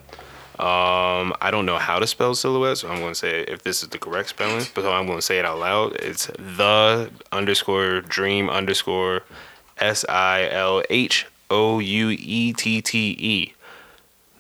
[0.57, 3.83] Um, I don't know how to spell silhouette, so I'm going to say if this
[3.83, 5.95] is the correct spelling, but I'm going to say it out loud.
[5.97, 9.21] It's the underscore dream underscore
[9.79, 13.53] S I L H O U E T T E.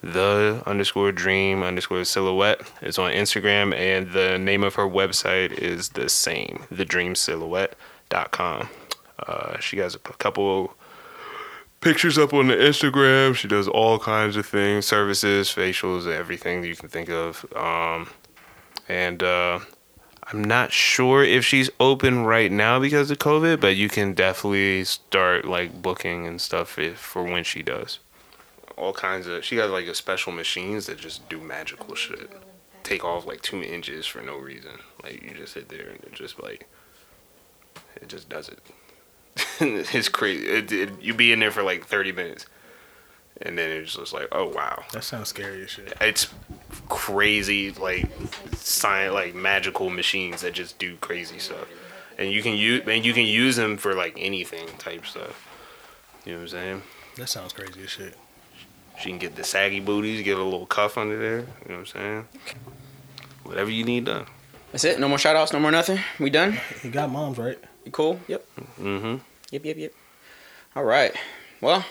[0.01, 5.89] The underscore dream underscore silhouette is on Instagram, and the name of her website is
[5.89, 8.69] the same, thedreamsilhouette.com.
[9.27, 10.73] Uh, she has a couple
[11.81, 13.35] pictures up on the Instagram.
[13.35, 17.45] She does all kinds of things, services, facials, everything you can think of.
[17.53, 18.09] Um,
[18.87, 19.59] and uh,
[20.31, 24.83] I'm not sure if she's open right now because of COVID, but you can definitely
[24.83, 27.97] start like booking and stuff if, for when she does.
[28.77, 29.43] All kinds of.
[29.43, 32.31] She has like a special machines that just do magical shit.
[32.83, 34.73] Take off like two inches for no reason.
[35.01, 36.67] Like you just sit there and it just like
[37.95, 38.59] it just does it.
[39.59, 40.45] it's crazy.
[40.45, 42.45] It, it, you be in there for like thirty minutes,
[43.41, 45.93] and then it's just like, oh wow, That sounds scary as shit.
[46.01, 46.27] it's
[46.87, 48.09] crazy like
[48.55, 51.67] science like magical machines that just do crazy stuff,
[52.17, 55.45] and you can use and you can use them for like anything type stuff.
[56.25, 56.81] You know what I'm saying?
[57.17, 58.15] That sounds crazy as shit.
[58.99, 61.39] She can get the saggy booties, get a little cuff under there.
[61.39, 62.27] You know what I'm saying?
[63.43, 64.25] Whatever you need done.
[64.71, 64.99] That's it.
[64.99, 65.99] No more shout outs, no more nothing.
[66.19, 66.59] We done?
[66.81, 67.57] He got moms right.
[67.85, 68.19] You cool?
[68.27, 68.45] Yep.
[68.79, 69.15] Mm-hmm.
[69.51, 69.93] Yep, yep, yep.
[70.75, 71.13] All right.
[71.61, 71.85] Well,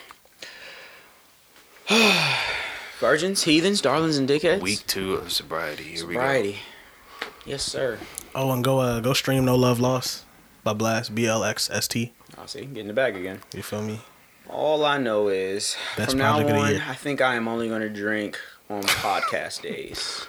[3.00, 4.60] virgins, heathens, darlings, and dickheads.
[4.60, 5.84] Week two of sobriety.
[5.84, 6.58] Here sobriety.
[7.46, 7.98] Yes, sir.
[8.34, 10.24] Oh, and go uh go stream No Love Lost
[10.64, 12.12] by Blxst B L X S T.
[12.36, 12.66] I'll see.
[12.66, 13.40] Get in the bag again.
[13.54, 14.00] You feel me?
[14.48, 16.84] All I know is Best from now project of the on, year.
[16.88, 18.38] I think I am only going to drink
[18.70, 20.26] on podcast days.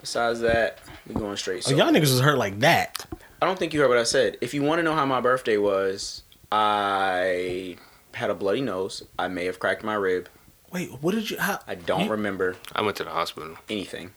[0.00, 1.64] Besides that, we're going straight.
[1.66, 3.06] Oh, So y'all niggas was hurt like that.
[3.40, 4.38] I don't think you heard what I said.
[4.40, 6.22] If you want to know how my birthday was,
[6.52, 7.76] I
[8.12, 9.02] had a bloody nose.
[9.18, 10.28] I may have cracked my rib.
[10.74, 11.38] Wait, what did you?
[11.38, 11.60] How?
[11.66, 12.56] I don't You- remember.
[12.74, 13.56] I went to the hospital.
[13.70, 14.10] anything.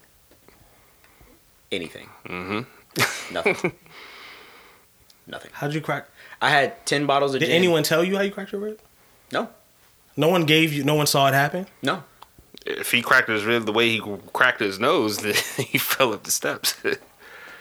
[1.72, 2.10] Anything.
[2.28, 3.34] Mm-hmm.
[3.34, 3.74] Nothing.
[5.28, 5.52] Nothing.
[5.54, 6.08] How'd you crack?
[6.42, 7.56] I had ten bottles of Did gin.
[7.56, 8.80] anyone tell you how you cracked your rib?
[9.32, 9.50] No.
[10.16, 10.84] No one gave you.
[10.84, 11.68] No one saw it happen.
[11.84, 12.04] No.
[12.66, 14.02] If he cracked his rib the way he
[14.34, 15.34] cracked his nose, then
[15.68, 16.76] he fell up the steps.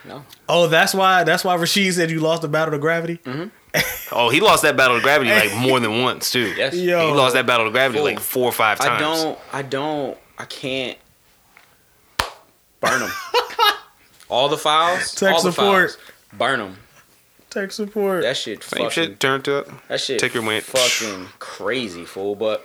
[0.09, 0.25] No.
[0.49, 1.25] Oh, that's why.
[1.25, 3.19] That's why Rasheed said you lost the battle to gravity.
[4.13, 6.55] oh, he lost that battle of gravity like more than once too.
[6.57, 6.75] Yes.
[6.75, 7.09] Yo.
[7.09, 8.07] He lost that battle of gravity Fool.
[8.07, 8.91] like four or five times.
[8.91, 9.39] I don't.
[9.53, 10.19] I don't.
[10.39, 10.99] I can't
[12.81, 13.11] burn them.
[14.29, 15.15] all the files.
[15.15, 15.91] Tech all the support.
[15.91, 16.77] Files, burn them.
[17.51, 18.23] Tech support.
[18.23, 18.91] That shit Same fucking.
[18.91, 19.69] shit turned up.
[19.89, 22.35] That shit Ticker went- fucking crazy, fool.
[22.35, 22.65] But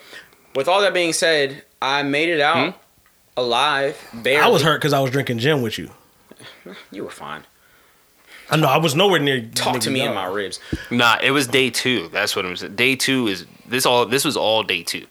[0.55, 2.79] with all that being said, I made it out hmm?
[3.37, 3.97] alive.
[4.13, 4.43] Barely.
[4.43, 5.91] I was hurt because I was drinking gin with you.
[6.91, 7.43] You were fine.
[8.51, 9.41] I know I was nowhere near.
[9.41, 10.59] Talk to nigga, me in my ribs.
[10.91, 12.09] Nah, it was day two.
[12.09, 12.75] That's what I'm saying.
[12.75, 14.05] Day two is this all.
[14.05, 15.07] This was all day two.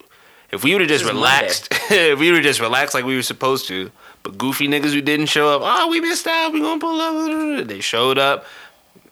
[0.52, 3.22] If we would have just relaxed, if we would have just relaxed like we were
[3.22, 3.90] supposed to,
[4.22, 6.52] but goofy niggas who didn't show up, oh, we missed out.
[6.52, 7.66] We gonna pull up.
[7.66, 8.44] They showed up.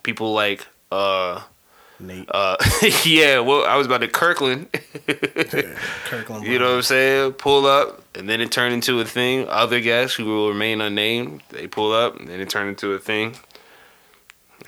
[0.03, 1.41] People like, uh,
[1.99, 2.57] Nate uh,
[3.05, 3.39] yeah.
[3.39, 4.67] Well, I was about to Kirkland.
[5.07, 6.45] Kirkland.
[6.45, 7.33] You know what I'm saying?
[7.33, 9.47] Pull up, and then it turned into a thing.
[9.49, 12.99] Other guests who will remain unnamed, they pull up, and then it turned into a
[12.99, 13.35] thing.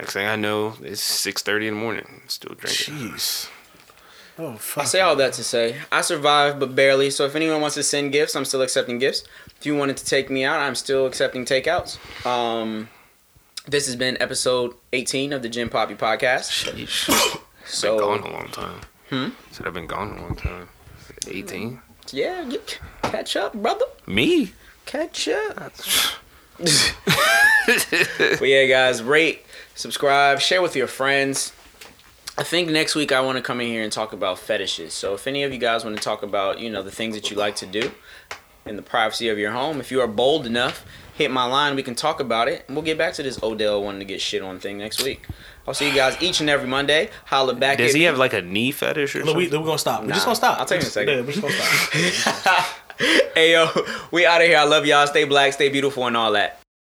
[0.01, 2.21] Next thing I know, it's six thirty in the morning.
[2.27, 2.95] Still drinking.
[2.95, 3.47] Jeez.
[4.39, 4.85] Oh fuck.
[4.85, 7.11] I say all that to say I survived, but barely.
[7.11, 9.23] So if anyone wants to send gifts, I'm still accepting gifts.
[9.59, 11.99] If you wanted to take me out, I'm still accepting takeouts.
[12.25, 12.89] Um,
[13.67, 16.49] this has been episode 18 of the Jim Poppy podcast.
[16.49, 17.07] Sheesh.
[17.07, 18.81] been So gone a long time.
[19.11, 19.27] Hmm?
[19.51, 20.67] Said I've been gone a long time.
[21.27, 21.79] Eighteen.
[22.11, 23.85] yeah, you c- catch up, brother.
[24.07, 24.53] Me?
[24.87, 25.73] Catch up.
[26.57, 29.45] but yeah, guys, rate,
[29.75, 31.53] subscribe, share with your friends.
[32.37, 34.93] I think next week I want to come in here and talk about fetishes.
[34.93, 37.29] So if any of you guys want to talk about, you know, the things that
[37.29, 37.91] you like to do
[38.65, 41.75] in the privacy of your home, if you are bold enough, hit my line.
[41.75, 44.21] We can talk about it, and we'll get back to this Odell wanting to get
[44.21, 45.27] shit on thing next week.
[45.67, 47.09] I'll see you guys each and every Monday.
[47.25, 47.77] Holla back.
[47.77, 49.59] Does he you- have like a knee fetish or Look, we, something?
[49.59, 50.01] we're gonna stop.
[50.03, 50.57] We're just gonna stop.
[50.59, 51.13] I'll take it in a second.
[51.13, 52.65] Yeah, we're just gonna stop.
[53.35, 53.67] hey yo,
[54.11, 54.57] we out of here.
[54.57, 55.05] I love y'all.
[55.05, 56.60] Stay black, stay beautiful, and all that.